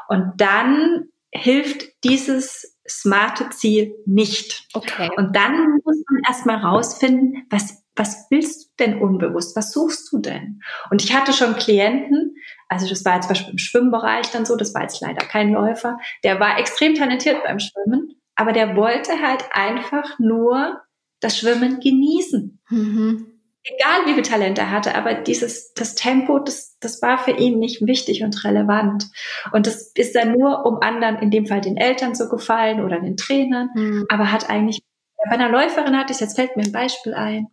Und 0.08 0.34
dann 0.38 1.10
hilft 1.32 2.04
dieses 2.04 2.78
smarte 2.88 3.50
Ziel 3.50 3.96
nicht. 4.06 4.68
Okay. 4.74 5.10
Und 5.18 5.36
dann 5.36 5.80
muss 5.84 6.04
man 6.10 6.22
erstmal 6.28 6.58
rausfinden, 6.58 7.46
was, 7.50 7.84
was 7.96 8.28
willst 8.30 8.66
du 8.80 8.86
denn 8.86 9.02
unbewusst? 9.02 9.56
Was 9.56 9.72
suchst 9.72 10.12
du 10.12 10.20
denn? 10.20 10.62
Und 10.90 11.04
ich 11.04 11.16
hatte 11.16 11.34
schon 11.34 11.56
Klienten, 11.56 12.36
also 12.68 12.88
das 12.88 13.06
war 13.06 13.16
jetzt 13.16 13.26
zum 13.26 13.34
Beispiel 13.34 13.52
im 13.52 13.58
Schwimmbereich 13.58 14.32
dann 14.32 14.46
so, 14.46 14.56
das 14.56 14.74
war 14.74 14.84
jetzt 14.84 15.02
leider 15.02 15.26
kein 15.26 15.52
Läufer, 15.52 15.98
der 16.24 16.40
war 16.40 16.58
extrem 16.58 16.96
talentiert 16.96 17.44
beim 17.44 17.60
Schwimmen, 17.60 18.19
aber 18.40 18.54
der 18.54 18.76
wollte 18.76 19.22
halt 19.22 19.46
einfach 19.52 20.18
nur 20.20 20.82
das 21.20 21.38
Schwimmen 21.38 21.80
genießen. 21.80 22.62
Mhm 22.70 23.40
egal 23.64 24.06
wie 24.06 24.14
viel 24.14 24.24
Talent 24.24 24.58
er 24.58 24.72
hatte, 24.72 24.96
aber 24.96 25.14
dieses, 25.14 25.74
das 25.74 25.96
Tempo, 25.96 26.40
das, 26.40 26.78
das 26.80 27.02
war 27.02 27.18
für 27.18 27.32
ihn 27.32 27.60
nicht 27.60 27.86
wichtig 27.86 28.24
und 28.24 28.44
relevant. 28.44 29.06
Und 29.52 29.68
das 29.68 29.92
ist 29.94 30.16
dann 30.16 30.34
nur 30.34 30.66
um 30.66 30.82
anderen, 30.82 31.18
in 31.18 31.32
dem 31.32 31.46
Fall 31.46 31.62
den 31.62 31.78
Eltern 31.78 32.16
zu 32.16 32.30
gefallen 32.30 32.84
oder 32.84 33.00
den 33.00 33.18
Trainern, 33.18 33.70
mhm. 33.76 34.06
aber 34.10 34.32
hat 34.32 34.50
eigentlich, 34.50 34.82
bei 35.26 35.32
einer 35.32 35.50
Läuferin 35.50 35.98
hatte 35.98 36.14
ich, 36.14 36.20
jetzt 36.20 36.36
fällt 36.36 36.56
mir 36.56 36.64
ein 36.64 36.72
Beispiel 36.72 37.14
ein, 37.14 37.48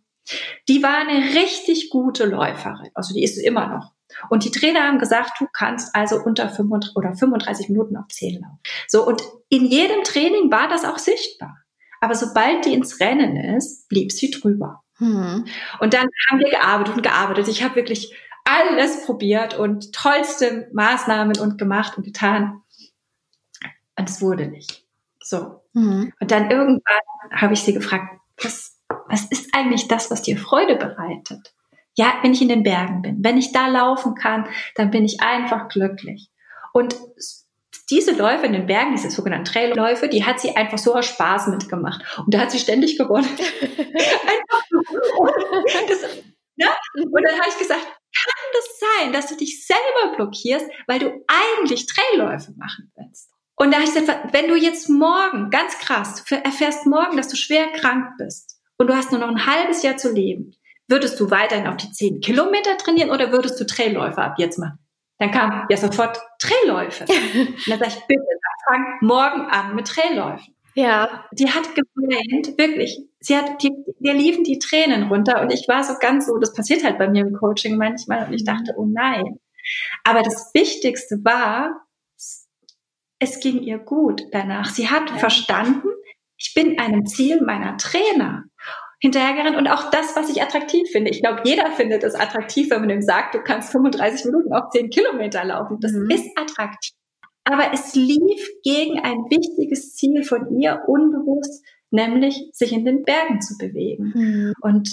die 0.67 0.83
war 0.83 0.97
eine 0.97 1.35
richtig 1.35 1.89
gute 1.89 2.25
Läuferin, 2.25 2.91
also 2.93 3.13
die 3.13 3.23
ist 3.23 3.37
es 3.37 3.43
immer 3.43 3.67
noch. 3.67 3.91
Und 4.29 4.45
die 4.45 4.51
Trainer 4.51 4.83
haben 4.83 4.99
gesagt, 4.99 5.31
du 5.39 5.47
kannst 5.51 5.95
also 5.95 6.17
unter 6.23 6.49
35 6.49 6.95
oder 6.95 7.13
35 7.13 7.69
Minuten 7.69 7.97
auf 7.97 8.07
10 8.07 8.41
laufen. 8.41 8.59
So, 8.87 9.05
und 9.05 9.21
in 9.49 9.65
jedem 9.65 10.03
Training 10.03 10.51
war 10.51 10.67
das 10.69 10.85
auch 10.85 10.97
sichtbar. 10.97 11.57
Aber 11.99 12.15
sobald 12.15 12.65
die 12.65 12.73
ins 12.73 12.99
Rennen 12.99 13.35
ist, 13.55 13.87
blieb 13.89 14.11
sie 14.11 14.31
drüber. 14.31 14.83
Hm. 14.97 15.45
Und 15.79 15.93
dann 15.93 16.07
haben 16.29 16.39
wir 16.39 16.49
gearbeitet 16.49 16.95
und 16.95 17.03
gearbeitet. 17.03 17.47
Ich 17.47 17.63
habe 17.63 17.75
wirklich 17.75 18.13
alles 18.47 19.05
probiert 19.05 19.57
und 19.57 19.93
tollste 19.93 20.69
Maßnahmen 20.73 21.37
und 21.39 21.57
gemacht 21.57 21.97
und 21.97 22.03
getan. 22.03 22.61
Und 23.97 24.09
es 24.09 24.21
wurde 24.21 24.47
nicht. 24.47 24.85
So. 25.21 25.61
Mhm. 25.73 26.13
Und 26.19 26.31
dann 26.31 26.49
irgendwann 26.49 27.01
habe 27.31 27.53
ich 27.53 27.61
sie 27.61 27.73
gefragt, 27.73 28.19
was, 28.41 28.79
was 29.09 29.25
ist 29.25 29.53
eigentlich 29.53 29.87
das, 29.87 30.09
was 30.09 30.21
dir 30.21 30.37
Freude 30.37 30.77
bereitet? 30.77 31.53
Ja, 31.97 32.13
wenn 32.21 32.33
ich 32.33 32.41
in 32.43 32.49
den 32.49 32.61
Bergen 32.61 33.01
bin, 33.01 33.23
wenn 33.23 33.37
ich 33.37 33.51
da 33.51 33.67
laufen 33.67 34.13
kann, 34.13 34.47
dann 34.75 34.91
bin 34.91 35.03
ich 35.03 35.21
einfach 35.21 35.67
glücklich. 35.67 36.29
Und 36.71 36.95
diese 37.89 38.11
Läufe 38.11 38.45
in 38.45 38.53
den 38.53 38.67
Bergen, 38.67 38.91
diese 38.91 39.09
sogenannten 39.09 39.45
Trailläufe, 39.45 40.07
die 40.07 40.23
hat 40.23 40.39
sie 40.39 40.55
einfach 40.55 40.77
so 40.77 40.93
aus 40.93 41.07
Spaß 41.07 41.47
mitgemacht. 41.47 42.03
Und 42.19 42.33
da 42.33 42.39
hat 42.39 42.51
sie 42.51 42.59
ständig 42.59 42.99
gewonnen. 42.99 43.25
einfach 43.29 44.63
das, 45.87 46.01
ne? 46.55 46.67
Und 46.95 47.23
dann 47.23 47.39
habe 47.39 47.49
ich 47.49 47.57
gesagt, 47.57 47.81
kann 47.81 48.45
das 48.53 48.79
sein, 48.79 49.13
dass 49.13 49.27
du 49.27 49.35
dich 49.35 49.65
selber 49.65 50.15
blockierst, 50.15 50.67
weil 50.85 50.99
du 50.99 51.25
eigentlich 51.27 51.87
Trailläufe 51.87 52.53
machen 52.57 52.91
willst? 52.95 53.31
Und 53.55 53.71
da 53.71 53.77
habe 53.77 53.87
ich 53.87 53.93
gesagt, 53.93 54.33
wenn 54.33 54.49
du 54.49 54.55
jetzt 54.55 54.87
morgen, 54.87 55.49
ganz 55.49 55.79
krass, 55.79 56.23
erfährst 56.29 56.85
morgen, 56.85 57.17
dass 57.17 57.29
du 57.29 57.35
schwer 57.35 57.71
krank 57.71 58.11
bist 58.19 58.59
und 58.77 58.87
du 58.87 58.95
hast 58.95 59.11
nur 59.11 59.19
noch 59.19 59.29
ein 59.29 59.47
halbes 59.47 59.81
Jahr 59.81 59.97
zu 59.97 60.13
leben, 60.13 60.53
würdest 60.87 61.19
du 61.19 61.29
weiterhin 61.31 61.67
auf 61.67 61.77
die 61.77 61.91
10 61.91 62.21
Kilometer 62.21 62.77
trainieren 62.77 63.11
oder 63.11 63.31
würdest 63.31 63.59
du 63.59 63.65
Trailläufe 63.65 64.21
ab 64.21 64.35
jetzt 64.37 64.57
machen? 64.57 64.79
Dann 65.19 65.31
kam 65.31 65.65
ja 65.69 65.77
sofort 65.77 66.19
Trailläufe. 66.39 67.03
Und 67.33 67.67
dann 67.67 67.79
sage 67.79 67.91
ich, 67.91 68.05
bitte, 68.07 68.21
fang 68.67 68.97
morgen 69.01 69.41
an 69.49 69.75
mit 69.75 69.87
Trailläufen. 69.87 70.53
Ja. 70.75 71.25
Die 71.31 71.49
hat 71.49 71.73
geweint, 71.73 72.57
wirklich. 72.57 72.99
Sie 73.19 73.35
hat, 73.35 73.63
die, 73.63 73.71
mir 73.99 74.13
liefen 74.13 74.43
die 74.43 74.59
Tränen 74.59 75.09
runter 75.09 75.41
und 75.41 75.51
ich 75.51 75.67
war 75.67 75.83
so 75.83 75.95
ganz 75.99 76.27
so, 76.27 76.37
das 76.37 76.53
passiert 76.53 76.83
halt 76.83 76.99
bei 76.99 77.09
mir 77.09 77.25
im 77.25 77.33
Coaching 77.33 77.77
manchmal 77.77 78.27
und 78.27 78.33
ich 78.33 78.43
dachte, 78.43 78.75
oh 78.77 78.85
nein. 78.85 79.39
Aber 80.03 80.21
das 80.21 80.51
Wichtigste 80.53 81.17
war, 81.23 81.87
es 83.19 83.39
ging 83.39 83.63
ihr 83.63 83.79
gut 83.79 84.21
danach. 84.31 84.69
Sie 84.69 84.87
hat 84.87 85.09
ja. 85.09 85.17
verstanden, 85.17 85.87
ich 86.37 86.53
bin 86.53 86.79
einem 86.79 87.07
Ziel 87.07 87.41
meiner 87.41 87.77
Trainer 87.77 88.43
hinterhergerannt 88.99 89.57
und 89.57 89.67
auch 89.67 89.89
das, 89.91 90.15
was 90.15 90.29
ich 90.29 90.41
attraktiv 90.41 90.89
finde. 90.91 91.11
Ich 91.11 91.21
glaube, 91.21 91.41
jeder 91.43 91.71
findet 91.71 92.03
es 92.03 92.15
attraktiv, 92.15 92.69
wenn 92.71 92.81
man 92.81 92.89
ihm 92.89 93.01
sagt, 93.01 93.35
du 93.35 93.39
kannst 93.39 93.71
35 93.71 94.25
Minuten 94.25 94.53
auf 94.53 94.69
10 94.71 94.89
Kilometer 94.89 95.43
laufen. 95.43 95.77
Das 95.79 95.91
mhm. 95.91 96.09
ist 96.09 96.27
attraktiv. 96.35 96.93
Aber 97.43 97.71
es 97.73 97.95
lief 97.95 98.49
gegen 98.63 98.99
ein 98.99 99.17
wichtiges 99.29 99.95
Ziel 99.95 100.23
von 100.23 100.59
ihr 100.59 100.81
unbewusst, 100.87 101.63
nämlich 101.91 102.49
sich 102.51 102.73
in 102.73 102.83
den 102.83 103.03
Bergen 103.03 103.39
zu 103.39 103.57
bewegen. 103.57 104.11
Mhm. 104.13 104.53
Und 104.61 104.89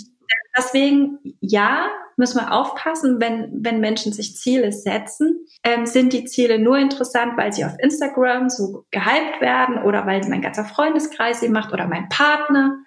deswegen, 0.57 1.19
ja, 1.41 1.89
müssen 2.17 2.41
wir 2.41 2.53
aufpassen, 2.53 3.21
wenn, 3.21 3.51
wenn 3.65 3.81
Menschen 3.81 4.13
sich 4.13 4.37
Ziele 4.37 4.71
setzen. 4.71 5.47
Ähm, 5.65 5.87
sind 5.87 6.13
die 6.13 6.27
Ziele 6.27 6.59
nur 6.59 6.79
interessant, 6.79 7.37
weil 7.37 7.53
sie 7.53 7.65
auf 7.65 7.75
Instagram 7.79 8.49
so 8.49 8.85
gehypt 8.91 9.41
werden 9.41 9.83
oder 9.83 10.07
weil 10.07 10.21
mein 10.29 10.43
ganzer 10.43 10.65
Freundeskreis 10.65 11.41
sie 11.41 11.49
macht 11.49 11.73
oder 11.73 11.89
mein 11.89 12.09
Partner? 12.09 12.79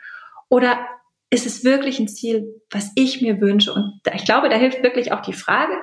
Oder 0.49 0.77
ist 1.29 1.45
es 1.45 1.63
wirklich 1.63 1.99
ein 1.99 2.07
Ziel, 2.07 2.61
was 2.69 2.91
ich 2.95 3.21
mir 3.21 3.41
wünsche? 3.41 3.73
Und 3.73 3.99
ich 4.13 4.25
glaube, 4.25 4.49
da 4.49 4.55
hilft 4.55 4.83
wirklich 4.83 5.11
auch 5.11 5.21
die 5.21 5.33
Frage, 5.33 5.73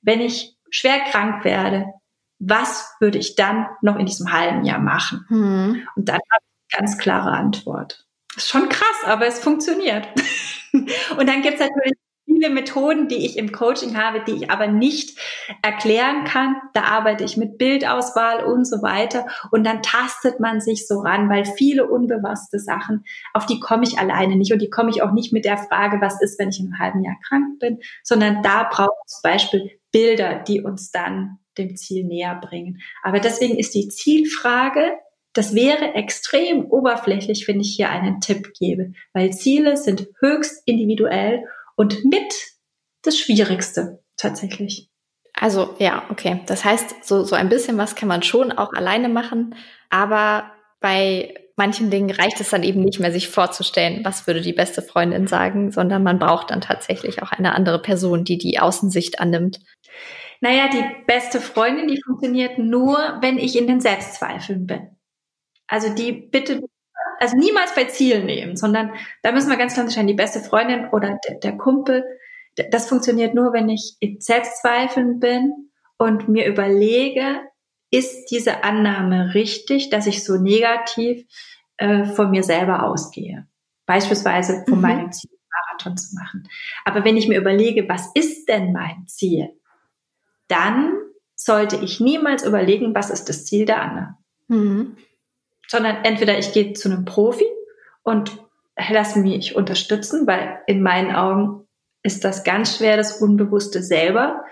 wenn 0.00 0.20
ich 0.20 0.56
schwer 0.70 1.00
krank 1.10 1.44
werde, 1.44 1.86
was 2.38 2.94
würde 3.00 3.18
ich 3.18 3.36
dann 3.36 3.66
noch 3.82 3.96
in 3.96 4.06
diesem 4.06 4.32
halben 4.32 4.64
Jahr 4.64 4.80
machen? 4.80 5.24
Hm. 5.28 5.88
Und 5.94 6.08
dann 6.08 6.16
habe 6.16 6.42
ich 6.42 6.76
eine 6.76 6.86
ganz 6.86 6.98
klare 6.98 7.30
Antwort. 7.30 8.06
Das 8.34 8.44
ist 8.44 8.50
schon 8.50 8.68
krass, 8.68 9.04
aber 9.04 9.26
es 9.26 9.38
funktioniert. 9.38 10.08
und 10.72 11.28
dann 11.28 11.42
gibt 11.42 11.54
es 11.54 11.60
natürlich 11.60 11.94
viele 12.44 12.54
Methoden, 12.54 13.08
die 13.08 13.24
ich 13.26 13.38
im 13.38 13.52
Coaching 13.52 13.96
habe, 13.96 14.22
die 14.24 14.32
ich 14.32 14.50
aber 14.50 14.66
nicht 14.66 15.18
erklären 15.62 16.24
kann. 16.24 16.56
Da 16.74 16.84
arbeite 16.84 17.24
ich 17.24 17.36
mit 17.36 17.58
Bildauswahl 17.58 18.44
und 18.44 18.66
so 18.66 18.82
weiter. 18.82 19.26
Und 19.50 19.64
dann 19.64 19.82
tastet 19.82 20.40
man 20.40 20.60
sich 20.60 20.86
so 20.86 21.00
ran, 21.00 21.30
weil 21.30 21.44
viele 21.44 21.88
unbewusste 21.88 22.58
Sachen, 22.58 23.04
auf 23.32 23.46
die 23.46 23.60
komme 23.60 23.84
ich 23.84 23.98
alleine 23.98 24.36
nicht. 24.36 24.52
Und 24.52 24.60
die 24.60 24.70
komme 24.70 24.90
ich 24.90 25.02
auch 25.02 25.12
nicht 25.12 25.32
mit 25.32 25.44
der 25.44 25.56
Frage, 25.56 26.00
was 26.00 26.20
ist, 26.20 26.38
wenn 26.38 26.50
ich 26.50 26.60
in 26.60 26.66
einem 26.66 26.78
halben 26.78 27.04
Jahr 27.04 27.16
krank 27.26 27.58
bin, 27.60 27.78
sondern 28.02 28.42
da 28.42 28.64
braucht 28.64 28.90
es 29.06 29.20
zum 29.20 29.30
Beispiel 29.30 29.70
Bilder, 29.90 30.40
die 30.40 30.60
uns 30.60 30.90
dann 30.90 31.38
dem 31.56 31.76
Ziel 31.76 32.04
näher 32.04 32.34
bringen. 32.34 32.80
Aber 33.02 33.20
deswegen 33.20 33.56
ist 33.56 33.74
die 33.74 33.88
Zielfrage, 33.88 34.98
das 35.32 35.54
wäre 35.54 35.94
extrem 35.94 36.64
oberflächlich, 36.66 37.48
wenn 37.48 37.60
ich 37.60 37.74
hier 37.74 37.90
einen 37.90 38.20
Tipp 38.20 38.52
gebe, 38.58 38.92
weil 39.12 39.32
Ziele 39.32 39.76
sind 39.76 40.08
höchst 40.20 40.62
individuell 40.66 41.44
und 41.76 42.04
mit 42.04 42.32
das 43.02 43.18
Schwierigste 43.18 44.02
tatsächlich. 44.16 44.90
Also 45.34 45.74
ja, 45.78 46.04
okay. 46.10 46.40
Das 46.46 46.64
heißt, 46.64 47.04
so, 47.04 47.24
so 47.24 47.34
ein 47.34 47.48
bisschen 47.48 47.76
was 47.76 47.96
kann 47.96 48.08
man 48.08 48.22
schon 48.22 48.52
auch 48.52 48.72
alleine 48.72 49.08
machen, 49.08 49.54
aber 49.90 50.52
bei 50.80 51.34
manchen 51.56 51.90
Dingen 51.90 52.10
reicht 52.10 52.40
es 52.40 52.50
dann 52.50 52.62
eben 52.62 52.82
nicht 52.82 53.00
mehr, 53.00 53.12
sich 53.12 53.28
vorzustellen, 53.28 54.04
was 54.04 54.26
würde 54.26 54.40
die 54.40 54.52
beste 54.52 54.82
Freundin 54.82 55.26
sagen, 55.26 55.70
sondern 55.70 56.02
man 56.02 56.18
braucht 56.18 56.50
dann 56.50 56.60
tatsächlich 56.60 57.22
auch 57.22 57.32
eine 57.32 57.54
andere 57.54 57.80
Person, 57.80 58.24
die 58.24 58.38
die 58.38 58.58
Außensicht 58.58 59.20
annimmt. 59.20 59.60
Naja, 60.40 60.68
die 60.68 60.84
beste 61.06 61.40
Freundin, 61.40 61.88
die 61.88 62.02
funktioniert 62.04 62.58
nur, 62.58 62.98
wenn 63.20 63.38
ich 63.38 63.56
in 63.56 63.66
den 63.66 63.80
Selbstzweifeln 63.80 64.66
bin. 64.66 64.96
Also 65.66 65.94
die 65.94 66.12
bitte 66.12 66.60
also 67.18 67.36
niemals 67.36 67.74
bei 67.74 67.84
Zielen 67.84 68.26
nehmen, 68.26 68.56
sondern 68.56 68.92
da 69.22 69.32
müssen 69.32 69.50
wir 69.50 69.56
ganz 69.56 69.74
klar 69.74 69.84
unterscheiden, 69.84 70.08
die 70.08 70.14
beste 70.14 70.40
Freundin 70.40 70.88
oder 70.90 71.18
der, 71.26 71.38
der 71.38 71.56
Kumpel, 71.56 72.04
das 72.70 72.88
funktioniert 72.88 73.34
nur, 73.34 73.52
wenn 73.52 73.68
ich 73.68 73.96
in 74.00 74.20
Selbstzweifeln 74.20 75.18
bin 75.18 75.70
und 75.98 76.28
mir 76.28 76.46
überlege, 76.46 77.40
ist 77.90 78.30
diese 78.30 78.64
Annahme 78.64 79.34
richtig, 79.34 79.90
dass 79.90 80.06
ich 80.06 80.24
so 80.24 80.36
negativ 80.36 81.26
äh, 81.76 82.04
von 82.04 82.30
mir 82.30 82.42
selber 82.42 82.84
ausgehe? 82.84 83.46
Beispielsweise 83.86 84.64
von 84.66 84.76
mhm. 84.76 84.82
meinem 84.82 85.12
Ziel, 85.12 85.30
Marathon 85.68 85.96
zu 85.96 86.14
machen. 86.14 86.48
Aber 86.84 87.04
wenn 87.04 87.16
ich 87.16 87.28
mir 87.28 87.38
überlege, 87.38 87.88
was 87.88 88.10
ist 88.14 88.48
denn 88.48 88.72
mein 88.72 89.06
Ziel, 89.06 89.50
dann 90.48 90.92
sollte 91.36 91.76
ich 91.76 92.00
niemals 92.00 92.44
überlegen, 92.44 92.94
was 92.94 93.10
ist 93.10 93.28
das 93.28 93.44
Ziel 93.44 93.64
der 93.64 93.82
anderen. 93.82 94.16
Mhm. 94.48 94.96
Sondern 95.68 96.04
entweder 96.04 96.38
ich 96.38 96.52
gehe 96.52 96.72
zu 96.72 96.90
einem 96.90 97.04
Profi 97.04 97.46
und 98.02 98.38
lasse 98.90 99.18
mich 99.18 99.56
unterstützen, 99.56 100.26
weil 100.26 100.60
in 100.66 100.82
meinen 100.82 101.14
Augen 101.14 101.66
ist 102.02 102.24
das 102.24 102.44
ganz 102.44 102.76
schwer, 102.76 102.96
das 102.96 103.20
Unbewusste 103.20 103.82
selber 103.82 104.44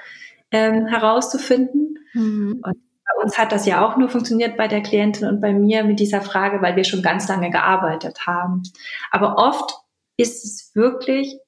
ähm, 0.51 0.87
herauszufinden. 0.87 1.99
Mhm. 2.15 2.63
Und 2.65 2.77
bei 3.05 3.23
uns 3.23 3.39
hat 3.39 3.53
das 3.53 3.67
ja 3.67 3.87
auch 3.87 3.97
nur 3.97 4.09
funktioniert 4.09 4.57
bei 4.57 4.69
der 4.69 4.83
Klientin 4.83 5.29
und 5.29 5.41
bei 5.41 5.53
mir 5.53 5.85
mit 5.85 6.01
dieser 6.01 6.23
Frage, 6.23 6.63
weil 6.63 6.77
wir 6.77 6.85
schon 6.85 7.03
ganz 7.03 7.29
lange 7.29 7.51
gearbeitet 7.51 8.27
haben. 8.27 8.63
Aber 9.11 9.37
oft 9.37 9.75
ist 10.17 10.45
es 10.45 10.75
wirklich 10.75 11.39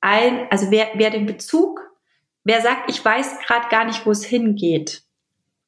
ein, 0.00 0.46
also 0.50 0.70
wer, 0.70 0.88
wer 0.94 1.10
den 1.10 1.26
Bezug, 1.26 1.80
wer 2.44 2.60
sagt, 2.60 2.90
ich 2.90 3.04
weiß 3.04 3.40
gerade 3.46 3.68
gar 3.68 3.84
nicht, 3.84 4.06
wo 4.06 4.10
es 4.10 4.24
hingeht, 4.24 5.02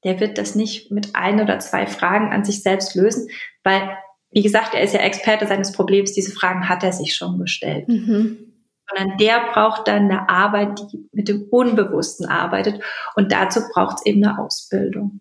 der 0.04 0.20
wird 0.20 0.38
das 0.38 0.54
nicht 0.54 0.90
mit 0.90 1.14
ein 1.14 1.40
oder 1.40 1.58
zwei 1.58 1.86
Fragen 1.86 2.32
an 2.32 2.44
sich 2.44 2.62
selbst 2.62 2.94
lösen, 2.94 3.28
weil, 3.64 3.96
wie 4.30 4.42
gesagt, 4.42 4.74
er 4.74 4.82
ist 4.82 4.94
ja 4.94 5.00
Experte 5.00 5.46
seines 5.46 5.72
Problems, 5.72 6.12
diese 6.12 6.32
Fragen 6.32 6.68
hat 6.68 6.84
er 6.84 6.92
sich 6.92 7.14
schon 7.14 7.38
gestellt. 7.38 7.88
Mhm 7.88 8.48
sondern 8.88 9.18
der 9.18 9.50
braucht 9.52 9.88
dann 9.88 10.04
eine 10.04 10.28
Arbeit, 10.28 10.80
die 10.92 11.08
mit 11.12 11.28
dem 11.28 11.46
Unbewussten 11.50 12.26
arbeitet. 12.26 12.82
Und 13.14 13.32
dazu 13.32 13.60
braucht 13.72 13.98
es 13.98 14.06
eben 14.06 14.24
eine 14.24 14.38
Ausbildung. 14.38 15.20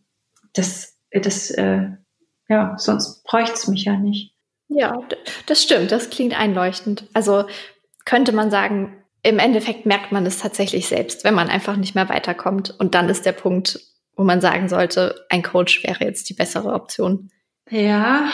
Das, 0.53 0.97
das, 1.11 1.51
äh, 1.51 1.89
ja, 2.47 2.75
sonst 2.77 3.23
bräuchte 3.23 3.53
es 3.53 3.67
mich 3.67 3.85
ja 3.85 3.97
nicht. 3.97 4.33
Ja, 4.69 5.01
das 5.45 5.63
stimmt. 5.63 5.91
Das 5.91 6.09
klingt 6.09 6.37
einleuchtend. 6.37 7.07
Also 7.13 7.45
könnte 8.05 8.31
man 8.31 8.51
sagen, 8.51 9.03
im 9.23 9.39
Endeffekt 9.39 9.85
merkt 9.85 10.11
man 10.11 10.25
es 10.25 10.39
tatsächlich 10.39 10.87
selbst, 10.87 11.23
wenn 11.23 11.33
man 11.33 11.49
einfach 11.49 11.75
nicht 11.75 11.95
mehr 11.95 12.09
weiterkommt. 12.09 12.73
Und 12.79 12.95
dann 12.95 13.09
ist 13.09 13.25
der 13.25 13.33
Punkt, 13.33 13.79
wo 14.17 14.23
man 14.23 14.41
sagen 14.41 14.67
sollte, 14.67 15.25
ein 15.29 15.43
Coach 15.43 15.83
wäre 15.83 16.03
jetzt 16.03 16.29
die 16.29 16.33
bessere 16.33 16.73
Option. 16.73 17.29
Ja, 17.69 18.29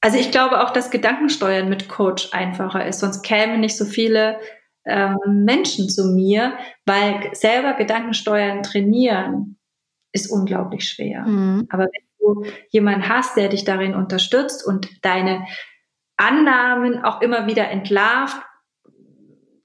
also 0.00 0.16
ich 0.16 0.30
glaube 0.30 0.62
auch, 0.62 0.70
dass 0.70 0.90
Gedankensteuern 0.90 1.68
mit 1.68 1.88
Coach 1.88 2.32
einfacher 2.32 2.86
ist. 2.86 3.00
Sonst 3.00 3.22
kämen 3.22 3.60
nicht 3.60 3.76
so 3.76 3.84
viele 3.84 4.38
ähm, 4.86 5.18
Menschen 5.44 5.88
zu 5.88 6.12
mir, 6.14 6.56
weil 6.86 7.34
selber 7.34 7.74
Gedankensteuern 7.74 8.62
trainieren 8.62 9.58
ist 10.12 10.30
unglaublich 10.30 10.88
schwer. 10.88 11.22
Mhm. 11.22 11.66
Aber 11.70 11.84
wenn 11.84 12.08
du 12.20 12.44
jemanden 12.70 13.08
hast, 13.08 13.36
der 13.36 13.48
dich 13.48 13.64
darin 13.64 13.94
unterstützt 13.94 14.66
und 14.66 14.88
deine 15.04 15.46
Annahmen 16.16 17.04
auch 17.04 17.20
immer 17.20 17.46
wieder 17.46 17.68
entlarvt, 17.68 18.40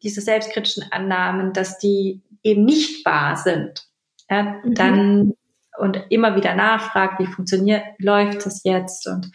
diese 0.02 0.22
selbstkritischen 0.22 0.92
Annahmen, 0.92 1.54
dass 1.54 1.78
die 1.78 2.22
eben 2.44 2.66
nicht 2.66 3.06
wahr 3.06 3.38
sind, 3.38 3.88
ja, 4.30 4.44
mhm. 4.64 4.74
dann 4.74 5.34
und 5.78 6.06
immer 6.10 6.36
wieder 6.36 6.56
nachfragt, 6.56 7.20
wie 7.20 7.28
funktioniert, 7.28 7.84
läuft 7.98 8.46
das 8.46 8.64
jetzt? 8.64 9.08
Und 9.08 9.32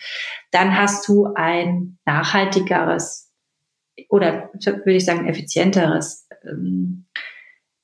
dann 0.51 0.77
hast 0.77 1.07
du 1.09 1.33
ein 1.35 1.99
nachhaltigeres 2.05 3.33
oder 4.09 4.51
würde 4.53 4.95
ich 4.95 5.05
sagen 5.05 5.27
effizienteres 5.27 6.29
ähm, 6.45 7.07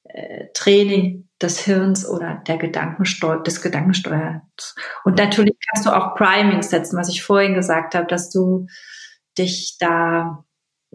äh, 0.04 0.46
Training 0.54 1.28
des 1.42 1.60
Hirns 1.60 2.08
oder 2.08 2.42
der 2.46 2.56
Gedankensteu 2.56 3.40
des 3.42 3.60
Gedankensteuerns. 3.60 4.74
Und 5.04 5.18
natürlich 5.18 5.56
kannst 5.68 5.86
du 5.86 5.90
auch 5.90 6.14
Priming 6.14 6.62
setzen, 6.62 6.96
was 6.96 7.08
ich 7.08 7.22
vorhin 7.22 7.54
gesagt 7.54 7.94
habe, 7.94 8.06
dass 8.06 8.30
du 8.30 8.66
dich 9.36 9.76
da 9.80 10.44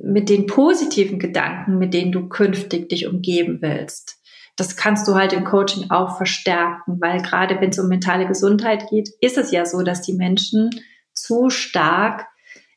mit 0.01 0.29
den 0.29 0.45
positiven 0.45 1.19
Gedanken, 1.19 1.77
mit 1.77 1.93
denen 1.93 2.11
du 2.13 2.29
künftig 2.29 2.87
dich 2.89 3.05
umgeben 3.07 3.61
willst, 3.61 4.18
das 4.59 4.75
kannst 4.75 5.07
du 5.07 5.15
halt 5.15 5.31
im 5.31 5.45
Coaching 5.45 5.89
auch 5.89 6.17
verstärken, 6.17 6.99
weil 6.99 7.21
gerade 7.21 7.59
wenn 7.61 7.69
es 7.69 7.79
um 7.79 7.87
mentale 7.87 8.27
Gesundheit 8.27 8.89
geht, 8.89 9.09
ist 9.21 9.37
es 9.37 9.51
ja 9.51 9.65
so, 9.65 9.83
dass 9.83 10.01
die 10.01 10.13
Menschen 10.13 10.69
zu 11.13 11.49
stark 11.49 12.27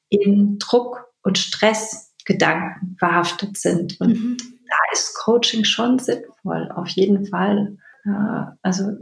in 0.08 0.58
Druck 0.58 1.06
und 1.22 1.38
Stressgedanken 1.38 2.96
verhaftet 2.98 3.56
sind. 3.56 4.00
Und 4.00 4.10
mhm. 4.10 4.36
da 4.38 4.76
ist 4.92 5.16
Coaching 5.24 5.64
schon 5.64 5.98
sinnvoll, 5.98 6.70
auf 6.74 6.88
jeden 6.88 7.26
Fall. 7.26 7.76
Also 8.62 8.92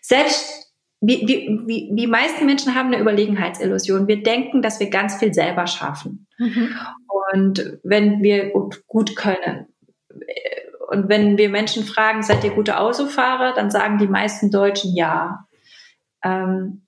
selbst 0.00 0.70
wie, 1.00 1.26
wie, 1.26 1.60
wie, 1.66 1.94
die 1.94 2.06
meisten 2.06 2.44
Menschen 2.44 2.74
haben 2.74 2.88
eine 2.88 3.00
Überlegenheitsillusion. 3.00 4.06
Wir 4.06 4.22
denken, 4.22 4.60
dass 4.60 4.80
wir 4.80 4.90
ganz 4.90 5.16
viel 5.16 5.32
selber 5.32 5.66
schaffen. 5.66 6.26
Mhm. 6.38 6.74
Und 7.32 7.78
wenn 7.82 8.22
wir 8.22 8.50
gut 8.50 9.16
können, 9.16 9.66
und 10.90 11.08
wenn 11.08 11.38
wir 11.38 11.48
Menschen 11.48 11.84
fragen, 11.84 12.24
seid 12.24 12.42
ihr 12.42 12.50
gute 12.50 12.80
Autofahrer, 12.80 13.54
dann 13.54 13.70
sagen 13.70 13.98
die 13.98 14.08
meisten 14.08 14.50
Deutschen 14.50 14.96
ja. 14.96 15.46
Ähm, 16.24 16.82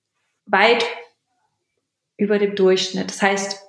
weit 0.45 0.85
über 2.17 2.41
dem 2.41 2.57
Durchschnitt. 2.57 3.09
Das 3.11 3.23
heißt, 3.23 3.63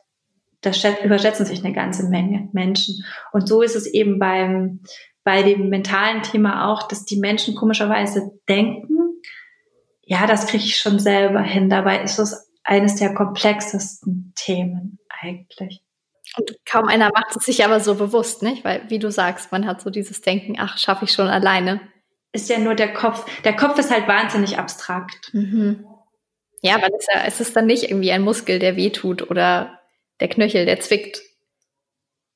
das 0.61 0.83
überschätzen 1.03 1.45
sich 1.45 1.63
eine 1.63 1.71
ganze 1.71 2.09
Menge 2.09 2.49
Menschen. 2.51 3.05
Und 3.31 3.47
so 3.47 3.61
ist 3.61 3.75
es 3.75 3.85
eben 3.85 4.17
beim, 4.17 4.79
bei 5.23 5.43
dem 5.43 5.69
mentalen 5.69 6.23
Thema 6.23 6.67
auch, 6.67 6.87
dass 6.87 7.05
die 7.05 7.19
Menschen 7.19 7.53
komischerweise 7.53 8.31
denken, 8.49 9.21
ja, 10.01 10.25
das 10.25 10.47
kriege 10.47 10.63
ich 10.63 10.77
schon 10.77 10.97
selber 10.97 11.41
hin. 11.41 11.69
Dabei 11.69 12.01
ist 12.01 12.17
es 12.17 12.51
eines 12.63 12.95
der 12.95 13.13
komplexesten 13.13 14.33
Themen 14.35 14.97
eigentlich. 15.09 15.82
Und 16.37 16.55
kaum 16.65 16.87
einer 16.87 17.09
macht 17.13 17.35
es 17.35 17.45
sich 17.45 17.63
aber 17.63 17.79
so 17.79 17.95
bewusst, 17.95 18.41
nicht? 18.41 18.63
Weil, 18.63 18.89
wie 18.89 18.99
du 18.99 19.11
sagst, 19.11 19.51
man 19.51 19.67
hat 19.67 19.81
so 19.81 19.89
dieses 19.89 20.21
Denken, 20.21 20.55
ach, 20.59 20.77
schaffe 20.77 21.05
ich 21.05 21.11
schon 21.11 21.27
alleine. 21.27 21.79
Ist 22.31 22.49
ja 22.49 22.57
nur 22.57 22.73
der 22.73 22.93
Kopf. 22.93 23.25
Der 23.43 23.55
Kopf 23.55 23.77
ist 23.77 23.91
halt 23.91 24.07
wahnsinnig 24.07 24.57
abstrakt. 24.57 25.31
Mhm. 25.33 25.85
Ja, 26.61 26.81
weil 26.81 26.91
es, 26.97 27.05
ja, 27.13 27.21
es 27.25 27.39
ist 27.39 27.55
dann 27.55 27.67
nicht 27.67 27.83
irgendwie 27.83 28.11
ein 28.11 28.23
Muskel, 28.23 28.57
der 28.57 28.75
wehtut 28.75 29.29
oder 29.29 29.79
der 30.19 30.29
Knöchel, 30.29 30.65
der 30.65 30.79
zwickt. 30.79 31.21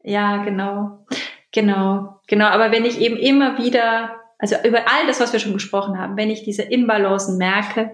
Ja, 0.04 0.43
genau. 0.43 1.06
Genau. 1.52 2.20
Genau. 2.28 2.45
Aber 2.45 2.72
wenn 2.72 2.86
ich 2.86 3.00
eben 3.00 3.18
immer 3.18 3.58
wieder, 3.58 4.16
also 4.38 4.56
über 4.64 4.88
all 4.88 5.08
das, 5.08 5.20
was 5.20 5.34
wir 5.34 5.39
schon 5.39 5.54
gesprochen 5.54 5.98
haben, 5.98 6.18
wenn 6.18 6.30
ich 6.30 6.43
diese 6.43 6.62
Imbalancen 6.62 7.38
merke, 7.38 7.93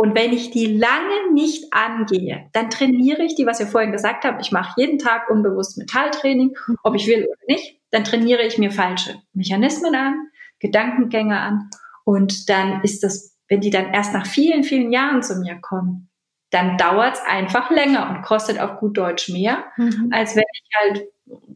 und 0.00 0.14
wenn 0.14 0.32
ich 0.32 0.50
die 0.50 0.78
lange 0.78 1.30
nicht 1.34 1.74
angehe, 1.74 2.48
dann 2.54 2.70
trainiere 2.70 3.22
ich 3.22 3.34
die, 3.34 3.44
was 3.44 3.58
wir 3.58 3.66
vorhin 3.66 3.92
gesagt 3.92 4.24
haben. 4.24 4.40
Ich 4.40 4.50
mache 4.50 4.72
jeden 4.80 4.98
Tag 4.98 5.28
unbewusst 5.28 5.76
Metalltraining, 5.76 6.56
ob 6.82 6.94
ich 6.94 7.06
will 7.06 7.26
oder 7.26 7.54
nicht. 7.54 7.78
Dann 7.90 8.02
trainiere 8.02 8.42
ich 8.42 8.56
mir 8.56 8.70
falsche 8.70 9.16
Mechanismen 9.34 9.94
an, 9.94 10.14
Gedankengänge 10.58 11.38
an. 11.38 11.68
Und 12.04 12.48
dann 12.48 12.80
ist 12.82 13.04
das, 13.04 13.36
wenn 13.48 13.60
die 13.60 13.68
dann 13.68 13.92
erst 13.92 14.14
nach 14.14 14.24
vielen, 14.24 14.64
vielen 14.64 14.90
Jahren 14.90 15.22
zu 15.22 15.38
mir 15.38 15.60
kommen, 15.60 16.08
dann 16.48 16.78
dauert 16.78 17.16
es 17.16 17.22
einfach 17.26 17.70
länger 17.70 18.08
und 18.08 18.22
kostet 18.22 18.58
auf 18.58 18.80
gut 18.80 18.96
Deutsch 18.96 19.28
mehr, 19.28 19.66
mhm. 19.76 20.08
als 20.12 20.34
wenn 20.34 20.44
ich 20.50 20.62
halt 20.78 21.08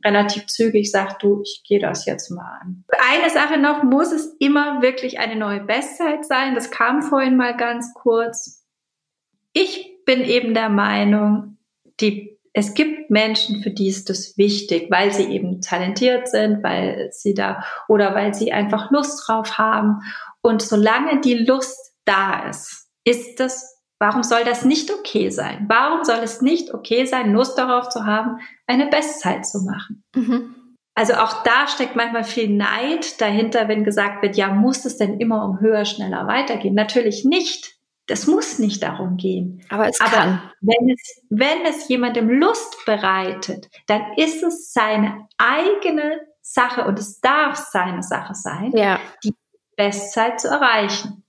relativ 0.05 0.47
zügig 0.47 0.91
sagt, 0.91 1.23
du, 1.23 1.41
ich 1.43 1.63
gehe 1.67 1.81
das 1.81 2.07
jetzt 2.07 2.31
mal 2.31 2.61
an. 2.61 2.85
Eine 3.11 3.31
Sache 3.31 3.59
noch, 3.59 3.83
muss 3.83 4.13
es 4.13 4.35
immer 4.39 4.83
wirklich 4.83 5.19
eine 5.19 5.37
neue 5.37 5.61
Bestzeit 5.61 6.25
sein? 6.25 6.55
Das 6.55 6.71
kam 6.71 7.03
vorhin 7.03 7.37
mal 7.37 7.57
ganz 7.57 7.93
kurz. 7.95 8.65
Ich 9.53 10.05
bin 10.05 10.23
eben 10.23 10.55
der 10.55 10.69
Meinung, 10.69 11.59
die, 12.01 12.39
es 12.53 12.75
gibt 12.75 13.11
Menschen, 13.11 13.63
für 13.63 13.71
die 13.71 13.89
ist 13.89 14.11
das 14.11 14.37
wichtig, 14.37 14.91
weil 14.91 15.13
sie 15.13 15.25
eben 15.25 15.61
talentiert 15.61 16.29
sind, 16.29 16.63
weil 16.63 17.09
sie 17.13 17.35
da 17.35 17.65
oder 17.89 18.15
weil 18.15 18.35
sie 18.35 18.53
einfach 18.53 18.91
Lust 18.91 19.27
drauf 19.27 19.59
haben. 19.59 20.01
Und 20.43 20.63
solange 20.63 21.21
die 21.21 21.35
Lust 21.35 21.95
da 22.05 22.49
ist, 22.49 22.89
ist 23.05 23.41
das 23.41 23.74
Warum 24.05 24.23
soll 24.23 24.45
das 24.45 24.67
nicht 24.67 24.91
okay 24.91 25.31
sein? 25.31 25.65
Warum 25.67 26.05
soll 26.05 26.19
es 26.19 26.43
nicht 26.43 26.75
okay 26.75 27.07
sein, 27.07 27.33
Lust 27.33 27.57
darauf 27.57 27.89
zu 27.89 28.05
haben, 28.05 28.39
eine 28.67 28.89
Bestzeit 28.89 29.47
zu 29.47 29.63
machen? 29.65 30.05
Mhm. 30.15 30.55
Also 30.95 31.15
auch 31.15 31.43
da 31.43 31.67
steckt 31.69 31.97
manchmal 31.97 32.25
viel 32.25 32.51
Neid 32.51 33.19
dahinter, 33.23 33.67
wenn 33.67 33.83
gesagt 33.83 34.23
wird, 34.23 34.37
ja, 34.37 34.49
muss 34.49 34.85
es 34.85 34.99
denn 34.99 35.21
immer 35.21 35.47
um 35.47 35.59
höher, 35.59 35.87
schneller 35.87 36.27
weitergehen? 36.27 36.75
Natürlich 36.75 37.25
nicht. 37.25 37.77
Das 38.07 38.27
muss 38.27 38.59
nicht 38.59 38.83
darum 38.83 39.17
gehen. 39.17 39.65
Aber 39.71 39.89
es 39.89 39.99
Aber 40.03 40.11
kann. 40.11 40.53
Wenn 40.61 40.91
es, 40.91 41.23
wenn 41.31 41.65
es 41.65 41.89
jemandem 41.89 42.29
Lust 42.29 42.85
bereitet, 42.85 43.71
dann 43.87 44.03
ist 44.19 44.43
es 44.43 44.75
seine 44.75 45.29
eigene 45.39 46.21
Sache 46.43 46.85
und 46.85 46.99
es 46.99 47.21
darf 47.21 47.57
seine 47.57 48.03
Sache 48.03 48.35
sein, 48.35 48.71
ja. 48.77 49.01
die 49.25 49.33
Bestzeit 49.79 50.39
zu 50.39 50.49
erreichen. 50.49 51.24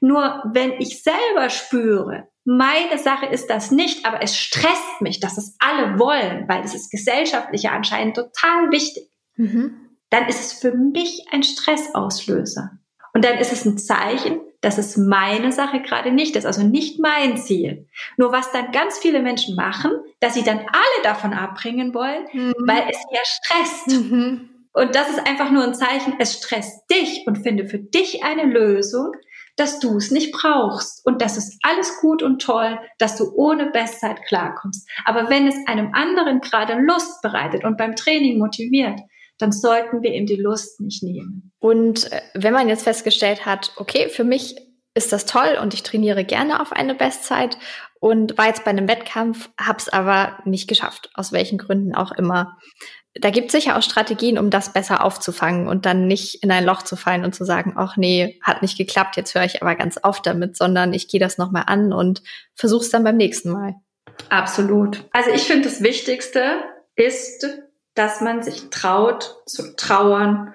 Nur 0.00 0.42
wenn 0.52 0.72
ich 0.80 1.02
selber 1.02 1.50
spüre, 1.50 2.28
meine 2.44 2.98
Sache 2.98 3.26
ist 3.26 3.48
das 3.48 3.70
nicht, 3.70 4.06
aber 4.06 4.22
es 4.22 4.36
stresst 4.36 5.00
mich, 5.00 5.20
dass 5.20 5.36
es 5.36 5.56
alle 5.58 5.98
wollen, 5.98 6.48
weil 6.48 6.62
das 6.62 6.74
ist 6.74 6.90
gesellschaftlich 6.90 7.68
anscheinend 7.68 8.16
total 8.16 8.70
wichtig. 8.70 9.10
Mhm. 9.36 9.76
Dann 10.10 10.28
ist 10.28 10.40
es 10.40 10.52
für 10.58 10.72
mich 10.72 11.26
ein 11.30 11.42
Stressauslöser. 11.42 12.70
Und 13.12 13.24
dann 13.24 13.38
ist 13.38 13.52
es 13.52 13.64
ein 13.64 13.76
Zeichen, 13.76 14.40
dass 14.60 14.78
es 14.78 14.96
meine 14.96 15.52
Sache 15.52 15.80
gerade 15.82 16.10
nicht 16.10 16.36
ist, 16.36 16.46
also 16.46 16.62
nicht 16.62 16.98
mein 16.98 17.36
Ziel. 17.36 17.86
Nur 18.16 18.32
was 18.32 18.50
dann 18.52 18.72
ganz 18.72 18.98
viele 18.98 19.20
Menschen 19.20 19.54
machen, 19.54 19.92
dass 20.20 20.34
sie 20.34 20.42
dann 20.42 20.58
alle 20.58 21.02
davon 21.02 21.32
abbringen 21.32 21.94
wollen, 21.94 22.26
mhm. 22.32 22.54
weil 22.66 22.84
es 22.90 22.98
ja 23.12 23.20
stresst. 23.24 23.88
Mhm. 23.88 24.48
Und 24.72 24.94
das 24.94 25.10
ist 25.10 25.26
einfach 25.26 25.50
nur 25.50 25.64
ein 25.64 25.74
Zeichen, 25.74 26.14
es 26.18 26.34
stresst 26.34 26.90
dich 26.90 27.26
und 27.26 27.36
finde 27.36 27.66
für 27.66 27.78
dich 27.78 28.24
eine 28.24 28.44
Lösung, 28.44 29.12
dass 29.58 29.80
du 29.80 29.96
es 29.96 30.10
nicht 30.10 30.32
brauchst. 30.32 31.04
Und 31.04 31.20
das 31.20 31.36
ist 31.36 31.58
alles 31.62 32.00
gut 32.00 32.22
und 32.22 32.40
toll, 32.40 32.78
dass 32.98 33.16
du 33.16 33.32
ohne 33.34 33.70
Bestzeit 33.70 34.24
klarkommst. 34.26 34.88
Aber 35.04 35.28
wenn 35.28 35.46
es 35.46 35.56
einem 35.66 35.94
anderen 35.94 36.40
gerade 36.40 36.74
Lust 36.74 37.20
bereitet 37.22 37.64
und 37.64 37.76
beim 37.76 37.96
Training 37.96 38.38
motiviert, 38.38 39.00
dann 39.38 39.52
sollten 39.52 40.02
wir 40.02 40.12
ihm 40.12 40.26
die 40.26 40.36
Lust 40.36 40.80
nicht 40.80 41.02
nehmen. 41.02 41.52
Und 41.60 42.10
äh, 42.12 42.20
wenn 42.34 42.52
man 42.52 42.68
jetzt 42.68 42.84
festgestellt 42.84 43.46
hat, 43.46 43.72
okay, 43.76 44.08
für 44.08 44.24
mich 44.24 44.56
ist 44.94 45.12
das 45.12 45.26
toll 45.26 45.58
und 45.62 45.74
ich 45.74 45.84
trainiere 45.84 46.24
gerne 46.24 46.60
auf 46.60 46.72
eine 46.72 46.94
Bestzeit 46.94 47.56
und 48.00 48.36
war 48.36 48.46
jetzt 48.46 48.64
bei 48.64 48.70
einem 48.70 48.88
Wettkampf, 48.88 49.48
habe 49.58 49.78
es 49.78 49.88
aber 49.88 50.38
nicht 50.44 50.68
geschafft, 50.68 51.10
aus 51.14 51.32
welchen 51.32 51.58
Gründen 51.58 51.94
auch 51.94 52.12
immer. 52.12 52.56
Da 53.20 53.30
gibt 53.30 53.46
es 53.46 53.52
sicher 53.52 53.76
auch 53.76 53.82
Strategien, 53.82 54.38
um 54.38 54.50
das 54.50 54.72
besser 54.72 55.04
aufzufangen 55.04 55.68
und 55.68 55.86
dann 55.86 56.06
nicht 56.06 56.42
in 56.42 56.50
ein 56.50 56.64
Loch 56.64 56.82
zu 56.82 56.96
fallen 56.96 57.24
und 57.24 57.34
zu 57.34 57.44
sagen, 57.44 57.74
ach 57.76 57.96
nee, 57.96 58.38
hat 58.42 58.62
nicht 58.62 58.78
geklappt, 58.78 59.16
jetzt 59.16 59.34
höre 59.34 59.44
ich 59.44 59.62
aber 59.62 59.74
ganz 59.74 59.98
auf 59.98 60.22
damit, 60.22 60.56
sondern 60.56 60.92
ich 60.92 61.08
gehe 61.08 61.20
das 61.20 61.38
nochmal 61.38 61.64
an 61.66 61.92
und 61.92 62.22
versuche 62.54 62.84
es 62.84 62.90
dann 62.90 63.04
beim 63.04 63.16
nächsten 63.16 63.50
Mal. 63.50 63.74
Absolut. 64.28 65.04
Also 65.12 65.30
ich 65.30 65.42
finde, 65.42 65.68
das 65.68 65.82
Wichtigste 65.82 66.62
ist, 66.96 67.46
dass 67.94 68.20
man 68.20 68.42
sich 68.42 68.70
traut 68.70 69.42
zu 69.46 69.74
trauern 69.76 70.54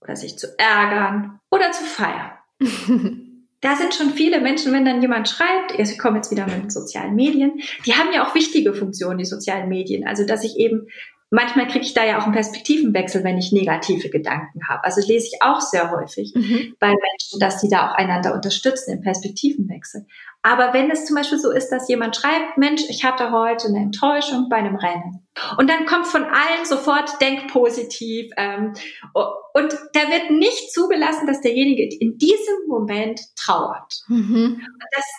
oder 0.00 0.16
sich 0.16 0.38
zu 0.38 0.46
ärgern 0.58 1.40
oder 1.50 1.72
zu 1.72 1.84
feiern. 1.84 2.32
da 3.60 3.76
sind 3.76 3.94
schon 3.94 4.10
viele 4.10 4.40
Menschen, 4.40 4.72
wenn 4.72 4.84
dann 4.84 5.02
jemand 5.02 5.28
schreibt, 5.28 5.78
ich 5.78 5.98
komme 5.98 6.16
jetzt 6.16 6.30
wieder 6.30 6.46
mit 6.46 6.62
den 6.62 6.70
sozialen 6.70 7.14
Medien, 7.14 7.60
die 7.84 7.94
haben 7.94 8.12
ja 8.12 8.26
auch 8.26 8.34
wichtige 8.34 8.72
Funktionen, 8.74 9.18
die 9.18 9.24
sozialen 9.24 9.68
Medien. 9.68 10.06
Also, 10.06 10.24
dass 10.24 10.44
ich 10.44 10.56
eben 10.56 10.88
manchmal 11.30 11.68
kriege 11.68 11.84
ich 11.84 11.94
da 11.94 12.04
ja 12.04 12.18
auch 12.18 12.24
einen 12.24 12.32
Perspektivenwechsel, 12.32 13.24
wenn 13.24 13.38
ich 13.38 13.52
negative 13.52 14.10
Gedanken 14.10 14.68
habe. 14.68 14.84
Also 14.84 15.00
lese 15.06 15.28
ich 15.28 15.42
auch 15.42 15.60
sehr 15.60 15.90
häufig 15.90 16.34
mhm. 16.34 16.74
bei 16.78 16.88
Menschen, 16.88 17.38
dass 17.38 17.60
sie 17.60 17.68
da 17.68 17.88
auch 17.88 17.94
einander 17.94 18.34
unterstützen 18.34 18.92
im 18.92 19.00
Perspektivenwechsel. 19.00 20.06
Aber 20.42 20.72
wenn 20.72 20.90
es 20.90 21.04
zum 21.04 21.16
Beispiel 21.16 21.38
so 21.38 21.50
ist, 21.50 21.68
dass 21.68 21.88
jemand 21.88 22.16
schreibt, 22.16 22.56
Mensch, 22.56 22.82
ich 22.88 23.04
hatte 23.04 23.30
heute 23.30 23.68
eine 23.68 23.78
Enttäuschung 23.78 24.48
bei 24.48 24.56
einem 24.56 24.76
Rennen. 24.76 25.26
Und 25.58 25.68
dann 25.68 25.86
kommt 25.86 26.06
von 26.06 26.24
allen 26.24 26.64
sofort 26.64 27.20
denk 27.20 27.48
positiv. 27.52 28.30
Ähm, 28.36 28.72
und 29.12 29.78
da 29.92 30.00
wird 30.00 30.30
nicht 30.30 30.72
zugelassen, 30.72 31.26
dass 31.26 31.42
derjenige 31.42 31.94
in 32.00 32.16
diesem 32.16 32.66
Moment 32.68 33.20
trauert. 33.36 34.02
Mhm. 34.08 34.62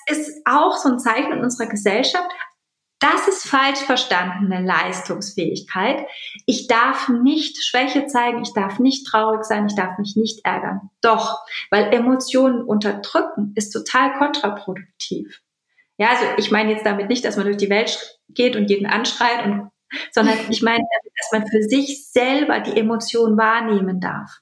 Das 0.07 0.17
ist 0.17 0.41
auch 0.45 0.75
so 0.77 0.89
ein 0.89 0.99
Zeichen 0.99 1.31
in 1.31 1.39
unserer 1.39 1.69
Gesellschaft. 1.69 2.29
Das 3.01 3.27
ist 3.27 3.47
falsch 3.47 3.79
verstandene 3.79 4.63
Leistungsfähigkeit. 4.63 6.05
Ich 6.45 6.67
darf 6.67 7.09
nicht 7.09 7.63
Schwäche 7.63 8.05
zeigen, 8.05 8.43
ich 8.43 8.53
darf 8.53 8.77
nicht 8.77 9.07
traurig 9.07 9.43
sein, 9.43 9.65
ich 9.65 9.73
darf 9.73 9.97
mich 9.97 10.15
nicht 10.15 10.45
ärgern. 10.45 10.91
Doch, 11.01 11.39
weil 11.71 11.91
Emotionen 11.93 12.61
unterdrücken 12.61 13.53
ist 13.55 13.71
total 13.71 14.13
kontraproduktiv. 14.19 15.41
Ja, 15.97 16.09
also 16.09 16.25
ich 16.37 16.51
meine 16.51 16.73
jetzt 16.73 16.85
damit 16.85 17.09
nicht, 17.09 17.25
dass 17.25 17.37
man 17.37 17.45
durch 17.45 17.57
die 17.57 17.71
Welt 17.71 18.19
geht 18.29 18.55
und 18.55 18.69
jeden 18.69 18.85
anschreit, 18.85 19.45
und, 19.45 19.71
sondern 20.11 20.37
ich 20.49 20.61
meine, 20.61 20.83
dass 21.17 21.39
man 21.39 21.49
für 21.49 21.63
sich 21.63 22.07
selber 22.07 22.59
die 22.59 22.79
Emotion 22.79 23.35
wahrnehmen 23.35 23.99
darf 23.99 24.41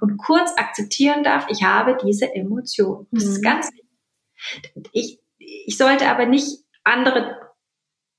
und 0.00 0.16
kurz 0.16 0.50
akzeptieren 0.56 1.24
darf, 1.24 1.46
ich 1.50 1.62
habe 1.62 1.98
diese 2.02 2.34
Emotion. 2.34 3.06
Das 3.10 3.24
mhm. 3.24 3.30
ist 3.32 3.42
ganz 3.42 3.70
wichtig. 3.70 4.90
Ich, 4.92 5.20
ich 5.36 5.76
sollte 5.76 6.08
aber 6.08 6.24
nicht 6.24 6.64
andere 6.84 7.47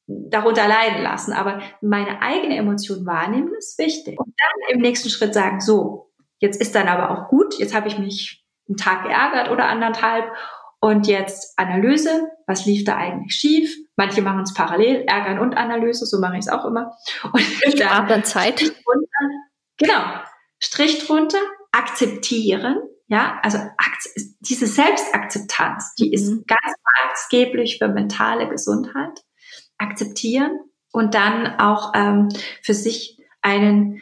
darunter 0.10 0.68
leiden 0.68 1.02
lassen. 1.02 1.34
Aber 1.34 1.62
meine 1.82 2.22
eigene 2.22 2.58
Emotion 2.58 3.06
wahrnehmen 3.06 3.54
ist 3.58 3.78
wichtig. 3.78 4.20
Und 4.20 4.28
dann 4.28 4.76
im 4.76 4.82
nächsten 4.82 5.10
Schritt 5.10 5.34
sagen, 5.34 5.62
so, 5.62 6.12
jetzt 6.40 6.60
ist 6.60 6.76
dann 6.76 6.88
aber 6.88 7.12
auch 7.12 7.30
gut, 7.30 7.58
jetzt 7.60 7.76
habe 7.76 7.88
ich 7.88 7.98
mich 7.98 8.46
einen 8.68 8.78
Tag 8.78 9.04
geärgert 9.04 9.52
oder 9.52 9.68
anderthalb 9.68 10.32
und 10.82 11.08
jetzt 11.08 11.60
Analyse, 11.60 12.30
was 12.48 12.66
lief 12.66 12.86
da 12.86 12.96
eigentlich 12.96 13.34
schief? 13.36 13.76
Manche 13.98 14.22
machen 14.22 14.44
es 14.44 14.54
parallel, 14.54 15.04
Ärgern 15.08 15.40
und 15.40 15.58
Analyse, 15.58 16.06
so 16.06 16.20
mache 16.20 16.36
ich 16.36 16.46
es 16.46 16.50
auch 16.50 16.66
immer. 16.66 16.96
Und 17.34 17.80
dann, 17.80 18.08
dann 18.08 18.24
Zeit. 18.24 18.60
Drunter, 18.62 19.30
genau, 19.78 20.02
Strich 20.60 21.06
drunter, 21.06 21.40
akzeptieren, 21.72 22.78
ja, 23.08 23.40
also 23.42 23.58
diese 24.40 24.68
Selbstakzeptanz, 24.68 25.96
die 25.96 26.08
mhm. 26.08 26.14
ist 26.14 26.48
ganz 26.48 26.76
maßgeblich 27.04 27.80
für 27.80 27.88
mentale 27.88 28.48
Gesundheit 28.48 29.24
akzeptieren 29.80 30.60
und 30.92 31.16
dann 31.16 31.60
auch 31.60 31.94
ähm, 31.96 32.30
für 32.62 32.74
sich 32.74 33.18
einen 33.42 34.02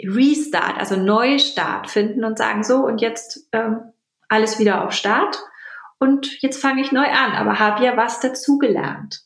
Restart, 0.00 0.78
also 0.78 0.96
Neustart 0.96 1.90
finden 1.90 2.24
und 2.24 2.38
sagen, 2.38 2.62
so 2.62 2.84
und 2.84 3.00
jetzt 3.00 3.48
ähm, 3.52 3.80
alles 4.28 4.58
wieder 4.58 4.84
auf 4.84 4.92
Start 4.92 5.38
und 5.98 6.40
jetzt 6.42 6.60
fange 6.60 6.80
ich 6.80 6.92
neu 6.92 7.06
an, 7.06 7.32
aber 7.32 7.58
habe 7.58 7.84
ja 7.84 7.96
was 7.96 8.20
dazugelernt. 8.20 9.22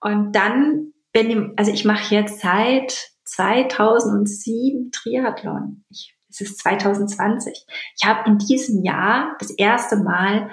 Und 0.00 0.32
dann 0.32 0.92
bin 1.12 1.30
ich, 1.30 1.58
also 1.58 1.72
ich 1.72 1.84
mache 1.84 2.14
jetzt 2.14 2.40
seit 2.40 3.10
2007 3.24 4.92
Triathlon. 4.92 5.84
Ich, 5.90 6.14
es 6.28 6.40
ist 6.42 6.58
2020. 6.60 7.66
Ich 7.96 8.06
habe 8.06 8.28
in 8.30 8.38
diesem 8.38 8.84
Jahr 8.84 9.34
das 9.40 9.50
erste 9.50 9.96
Mal 9.96 10.50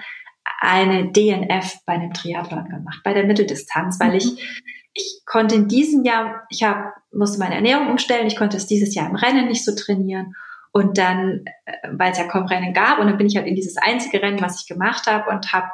eine 0.60 1.12
DNF 1.12 1.78
bei 1.86 1.94
einem 1.94 2.14
Triathlon 2.14 2.70
gemacht, 2.70 3.02
bei 3.04 3.14
der 3.14 3.26
Mitteldistanz, 3.26 4.00
weil 4.00 4.10
mhm. 4.10 4.16
ich 4.16 4.64
ich 4.94 5.24
konnte 5.26 5.56
in 5.56 5.68
diesem 5.68 6.04
Jahr, 6.04 6.46
ich 6.50 6.64
hab, 6.64 6.94
musste 7.12 7.40
meine 7.40 7.56
Ernährung 7.56 7.90
umstellen, 7.90 8.28
ich 8.28 8.38
konnte 8.38 8.58
es 8.58 8.68
dieses 8.68 8.94
Jahr 8.94 9.10
im 9.10 9.16
Rennen 9.16 9.48
nicht 9.48 9.66
so 9.66 9.76
trainieren. 9.76 10.36
Und 10.72 10.98
dann, 10.98 11.46
äh, 11.66 11.74
weil 11.92 12.12
es 12.12 12.18
ja 12.18 12.28
kaum 12.28 12.46
Rennen 12.46 12.74
gab, 12.74 13.00
und 13.00 13.08
dann 13.08 13.18
bin 13.18 13.28
ich 13.28 13.36
halt 13.36 13.48
in 13.48 13.56
dieses 13.56 13.78
einzige 13.78 14.22
Rennen, 14.22 14.42
was 14.42 14.62
ich 14.62 14.68
gemacht 14.68 15.08
habe 15.08 15.30
und 15.30 15.54
habe 15.54 15.68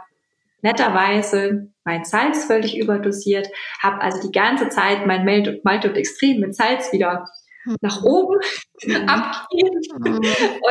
netterweise 0.62 1.70
mein 1.86 2.04
Salz 2.04 2.46
völlig 2.46 2.78
überdosiert, 2.78 3.48
habe 3.82 4.02
also 4.02 4.22
die 4.22 4.32
ganze 4.32 4.68
Zeit 4.70 5.06
mein 5.06 5.24
Maltodextrin 5.64 6.42
mit 6.42 6.54
Salz 6.54 6.92
wieder 6.92 7.26
mhm. 7.66 7.78
nach 7.82 8.04
oben 8.04 8.40
mhm. 8.84 8.96
abgegeben 9.08 9.82
mhm. 10.00 10.18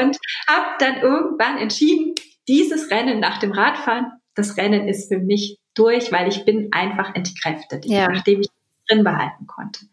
und 0.01 0.16
habe 0.46 0.66
dann 0.78 0.96
irgendwann 1.01 1.59
entschieden, 1.59 2.14
dieses 2.49 2.90
Rennen 2.90 3.20
nach 3.20 3.38
dem 3.38 3.53
Radfahren, 3.53 4.12
das 4.34 4.57
Rennen 4.57 4.88
ist 4.88 5.09
für 5.12 5.18
mich 5.18 5.59
durch, 5.74 6.11
weil 6.11 6.28
ich 6.28 6.44
bin 6.44 6.70
einfach 6.72 7.14
entkräftet, 7.14 7.84
ja. 7.86 8.09
nachdem 8.09 8.40
ich 8.40 8.49
drin 8.88 9.05
behalten 9.05 9.46
konnte. 9.46 9.86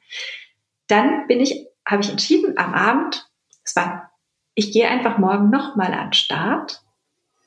Dann 0.88 1.28
bin 1.28 1.39
ich, 1.39 1.68
habe 1.86 2.01
ich 2.01 2.10
entschieden 2.10 2.58
am 2.58 2.74
Abend, 2.74 3.30
es 3.64 3.76
war, 3.76 4.12
ich 4.53 4.72
gehe 4.72 4.88
einfach 4.88 5.18
morgen 5.18 5.49
nochmal 5.49 5.93
an 5.93 6.08
den 6.08 6.14
Start 6.14 6.82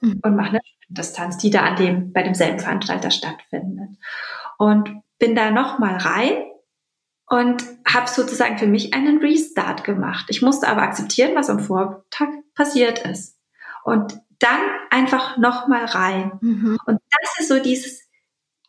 mhm. 0.00 0.20
und 0.22 0.36
mache 0.36 0.50
eine 0.50 0.60
Distanz, 0.88 1.38
die 1.38 1.50
da 1.50 1.62
an 1.62 1.76
dem, 1.76 2.12
bei 2.12 2.22
demselben 2.22 2.58
Veranstalter 2.58 3.10
stattfindet. 3.10 3.90
Und 4.58 5.02
bin 5.18 5.34
da 5.34 5.50
nochmal 5.50 5.96
rein 5.96 6.44
und 7.26 7.62
habe 7.86 8.08
sozusagen 8.08 8.58
für 8.58 8.66
mich 8.66 8.94
einen 8.94 9.18
Restart 9.18 9.84
gemacht. 9.84 10.26
Ich 10.28 10.42
musste 10.42 10.68
aber 10.68 10.82
akzeptieren, 10.82 11.34
was 11.34 11.50
am 11.50 11.60
Vortag 11.60 12.28
passiert 12.54 13.00
ist. 13.00 13.38
Und 13.84 14.20
dann 14.38 14.60
einfach 14.90 15.36
nochmal 15.36 15.84
rein. 15.84 16.32
Mhm. 16.40 16.78
Und 16.86 17.00
das 17.10 17.40
ist 17.40 17.48
so 17.48 17.60
dieses 17.60 18.02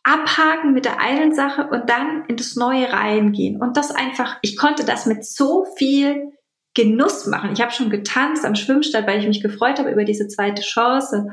Abhaken 0.02 0.72
mit 0.72 0.84
der 0.84 0.98
einen 0.98 1.34
Sache 1.34 1.68
und 1.68 1.88
dann 1.90 2.24
in 2.26 2.36
das 2.36 2.56
Neue 2.56 2.92
reingehen. 2.92 3.60
Und 3.60 3.76
das 3.76 3.90
einfach, 3.90 4.38
ich 4.42 4.56
konnte 4.56 4.84
das 4.84 5.06
mit 5.06 5.24
so 5.24 5.66
viel 5.76 6.32
Genuss 6.74 7.26
machen. 7.26 7.52
Ich 7.52 7.60
habe 7.60 7.72
schon 7.72 7.90
getanzt 7.90 8.44
am 8.44 8.54
Schwimmstall, 8.54 9.06
weil 9.06 9.20
ich 9.20 9.26
mich 9.26 9.42
gefreut 9.42 9.78
habe 9.78 9.90
über 9.90 10.04
diese 10.04 10.28
zweite 10.28 10.62
Chance. 10.62 11.28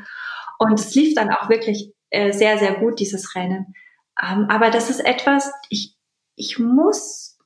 Und 0.59 0.79
es 0.79 0.95
lief 0.95 1.15
dann 1.15 1.31
auch 1.31 1.49
wirklich 1.49 1.93
äh, 2.09 2.33
sehr, 2.33 2.57
sehr 2.57 2.75
gut, 2.75 2.99
dieses 2.99 3.35
Rennen. 3.35 3.73
Ähm, 4.21 4.47
aber 4.49 4.69
das 4.69 4.89
ist 4.89 4.99
etwas, 4.99 5.51
ich, 5.69 5.95
ich 6.35 6.59
muss 6.59 7.36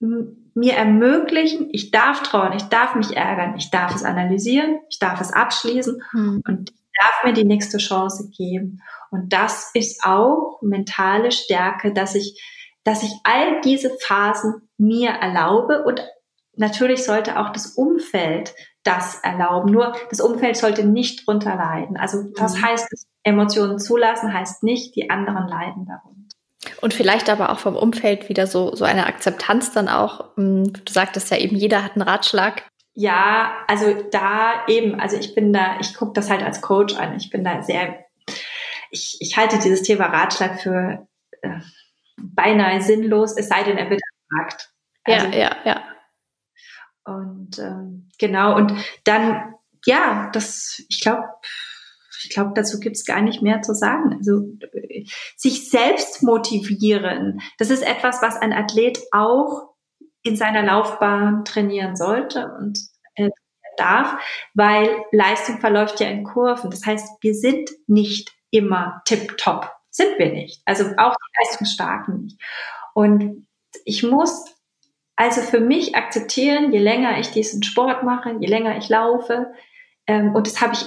mir 0.00 0.74
ermöglichen, 0.74 1.68
ich 1.72 1.90
darf 1.90 2.22
trauen, 2.22 2.52
ich 2.52 2.64
darf 2.64 2.94
mich 2.94 3.16
ärgern, 3.16 3.56
ich 3.56 3.70
darf 3.70 3.94
es 3.94 4.04
analysieren, 4.04 4.80
ich 4.88 4.98
darf 4.98 5.20
es 5.20 5.32
abschließen 5.32 6.02
hm. 6.10 6.42
und 6.46 6.70
ich 6.70 6.76
darf 7.00 7.24
mir 7.24 7.32
die 7.32 7.44
nächste 7.44 7.78
Chance 7.78 8.30
geben. 8.36 8.80
Und 9.10 9.32
das 9.32 9.70
ist 9.74 10.04
auch 10.04 10.58
mentale 10.62 11.32
Stärke, 11.32 11.92
dass 11.92 12.14
ich, 12.14 12.42
dass 12.84 13.02
ich 13.02 13.12
all 13.24 13.60
diese 13.62 13.90
Phasen 14.00 14.68
mir 14.76 15.10
erlaube 15.10 15.84
und 15.84 16.04
natürlich 16.56 17.04
sollte 17.04 17.38
auch 17.38 17.50
das 17.50 17.66
Umfeld 17.66 18.54
das 18.82 19.20
erlauben. 19.20 19.70
Nur 19.70 19.94
das 20.10 20.20
Umfeld 20.20 20.56
sollte 20.56 20.84
nicht 20.84 21.26
drunter 21.26 21.56
leiden. 21.56 21.96
Also 21.96 22.24
das 22.36 22.56
mhm. 22.56 22.62
heißt, 22.64 23.06
Emotionen 23.22 23.78
zulassen 23.78 24.32
heißt 24.32 24.62
nicht, 24.62 24.96
die 24.96 25.10
anderen 25.10 25.46
leiden 25.48 25.86
darunter. 25.86 26.17
Und 26.80 26.94
vielleicht 26.94 27.28
aber 27.28 27.50
auch 27.50 27.58
vom 27.58 27.76
Umfeld 27.76 28.28
wieder 28.28 28.46
so, 28.46 28.74
so 28.74 28.84
eine 28.84 29.06
Akzeptanz 29.06 29.72
dann 29.72 29.88
auch. 29.88 30.36
Hm, 30.36 30.72
du 30.72 30.92
sagtest 30.92 31.30
ja 31.30 31.36
eben, 31.36 31.56
jeder 31.56 31.84
hat 31.84 31.92
einen 31.92 32.02
Ratschlag. 32.02 32.64
Ja, 32.94 33.52
also 33.68 33.94
da 34.10 34.66
eben, 34.66 35.00
also 35.00 35.16
ich 35.16 35.34
bin 35.34 35.52
da, 35.52 35.78
ich 35.80 35.94
gucke 35.94 36.14
das 36.14 36.30
halt 36.30 36.42
als 36.42 36.60
Coach 36.60 36.96
an. 36.96 37.16
Ich 37.16 37.30
bin 37.30 37.44
da 37.44 37.62
sehr, 37.62 38.04
ich, 38.90 39.18
ich 39.20 39.36
halte 39.36 39.58
dieses 39.58 39.82
Thema 39.82 40.06
Ratschlag 40.06 40.60
für 40.60 41.06
äh, 41.42 41.60
beinahe 42.16 42.80
sinnlos, 42.82 43.36
es 43.36 43.48
sei 43.48 43.62
denn, 43.62 43.78
er 43.78 43.88
wird 43.90 44.00
gefragt. 44.28 44.70
Also, 45.04 45.26
ja, 45.26 45.36
ja, 45.36 45.56
ja. 45.64 45.84
Und 47.04 47.58
ähm, 47.58 48.10
genau, 48.18 48.56
und 48.56 48.72
dann, 49.04 49.54
ja, 49.86 50.30
das, 50.32 50.82
ich 50.88 51.00
glaube, 51.00 51.22
ich 52.28 52.34
glaube, 52.34 52.52
dazu 52.54 52.78
gibt's 52.78 53.06
gar 53.06 53.22
nicht 53.22 53.40
mehr 53.40 53.62
zu 53.62 53.74
sagen. 53.74 54.14
Also 54.18 54.42
sich 55.36 55.70
selbst 55.70 56.22
motivieren, 56.22 57.40
das 57.56 57.70
ist 57.70 57.82
etwas, 57.82 58.20
was 58.20 58.36
ein 58.36 58.52
Athlet 58.52 58.98
auch 59.12 59.74
in 60.22 60.36
seiner 60.36 60.62
Laufbahn 60.62 61.46
trainieren 61.46 61.96
sollte 61.96 62.52
und 62.58 62.78
äh, 63.14 63.30
darf, 63.78 64.18
weil 64.52 64.90
Leistung 65.10 65.58
verläuft 65.58 66.00
ja 66.00 66.08
in 66.08 66.24
Kurven. 66.24 66.70
Das 66.70 66.84
heißt, 66.84 67.08
wir 67.22 67.34
sind 67.34 67.70
nicht 67.86 68.30
immer 68.50 69.00
tip-top. 69.06 69.70
Sind 69.88 70.18
wir 70.18 70.30
nicht. 70.30 70.60
Also 70.66 70.84
auch 70.98 71.14
die 71.14 71.44
Leistungsstarken 71.44 72.24
nicht. 72.24 72.42
Und 72.92 73.46
ich 73.84 74.02
muss 74.02 74.44
also 75.16 75.40
für 75.40 75.60
mich 75.60 75.96
akzeptieren, 75.96 76.72
je 76.72 76.78
länger 76.78 77.18
ich 77.18 77.30
diesen 77.30 77.62
Sport 77.62 78.02
mache, 78.02 78.36
je 78.38 78.46
länger 78.46 78.76
ich 78.76 78.88
laufe, 78.88 79.52
ähm, 80.06 80.34
und 80.34 80.46
das 80.46 80.60
habe 80.60 80.74
ich 80.74 80.86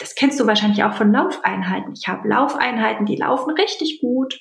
das 0.00 0.14
kennst 0.14 0.40
du 0.40 0.46
wahrscheinlich 0.46 0.82
auch 0.82 0.94
von 0.94 1.12
Laufeinheiten. 1.12 1.92
Ich 1.92 2.08
habe 2.08 2.26
Laufeinheiten, 2.26 3.06
die 3.06 3.16
laufen 3.16 3.50
richtig 3.50 4.00
gut. 4.00 4.40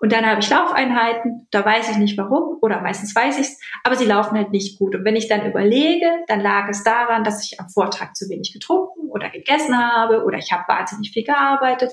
Und 0.00 0.12
dann 0.12 0.26
habe 0.26 0.40
ich 0.40 0.50
Laufeinheiten, 0.50 1.46
da 1.50 1.64
weiß 1.64 1.90
ich 1.90 1.96
nicht 1.96 2.18
warum 2.18 2.58
oder 2.60 2.82
meistens 2.82 3.14
weiß 3.14 3.38
ich 3.38 3.46
es, 3.46 3.60
aber 3.82 3.96
sie 3.96 4.04
laufen 4.04 4.36
halt 4.36 4.50
nicht 4.50 4.78
gut. 4.78 4.94
Und 4.94 5.04
wenn 5.04 5.16
ich 5.16 5.28
dann 5.28 5.46
überlege, 5.46 6.06
dann 6.26 6.40
lag 6.40 6.68
es 6.68 6.82
daran, 6.82 7.24
dass 7.24 7.44
ich 7.44 7.58
am 7.60 7.70
Vortag 7.70 8.12
zu 8.14 8.28
wenig 8.28 8.52
getrunken 8.52 9.08
oder 9.08 9.30
gegessen 9.30 9.78
habe 9.78 10.24
oder 10.24 10.36
ich 10.36 10.52
habe 10.52 10.64
wahnsinnig 10.68 11.12
viel 11.12 11.24
gearbeitet. 11.24 11.92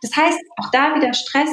Das 0.00 0.16
heißt, 0.16 0.38
auch 0.56 0.70
da 0.70 0.94
wieder 0.94 1.12
Stress, 1.12 1.50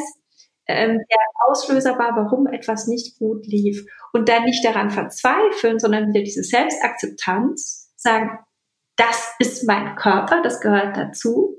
ähm, 0.67 0.99
der 1.09 1.17
Auslöser 1.49 1.97
war, 1.97 2.15
warum 2.15 2.47
etwas 2.47 2.87
nicht 2.87 3.17
gut 3.17 3.45
lief. 3.47 3.85
Und 4.13 4.29
dann 4.29 4.43
nicht 4.43 4.63
daran 4.63 4.91
verzweifeln, 4.91 5.79
sondern 5.79 6.09
wieder 6.09 6.23
diese 6.23 6.43
Selbstakzeptanz, 6.43 7.91
sagen, 7.97 8.39
das 8.95 9.33
ist 9.39 9.67
mein 9.67 9.95
Körper, 9.95 10.41
das 10.41 10.61
gehört 10.61 10.97
dazu. 10.97 11.55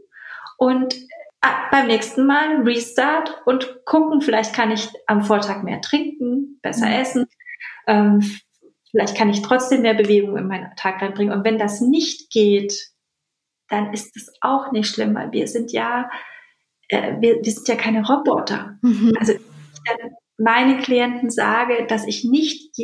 Und 0.59 0.95
äh, 0.95 1.49
beim 1.71 1.87
nächsten 1.87 2.27
Mal 2.27 2.63
Restart 2.63 3.43
und 3.47 3.85
gucken, 3.85 4.21
vielleicht 4.21 4.55
kann 4.55 4.71
ich 4.71 4.89
am 5.07 5.23
Vortag 5.23 5.63
mehr 5.63 5.81
trinken, 5.81 6.59
besser 6.63 6.87
mhm. 6.87 6.93
essen. 6.93 7.27
Ähm, 7.87 8.23
vielleicht 8.91 9.17
kann 9.17 9.31
ich 9.31 9.43
trotzdem 9.43 9.83
mehr 9.83 9.95
Bewegung 9.95 10.37
in 10.37 10.47
meinen 10.47 10.75
Tag 10.77 11.03
reinbringen. 11.03 11.37
Und 11.37 11.45
wenn 11.45 11.59
das 11.59 11.81
nicht 11.81 12.31
geht, 12.31 12.93
dann 13.69 13.93
ist 13.93 14.17
es 14.17 14.33
auch 14.41 14.71
nicht 14.71 14.89
schlimm, 14.89 15.15
weil 15.15 15.33
wir 15.33 15.49
sind 15.49 15.73
ja, 15.73 16.11
äh, 16.89 17.15
wir, 17.21 17.37
wir 17.43 17.53
sind 17.53 17.67
ja 17.69 17.75
keine 17.75 18.07
Roboter. 18.07 18.79
Mhm. 18.83 19.13
Also 19.19 19.33
ich 19.33 19.41
dann 19.85 20.13
meine 20.39 20.79
Klienten 20.79 21.31
sage, 21.31 21.87
dass 21.89 22.07
ich 22.07 22.25
nicht 22.25 22.77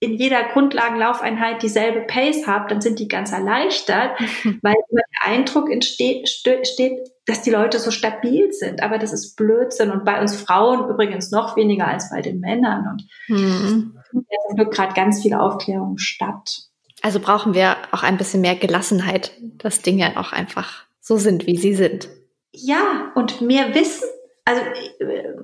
in 0.00 0.14
jeder 0.14 0.44
Grundlagenlaufeinheit 0.44 1.62
dieselbe 1.62 2.02
Pace 2.02 2.46
habe, 2.46 2.68
dann 2.68 2.80
sind 2.80 2.98
die 2.98 3.08
ganz 3.08 3.32
erleichtert, 3.32 4.18
weil 4.62 4.74
immer 4.90 5.02
der 5.20 5.32
Eindruck 5.32 5.70
entsteht, 5.70 6.28
steht, 6.28 6.98
dass 7.26 7.42
die 7.42 7.50
Leute 7.50 7.78
so 7.78 7.90
stabil 7.90 8.52
sind. 8.52 8.82
Aber 8.82 8.98
das 8.98 9.12
ist 9.12 9.36
Blödsinn. 9.36 9.90
Und 9.90 10.04
bei 10.04 10.20
uns 10.20 10.36
Frauen 10.36 10.88
übrigens 10.88 11.30
noch 11.30 11.56
weniger 11.56 11.88
als 11.88 12.10
bei 12.10 12.22
den 12.22 12.40
Männern. 12.40 12.86
Und 12.88 13.08
mhm. 13.28 13.94
da 14.12 14.48
findet 14.48 14.74
gerade 14.74 14.94
ganz 14.94 15.22
viel 15.22 15.34
Aufklärung 15.34 15.98
statt. 15.98 16.68
Also 17.02 17.20
brauchen 17.20 17.54
wir 17.54 17.76
auch 17.92 18.02
ein 18.02 18.18
bisschen 18.18 18.40
mehr 18.40 18.56
Gelassenheit, 18.56 19.32
dass 19.58 19.82
Dinge 19.82 20.18
auch 20.18 20.32
einfach 20.32 20.84
so 21.00 21.16
sind, 21.16 21.46
wie 21.46 21.56
sie 21.56 21.74
sind. 21.74 22.08
Ja, 22.52 23.12
und 23.14 23.40
mehr 23.40 23.74
Wissen. 23.74 24.08
Also 24.44 24.62
äh, 25.00 25.34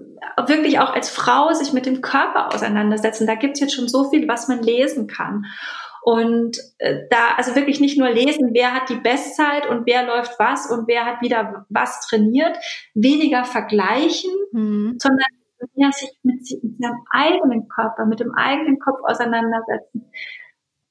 wirklich 0.47 0.79
auch 0.79 0.93
als 0.93 1.11
Frau 1.11 1.53
sich 1.53 1.73
mit 1.73 1.87
dem 1.87 2.01
Körper 2.01 2.55
auseinandersetzen. 2.55 3.27
Da 3.27 3.35
gibt's 3.35 3.61
jetzt 3.61 3.75
schon 3.75 3.89
so 3.89 4.11
viel, 4.11 4.29
was 4.29 4.49
man 4.49 4.63
lesen 4.63 5.07
kann. 5.07 5.47
Und 6.03 6.59
äh, 6.79 7.07
da, 7.11 7.35
also 7.37 7.57
wirklich 7.57 7.81
nicht 7.81 7.99
nur 7.99 8.11
lesen, 8.11 8.51
wer 8.53 8.75
hat 8.75 8.91
die 8.91 8.97
Bestzeit 8.97 9.67
und 9.67 9.87
wer 9.87 10.07
läuft 10.07 10.39
was 10.39 10.71
und 10.71 10.87
wer 10.87 11.07
hat 11.07 11.23
wieder 11.23 11.65
was 11.71 12.07
trainiert, 12.07 12.59
weniger 12.93 13.45
vergleichen, 13.45 14.31
mhm. 14.53 14.97
sondern 14.99 15.27
mehr 15.75 15.93
sich 15.93 16.11
mit, 16.23 16.41
mit 16.63 16.79
seinem 16.79 17.01
eigenen 17.11 17.69
Körper, 17.69 18.05
mit 18.05 18.21
dem 18.21 18.35
eigenen 18.35 18.79
Kopf 18.79 19.01
auseinandersetzen, 19.03 20.11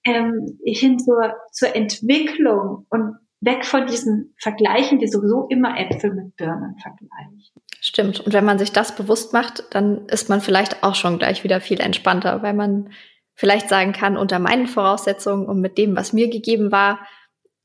ähm, 0.03 0.57
hin 0.65 0.99
zur, 0.99 1.35
zur 1.51 1.75
Entwicklung 1.75 2.87
und 2.89 3.17
weg 3.39 3.65
von 3.65 3.85
diesen 3.85 4.33
Vergleichen, 4.39 4.99
die 4.99 5.07
sowieso 5.07 5.47
immer 5.47 5.77
Äpfel 5.79 6.13
mit 6.13 6.35
Birnen 6.37 6.77
vergleichen. 6.79 7.61
Stimmt. 7.93 8.21
Und 8.21 8.33
wenn 8.33 8.43
man 8.43 8.57
sich 8.57 8.71
das 8.71 8.95
bewusst 8.95 9.33
macht, 9.33 9.65
dann 9.69 10.07
ist 10.07 10.27
man 10.27 10.41
vielleicht 10.41 10.81
auch 10.81 10.95
schon 10.95 11.19
gleich 11.19 11.43
wieder 11.43 11.61
viel 11.61 11.79
entspannter, 11.79 12.41
weil 12.41 12.55
man 12.55 12.91
vielleicht 13.35 13.69
sagen 13.69 13.93
kann, 13.93 14.17
unter 14.17 14.39
meinen 14.39 14.65
Voraussetzungen 14.65 15.45
und 15.45 15.61
mit 15.61 15.77
dem, 15.77 15.95
was 15.95 16.11
mir 16.11 16.27
gegeben 16.27 16.71
war, 16.71 17.05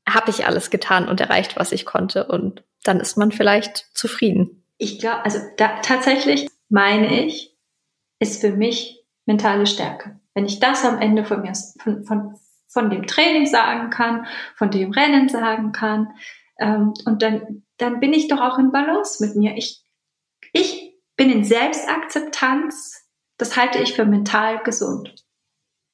habe 0.07 0.29
ich 0.29 0.45
alles 0.45 0.69
getan 0.69 1.09
und 1.09 1.19
erreicht, 1.19 1.55
was 1.57 1.71
ich 1.71 1.83
konnte. 1.83 2.27
Und 2.27 2.63
dann 2.83 2.99
ist 2.99 3.17
man 3.17 3.31
vielleicht 3.31 3.87
zufrieden. 3.95 4.63
Ich 4.77 4.99
glaube, 4.99 5.25
also 5.25 5.39
da, 5.57 5.79
tatsächlich 5.81 6.47
meine 6.69 7.25
ich, 7.25 7.57
ist 8.19 8.39
für 8.39 8.51
mich 8.51 9.03
mentale 9.25 9.65
Stärke. 9.65 10.19
Wenn 10.35 10.45
ich 10.45 10.59
das 10.59 10.85
am 10.85 11.01
Ende 11.01 11.25
von 11.25 11.41
mir, 11.41 11.53
von, 11.81 12.03
von, 12.03 12.35
von 12.67 12.91
dem 12.91 13.07
Training 13.07 13.47
sagen 13.47 13.89
kann, 13.89 14.27
von 14.55 14.69
dem 14.69 14.91
Rennen 14.91 15.27
sagen 15.27 15.71
kann, 15.71 16.09
ähm, 16.59 16.93
und 17.05 17.23
dann, 17.23 17.63
dann 17.77 17.99
bin 17.99 18.13
ich 18.13 18.27
doch 18.27 18.41
auch 18.41 18.59
in 18.59 18.71
Balance 18.71 19.25
mit 19.25 19.35
mir. 19.35 19.55
Ich 19.57 19.83
bin 21.19 21.29
in 21.29 21.43
Selbstakzeptanz. 21.43 23.05
Das 23.37 23.57
halte 23.57 23.79
ich 23.79 23.93
für 23.93 24.05
mental 24.05 24.59
gesund. 24.63 25.13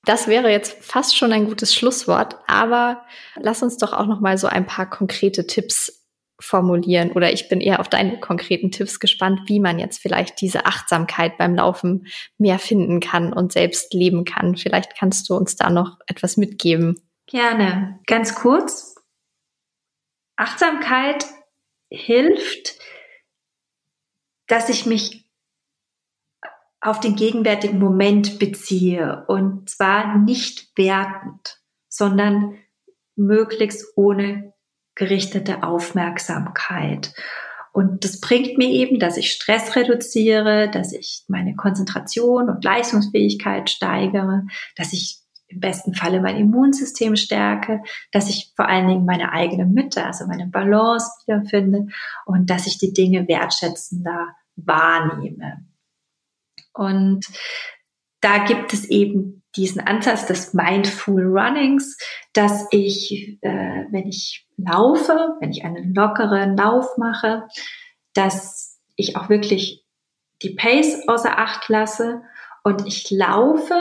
Das 0.05 0.27
wäre 0.27 0.51
jetzt 0.51 0.83
fast 0.83 1.17
schon 1.17 1.33
ein 1.33 1.45
gutes 1.45 1.73
Schlusswort, 1.73 2.37
aber 2.45 3.03
lass 3.35 3.63
uns 3.63 3.77
doch 3.77 3.91
auch 3.91 4.05
noch 4.05 4.19
mal 4.19 4.37
so 4.37 4.45
ein 4.45 4.67
paar 4.67 4.87
konkrete 4.87 5.47
Tipps 5.47 6.05
formulieren 6.39 7.11
oder 7.11 7.33
ich 7.33 7.49
bin 7.49 7.59
eher 7.59 7.79
auf 7.79 7.89
deine 7.89 8.19
konkreten 8.19 8.69
Tipps 8.69 8.99
gespannt, 8.99 9.41
wie 9.47 9.59
man 9.59 9.79
jetzt 9.79 9.99
vielleicht 9.99 10.41
diese 10.41 10.67
Achtsamkeit 10.67 11.39
beim 11.39 11.55
Laufen 11.55 12.05
mehr 12.37 12.59
finden 12.59 12.99
kann 12.99 13.33
und 13.33 13.51
selbst 13.51 13.95
leben 13.95 14.25
kann. 14.25 14.55
Vielleicht 14.57 14.95
kannst 14.95 15.27
du 15.27 15.35
uns 15.35 15.55
da 15.55 15.71
noch 15.71 15.97
etwas 16.05 16.37
mitgeben. 16.37 17.01
Gerne. 17.25 17.99
Ganz 18.05 18.35
kurz. 18.35 18.95
Achtsamkeit 20.35 21.25
hilft, 21.89 22.77
dass 24.47 24.69
ich 24.69 24.85
mich 24.85 25.29
auf 26.81 26.99
den 26.99 27.15
gegenwärtigen 27.15 27.79
Moment 27.79 28.37
beziehe 28.37 29.25
und 29.27 29.69
zwar 29.69 30.19
nicht 30.19 30.77
wertend, 30.77 31.59
sondern 31.89 32.57
möglichst 33.15 33.93
ohne 33.95 34.53
gerichtete 34.93 35.63
Aufmerksamkeit. 35.63 37.13
Und 37.73 38.05
das 38.05 38.21
bringt 38.21 38.57
mir 38.57 38.69
eben, 38.69 38.99
dass 38.99 39.17
ich 39.17 39.31
Stress 39.31 39.75
reduziere, 39.75 40.69
dass 40.69 40.93
ich 40.93 41.25
meine 41.27 41.55
Konzentration 41.55 42.49
und 42.49 42.63
Leistungsfähigkeit 42.63 43.69
steigere, 43.69 44.43
dass 44.77 44.93
ich 44.93 45.24
im 45.47 45.59
besten 45.59 45.93
Falle 45.93 46.21
mein 46.21 46.37
Immunsystem 46.37 47.15
stärke, 47.15 47.81
dass 48.11 48.29
ich 48.29 48.51
vor 48.55 48.67
allen 48.67 48.87
Dingen 48.87 49.05
meine 49.05 49.31
eigene 49.31 49.65
Mitte, 49.65 50.03
also 50.03 50.25
meine 50.25 50.47
Balance 50.47 51.07
wiederfinde 51.25 51.87
und 52.25 52.49
dass 52.49 52.67
ich 52.67 52.77
die 52.77 52.93
Dinge 52.93 53.27
wertschätzender 53.27 54.29
wahrnehme. 54.55 55.65
Und 56.73 57.25
da 58.21 58.43
gibt 58.45 58.73
es 58.73 58.85
eben 58.89 59.43
diesen 59.55 59.81
Ansatz 59.81 60.25
des 60.25 60.53
Mindful 60.53 61.23
Runnings, 61.23 61.97
dass 62.33 62.67
ich, 62.71 63.39
äh, 63.41 63.85
wenn 63.91 64.07
ich 64.07 64.47
laufe, 64.57 65.37
wenn 65.39 65.51
ich 65.51 65.63
einen 65.63 65.93
lockeren 65.93 66.57
Lauf 66.57 66.97
mache, 66.97 67.47
dass 68.13 68.79
ich 68.95 69.15
auch 69.15 69.29
wirklich 69.29 69.85
die 70.41 70.55
Pace 70.55 71.07
außer 71.07 71.37
Acht 71.37 71.69
lasse 71.69 72.21
und 72.63 72.85
ich 72.85 73.09
laufe 73.11 73.75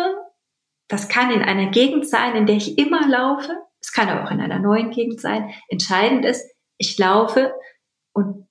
das 0.95 1.09
kann 1.09 1.33
in 1.33 1.43
einer 1.43 1.73
Gegend 1.73 2.09
sein, 2.09 2.37
in 2.37 2.47
der 2.47 2.55
ich 2.55 2.79
immer 2.79 3.09
laufe. 3.09 3.53
Es 3.81 3.93
kann 3.93 4.09
aber 4.09 4.25
auch 4.25 4.31
in 4.31 4.41
einer 4.41 4.61
neuen 4.61 4.93
Gegend 4.93 5.21
sein. 5.21 5.51
Entscheidend 5.69 6.25
ist, 6.25 6.49
ich 6.79 6.97
laufe 6.99 7.53
und 8.13 8.47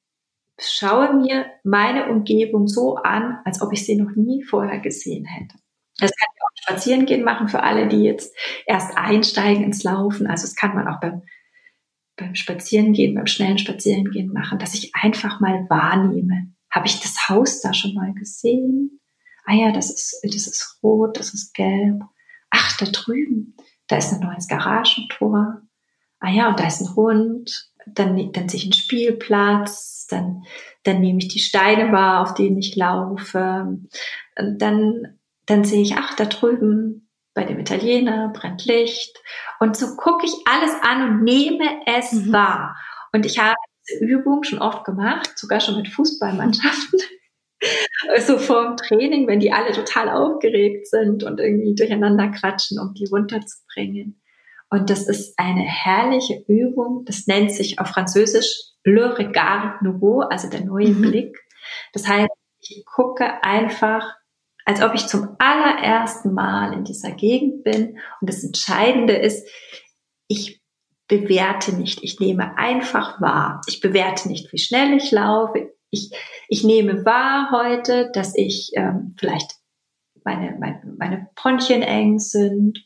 schaue 0.60 1.14
mir 1.14 1.46
meine 1.64 2.10
Umgebung 2.10 2.68
so 2.68 2.96
an, 2.98 3.40
als 3.46 3.62
ob 3.62 3.72
ich 3.72 3.86
sie 3.86 3.96
noch 3.96 4.14
nie 4.18 4.44
vorher 4.44 4.80
gesehen 4.80 5.24
hätte. 5.24 5.56
Das 6.00 6.12
kann 6.12 6.28
ja 6.36 6.44
auch 6.44 6.74
Spazierengehen 6.74 7.24
machen 7.24 7.48
für 7.48 7.64
alle, 7.64 7.88
die 7.88 8.04
jetzt 8.04 8.36
erst 8.66 8.98
einsteigen 8.98 9.64
ins 9.64 9.84
Laufen. 9.84 10.28
Also 10.28 10.46
das 10.46 10.56
kann 10.56 10.76
man 10.76 10.90
auch 10.90 11.00
beim, 11.00 11.22
beim 12.18 12.36
Spazierengehen, 12.36 13.16
beim 13.16 13.28
schnellen 13.28 13.58
Spazierengehen 13.58 14.34
machen, 14.34 14.60
dass 14.60 14.74
ich 14.74 14.94
einfach 14.96 15.40
mal 15.40 15.66
wahrnehme. 15.70 16.54
Habe 16.70 16.88
ich 16.88 17.00
das 17.00 17.30
Haus 17.30 17.62
da 17.62 17.74
schon 17.74 17.94
mal 17.94 18.14
gesehen? 18.14 19.00
Ah 19.46 19.54
ja, 19.54 19.72
das 19.72 19.90
ist, 19.90 20.20
das 20.24 20.46
ist 20.46 20.80
rot, 20.84 21.18
das 21.18 21.34
ist 21.34 21.54
gelb. 21.54 22.02
Da 22.84 22.92
drüben, 22.92 23.56
da 23.88 23.98
ist 23.98 24.14
ein 24.14 24.20
neues 24.20 24.48
Garagentor. 24.48 25.62
Ah 26.20 26.30
ja, 26.30 26.50
und 26.50 26.60
da 26.60 26.68
ist 26.68 26.82
ein 26.82 26.96
Hund. 26.96 27.70
Dann, 27.86 28.32
dann 28.32 28.50
sehe 28.50 28.60
ich 28.60 28.66
einen 28.66 28.74
Spielplatz. 28.74 30.08
Dann, 30.10 30.44
dann 30.84 31.02
nehme 31.02 31.20
ich 31.20 31.28
die 31.28 31.40
Steine 31.40 31.92
wahr, 31.92 32.22
auf 32.22 32.34
denen 32.34 32.58
ich 32.58 32.76
laufe. 32.76 33.78
Und 34.38 34.58
dann 34.62 35.20
dann 35.46 35.64
sehe 35.64 35.82
ich, 35.82 35.96
ach, 35.96 36.16
da 36.16 36.26
drüben 36.26 37.10
bei 37.34 37.44
dem 37.44 37.60
Italiener 37.60 38.32
brennt 38.34 38.66
Licht. 38.66 39.18
Und 39.60 39.76
so 39.76 39.96
gucke 39.96 40.26
ich 40.26 40.34
alles 40.46 40.72
an 40.82 41.10
und 41.10 41.24
nehme 41.24 41.66
es 41.86 42.12
mhm. 42.12 42.34
wahr. 42.34 42.76
Und 43.12 43.26
ich 43.26 43.40
habe 43.40 43.56
diese 43.90 44.06
Übung 44.06 44.44
schon 44.44 44.60
oft 44.60 44.86
gemacht, 44.86 45.38
sogar 45.38 45.60
schon 45.60 45.76
mit 45.76 45.90
Fußballmannschaften. 45.90 47.00
So 48.20 48.38
vorm 48.38 48.78
Training, 48.78 49.28
wenn 49.28 49.40
die 49.40 49.52
alle 49.52 49.72
total 49.72 50.10
aufgeregt 50.10 50.88
sind 50.88 51.24
und 51.24 51.40
irgendwie 51.40 51.76
durcheinander 51.76 52.30
kratschen, 52.30 52.80
um 52.80 52.94
die 52.94 53.06
runterzubringen. 53.06 54.22
Und 54.70 54.90
das 54.90 55.08
ist 55.08 55.38
eine 55.38 55.62
herrliche 55.62 56.44
Übung. 56.48 57.04
Das 57.06 57.28
nennt 57.28 57.52
sich 57.52 57.80
auf 57.80 57.90
Französisch 57.90 58.72
Le 58.84 59.18
Regard 59.18 59.82
Nouveau, 59.82 60.22
also 60.22 60.50
der 60.50 60.66
neue 60.66 60.90
mhm. 60.90 61.02
Blick. 61.02 61.38
Das 61.94 62.08
heißt, 62.08 62.30
ich 62.62 62.84
gucke 62.86 63.44
einfach 63.44 64.16
als 64.66 64.82
ob 64.82 64.94
ich 64.94 65.08
zum 65.08 65.36
allerersten 65.40 66.34
Mal 66.34 66.74
in 66.74 66.84
dieser 66.84 67.12
Gegend 67.12 67.64
bin. 67.64 67.98
Und 68.22 68.30
das 68.30 68.44
Entscheidende 68.44 69.14
ist, 69.14 69.48
ich 70.28 70.62
bewerte 71.08 71.76
nicht. 71.76 72.04
Ich 72.04 72.20
nehme 72.20 72.58
einfach 72.58 73.20
wahr. 73.22 73.62
Ich 73.68 73.82
bewerte 73.82 74.30
nicht, 74.30 74.52
wie 74.54 74.58
schnell 74.58 74.94
ich 74.94 75.12
laufe. 75.12 75.74
Ich, 75.94 76.12
ich 76.50 76.64
nehme 76.64 77.06
wahr 77.06 77.50
heute, 77.52 78.10
dass 78.14 78.36
ich 78.36 78.72
ähm, 78.76 79.16
vielleicht 79.20 79.54
meine, 80.26 80.58
meine, 80.60 80.82
meine 80.98 81.30
Bronchien 81.36 81.84
eng 81.84 82.18
sind. 82.18 82.84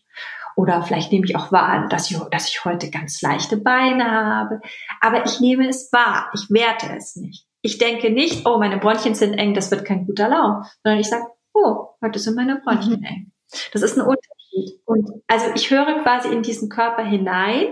Oder 0.58 0.84
vielleicht 0.84 1.12
nehme 1.12 1.26
ich 1.26 1.36
auch 1.36 1.51
wahr, 1.51 1.88
dass 1.88 2.12
ich, 2.12 2.18
dass 2.32 2.49
ich 2.49 2.66
heute 2.66 2.89
ganz 2.89 3.22
leichte 3.22 3.58
Beine 3.58 4.12
habe. 4.12 4.60
Aber 4.99 5.26
ich 5.26 5.39
nehme 5.39 5.70
es 5.70 5.91
wahr. 5.93 6.32
Ich 6.34 6.49
werte 6.49 6.88
es 6.97 7.16
nicht. 7.16 7.47
Ich 7.62 7.78
denke 7.78 8.10
nicht, 8.10 8.45
oh, 8.45 8.58
meine 8.58 8.78
Bronchien 8.78 9.16
sind 9.16 9.36
eng, 9.36 9.53
das 9.53 9.72
wird 9.72 9.86
kein 9.86 10.05
guter 10.05 10.28
Lauf. 10.30 10.66
Sondern 10.84 10.99
ich 10.99 11.08
sage, 11.08 11.26
oh, 11.53 11.89
heute 12.03 12.20
sind 12.20 12.36
meine 12.36 12.58
Bronchien 12.58 12.99
mhm. 12.99 13.05
eng. 13.05 13.32
Das 13.72 13.84
ist 13.84 13.97
ein 13.97 14.01
Unterschied. 14.01 14.82
Und 14.86 15.24
also 15.28 15.45
ich 15.55 15.72
höre 15.72 16.01
quasi 16.03 16.30
in 16.30 16.41
diesen 16.41 16.70
Körper 16.70 17.05
hinein, 17.05 17.68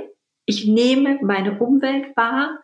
ich 0.45 0.65
nehme 0.65 1.19
meine 1.23 1.59
Umwelt 1.59 2.15
wahr 2.15 2.59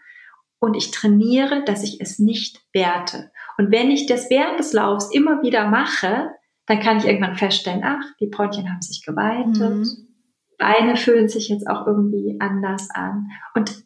und 0.62 0.76
ich 0.76 0.92
trainiere, 0.92 1.64
dass 1.66 1.84
ich 1.84 2.00
es 2.00 2.20
nicht 2.20 2.62
werte. 2.72 3.32
Und 3.58 3.72
wenn 3.72 3.90
ich 3.92 4.06
das 4.06 4.30
während 4.30 4.60
des 4.60 4.74
Laufs 4.74 5.12
immer 5.12 5.42
wieder 5.42 5.68
mache, 5.68 6.30
dann 6.68 6.80
kann 6.80 6.98
ich 6.98 7.06
irgendwann 7.06 7.36
feststellen, 7.36 7.82
ach, 7.84 8.06
die 8.20 8.28
Bronchien 8.28 8.70
haben 8.70 8.82
sich 8.82 9.04
geweitet, 9.04 9.58
mhm. 9.58 10.08
Beine 10.58 10.96
fühlen 10.96 11.28
sich 11.28 11.50
jetzt 11.50 11.68
auch 11.68 11.88
irgendwie 11.88 12.38
anders 12.40 12.90
an. 12.92 13.30
Und 13.56 13.84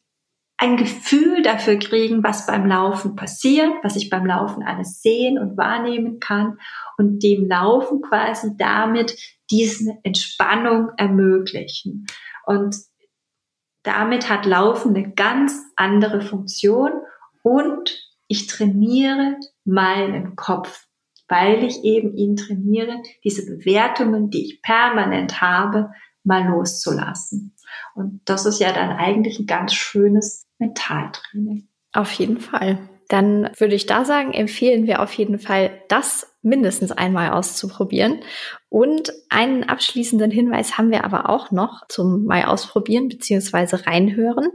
ein 0.57 0.76
Gefühl 0.76 1.41
dafür 1.41 1.78
kriegen, 1.78 2.23
was 2.23 2.45
beim 2.45 2.65
Laufen 2.65 3.15
passiert, 3.15 3.71
was 3.82 3.95
ich 3.95 4.09
beim 4.09 4.26
Laufen 4.26 4.61
alles 4.61 5.01
sehen 5.01 5.39
und 5.39 5.57
wahrnehmen 5.57 6.19
kann 6.19 6.57
und 6.97 7.23
dem 7.23 7.47
Laufen 7.47 8.01
quasi 8.01 8.55
damit 8.57 9.17
diese 9.49 9.97
Entspannung 10.03 10.89
ermöglichen. 10.97 12.05
Und 12.45 12.76
damit 13.86 14.30
hat 14.30 14.46
Laufen 14.46 14.96
eine 14.96 15.12
ganz 15.12 15.62
andere 15.76 16.22
Funktion 16.22 16.92
und 17.44 17.98
ich 18.28 18.48
trainiere 18.48 19.38
meinen 19.64 20.36
Kopf, 20.36 20.88
weil 21.28 21.64
ich 21.64 21.84
eben 21.84 22.16
ihn 22.16 22.36
trainiere, 22.36 23.02
diese 23.24 23.46
Bewertungen, 23.46 24.30
die 24.30 24.46
ich 24.46 24.62
permanent 24.62 25.42
habe, 25.42 25.92
mal 26.24 26.46
loszulassen. 26.48 27.56
Und 27.94 28.22
das 28.26 28.46
ist 28.46 28.60
ja 28.60 28.72
dann 28.72 28.92
eigentlich 28.92 29.40
ein 29.40 29.46
ganz 29.46 29.74
schönes 29.74 30.48
Mentaltraining. 30.58 31.68
Auf 31.94 32.12
jeden 32.14 32.40
Fall. 32.40 32.80
Dann 33.08 33.52
würde 33.58 33.76
ich 33.76 33.86
da 33.86 34.04
sagen, 34.04 34.34
empfehlen 34.34 34.88
wir 34.88 35.02
auf 35.02 35.14
jeden 35.14 35.38
Fall 35.38 35.84
das 35.88 36.35
mindestens 36.46 36.91
einmal 36.91 37.32
auszuprobieren. 37.32 38.20
Und 38.70 39.12
einen 39.30 39.64
abschließenden 39.64 40.32
Hinweis 40.32 40.78
haben 40.78 40.91
wir 40.91 41.06
aber 41.06 41.30
auch 41.30 41.50
noch 41.52 41.88
zum 41.88 42.26
mal 42.26 42.43
ausprobieren 42.43 43.08
bzw. 43.08 43.78
reinhören. 43.88 44.50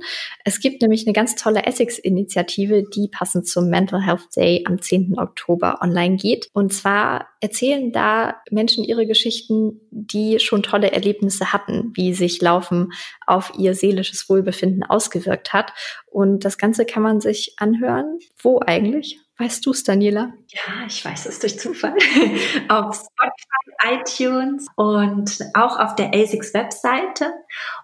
Es 0.44 0.60
gibt 0.60 0.82
nämlich 0.82 1.06
eine 1.06 1.14
ganz 1.14 1.36
tolle 1.36 1.64
Essex-Initiative, 1.64 2.84
die 2.84 3.08
passend 3.08 3.48
zum 3.48 3.70
Mental 3.70 4.02
Health 4.02 4.36
Day 4.36 4.64
am 4.66 4.80
10. 4.80 5.18
Oktober 5.18 5.78
online 5.80 6.16
geht. 6.16 6.48
Und 6.52 6.72
zwar 6.72 7.28
erzählen 7.40 7.92
da 7.92 8.36
Menschen 8.50 8.84
ihre 8.84 9.06
Geschichten, 9.06 9.80
die 9.90 10.38
schon 10.38 10.62
tolle 10.62 10.92
Erlebnisse 10.92 11.52
hatten, 11.52 11.92
wie 11.94 12.12
sich 12.12 12.40
Laufen 12.42 12.92
auf 13.26 13.52
ihr 13.58 13.74
seelisches 13.74 14.28
Wohlbefinden 14.28 14.84
ausgewirkt 14.84 15.52
hat. 15.52 15.72
Und 16.06 16.44
das 16.44 16.58
Ganze 16.58 16.84
kann 16.84 17.02
man 17.02 17.20
sich 17.20 17.54
anhören. 17.56 18.18
Wo 18.42 18.60
eigentlich? 18.64 19.18
Weißt 19.40 19.64
du 19.64 19.70
es, 19.70 19.84
Daniela? 19.84 20.34
Ja, 20.48 20.84
ich 20.86 21.02
weiß 21.02 21.24
es 21.24 21.38
durch 21.38 21.58
Zufall. 21.58 21.94
auf 22.68 22.94
Spotify, 22.94 23.94
iTunes 23.94 24.66
und 24.76 25.38
auch 25.54 25.78
auf 25.78 25.94
der 25.94 26.12
ASICS 26.12 26.52
Webseite. 26.52 27.32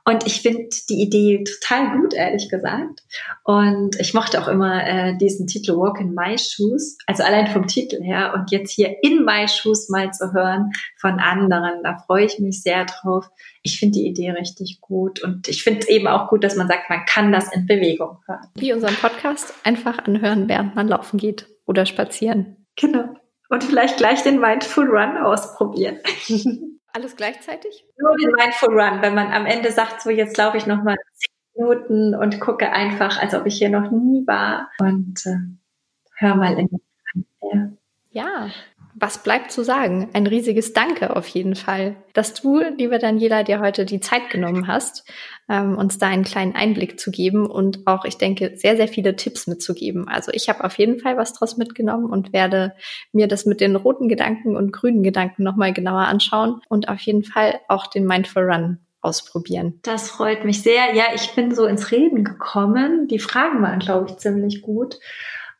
Und 0.04 0.26
ich 0.26 0.42
finde 0.42 0.68
die 0.90 1.00
Idee 1.00 1.44
total 1.44 1.98
gut, 1.98 2.12
ehrlich 2.12 2.50
gesagt. 2.50 3.02
Und 3.42 3.98
ich 3.98 4.12
mochte 4.12 4.38
auch 4.42 4.48
immer 4.48 4.86
äh, 4.86 5.16
diesen 5.16 5.46
Titel 5.46 5.78
Walk 5.78 5.98
in 5.98 6.14
My 6.14 6.36
Shoes. 6.36 6.98
Also 7.06 7.22
allein 7.22 7.46
vom 7.46 7.66
Titel 7.66 8.02
her. 8.02 8.34
Und 8.34 8.50
jetzt 8.50 8.72
hier 8.72 9.02
in 9.02 9.24
My 9.24 9.48
Shoes 9.48 9.88
mal 9.88 10.10
zu 10.10 10.34
hören 10.34 10.72
von 11.00 11.20
anderen, 11.20 11.82
da 11.84 11.94
freue 12.06 12.26
ich 12.26 12.38
mich 12.38 12.60
sehr 12.60 12.84
drauf. 12.84 13.30
Ich 13.66 13.80
finde 13.80 13.98
die 13.98 14.06
Idee 14.06 14.30
richtig 14.30 14.80
gut. 14.80 15.20
Und 15.24 15.48
ich 15.48 15.64
finde 15.64 15.88
eben 15.88 16.06
auch 16.06 16.28
gut, 16.28 16.44
dass 16.44 16.54
man 16.54 16.68
sagt, 16.68 16.88
man 16.88 17.04
kann 17.04 17.32
das 17.32 17.52
in 17.52 17.66
Bewegung 17.66 18.18
hören. 18.28 18.46
Wie 18.54 18.72
unseren 18.72 18.94
Podcast 18.94 19.52
einfach 19.64 19.98
anhören, 19.98 20.48
während 20.48 20.76
man 20.76 20.86
laufen 20.86 21.18
geht 21.18 21.48
oder 21.66 21.84
spazieren. 21.84 22.64
Genau. 22.76 23.08
Und 23.48 23.64
vielleicht 23.64 23.96
gleich 23.96 24.22
den 24.22 24.38
Mindful 24.38 24.86
Run 24.88 25.16
ausprobieren. 25.16 25.98
Alles 26.92 27.16
gleichzeitig? 27.16 27.84
Nur 27.98 28.16
den 28.16 28.30
Mindful 28.30 28.80
Run, 28.80 29.02
wenn 29.02 29.16
man 29.16 29.32
am 29.32 29.46
Ende 29.46 29.72
sagt, 29.72 30.00
so 30.00 30.10
jetzt 30.10 30.36
laufe 30.36 30.58
ich 30.58 30.66
nochmal 30.66 30.94
zehn 31.14 31.64
Minuten 31.64 32.14
und 32.14 32.38
gucke 32.38 32.70
einfach, 32.70 33.20
als 33.20 33.34
ob 33.34 33.46
ich 33.46 33.58
hier 33.58 33.68
noch 33.68 33.90
nie 33.90 34.24
war 34.28 34.70
und 34.78 35.26
äh, 35.26 35.38
hör 36.14 36.36
mal 36.36 36.56
in 36.56 36.68
den 36.68 36.80
ja. 37.42 37.70
ja, 38.10 38.50
was 38.98 39.22
bleibt 39.22 39.52
zu 39.52 39.62
sagen? 39.62 40.08
Ein 40.14 40.26
riesiges 40.26 40.72
Danke 40.72 41.14
auf 41.14 41.28
jeden 41.28 41.54
Fall, 41.54 41.96
dass 42.14 42.32
du, 42.32 42.60
liebe 42.78 42.98
Daniela, 42.98 43.42
dir 43.42 43.60
heute 43.60 43.84
die 43.84 44.00
Zeit 44.00 44.30
genommen 44.30 44.66
hast, 44.66 45.06
ähm, 45.50 45.76
uns 45.76 45.98
da 45.98 46.06
einen 46.06 46.24
kleinen 46.24 46.54
Einblick 46.54 46.98
zu 46.98 47.10
geben 47.10 47.46
und 47.46 47.86
auch, 47.86 48.06
ich 48.06 48.16
denke, 48.16 48.52
sehr, 48.56 48.76
sehr 48.76 48.88
viele 48.88 49.14
Tipps 49.14 49.46
mitzugeben. 49.46 50.08
Also 50.08 50.32
ich 50.32 50.48
habe 50.48 50.64
auf 50.64 50.78
jeden 50.78 50.98
Fall 50.98 51.18
was 51.18 51.34
draus 51.34 51.58
mitgenommen 51.58 52.06
und 52.06 52.32
werde 52.32 52.72
mir 53.12 53.28
das 53.28 53.44
mit 53.44 53.60
den 53.60 53.76
roten 53.76 54.08
Gedanken 54.08 54.56
und 54.56 54.72
grünen 54.72 55.02
Gedanken 55.02 55.42
nochmal 55.42 55.74
genauer 55.74 56.06
anschauen 56.06 56.62
und 56.68 56.88
auf 56.88 57.00
jeden 57.00 57.22
Fall 57.22 57.60
auch 57.68 57.88
den 57.88 58.06
Mindful 58.06 58.50
Run 58.50 58.78
ausprobieren. 59.02 59.78
Das 59.82 60.08
freut 60.08 60.44
mich 60.44 60.62
sehr. 60.62 60.94
Ja, 60.94 61.04
ich 61.14 61.34
bin 61.34 61.54
so 61.54 61.66
ins 61.66 61.90
Reden 61.92 62.24
gekommen. 62.24 63.08
Die 63.08 63.18
Fragen 63.18 63.62
waren, 63.62 63.78
glaube 63.78 64.06
ich, 64.08 64.16
ziemlich 64.16 64.62
gut. 64.62 64.98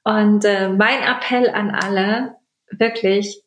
Und 0.05 0.45
äh, 0.45 0.71
mein 0.71 1.03
Appell 1.03 1.51
an 1.51 1.71
alle, 1.71 2.37
wirklich 2.71 3.43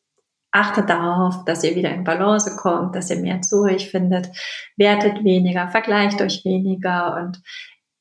achtet 0.51 0.89
darauf, 0.89 1.45
dass 1.45 1.63
ihr 1.63 1.75
wieder 1.75 1.91
in 1.91 2.03
Balance 2.03 2.55
kommt, 2.55 2.95
dass 2.95 3.09
ihr 3.09 3.17
mehr 3.17 3.41
zu 3.41 3.63
euch 3.63 3.91
findet, 3.91 4.29
wertet 4.77 5.23
weniger, 5.23 5.69
vergleicht 5.69 6.21
euch 6.21 6.43
weniger 6.43 7.17
und 7.17 7.41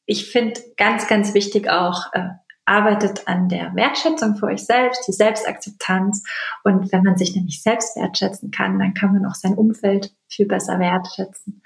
ich 0.07 0.31
finde 0.31 0.59
ganz, 0.79 1.07
ganz 1.07 1.35
wichtig 1.35 1.69
auch, 1.69 2.13
äh, 2.15 2.31
arbeitet 2.69 3.27
an 3.27 3.49
der 3.49 3.75
Wertschätzung 3.75 4.37
für 4.37 4.47
euch 4.47 4.65
selbst, 4.65 5.07
die 5.09 5.13
Selbstakzeptanz. 5.13 6.23
Und 6.65 6.93
wenn 6.93 7.03
man 7.03 7.17
sich 7.17 7.35
nämlich 7.35 7.63
selbst 7.63 7.97
wertschätzen 7.97 8.51
kann, 8.51 8.79
dann 8.79 8.95
kann 8.95 9.13
man 9.13 9.27
auch 9.27 9.35
sein 9.35 9.55
Umfeld 9.55 10.15
viel 10.29 10.47
besser 10.47 10.79
wertschätzen. 10.79 11.63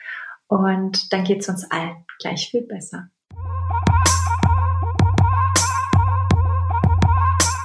Und 0.46 1.12
dann 1.12 1.24
geht 1.24 1.40
es 1.40 1.48
uns 1.48 1.70
allen 1.70 2.04
gleich 2.20 2.50
viel 2.50 2.62
besser. 2.62 3.08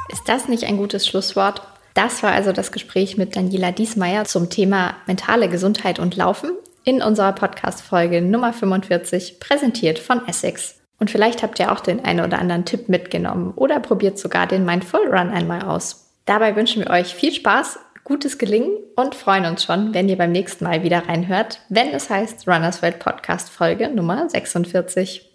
Ist 0.09 0.27
das 0.27 0.47
nicht 0.47 0.63
ein 0.63 0.77
gutes 0.77 1.07
Schlusswort? 1.07 1.61
Das 1.97 2.21
war 2.21 2.31
also 2.31 2.51
das 2.51 2.71
Gespräch 2.71 3.17
mit 3.17 3.35
Daniela 3.35 3.71
Diesmeier 3.71 4.25
zum 4.25 4.51
Thema 4.51 4.97
mentale 5.07 5.49
Gesundheit 5.49 5.97
und 5.97 6.15
Laufen 6.15 6.51
in 6.83 7.01
unserer 7.01 7.33
Podcast-Folge 7.33 8.21
Nummer 8.21 8.53
45, 8.53 9.39
präsentiert 9.39 9.97
von 9.97 10.27
Essex. 10.27 10.75
Und 10.99 11.09
vielleicht 11.09 11.41
habt 11.41 11.57
ihr 11.59 11.71
auch 11.71 11.79
den 11.79 12.05
einen 12.05 12.23
oder 12.23 12.37
anderen 12.37 12.65
Tipp 12.65 12.87
mitgenommen 12.87 13.51
oder 13.55 13.79
probiert 13.79 14.19
sogar 14.19 14.45
den 14.45 14.63
Mindful 14.63 15.07
Run 15.07 15.31
einmal 15.31 15.63
aus. 15.63 16.11
Dabei 16.25 16.55
wünschen 16.55 16.83
wir 16.83 16.91
euch 16.91 17.15
viel 17.15 17.33
Spaß, 17.33 17.79
gutes 18.03 18.37
Gelingen 18.37 18.77
und 18.95 19.15
freuen 19.15 19.45
uns 19.47 19.63
schon, 19.63 19.95
wenn 19.95 20.07
ihr 20.07 20.19
beim 20.19 20.31
nächsten 20.31 20.65
Mal 20.65 20.83
wieder 20.83 21.07
reinhört, 21.07 21.61
wenn 21.69 21.87
es 21.87 22.11
heißt 22.11 22.47
Runners 22.47 22.83
World 22.83 22.99
Podcast 22.99 23.49
Folge 23.49 23.89
Nummer 23.89 24.29
46. 24.29 25.27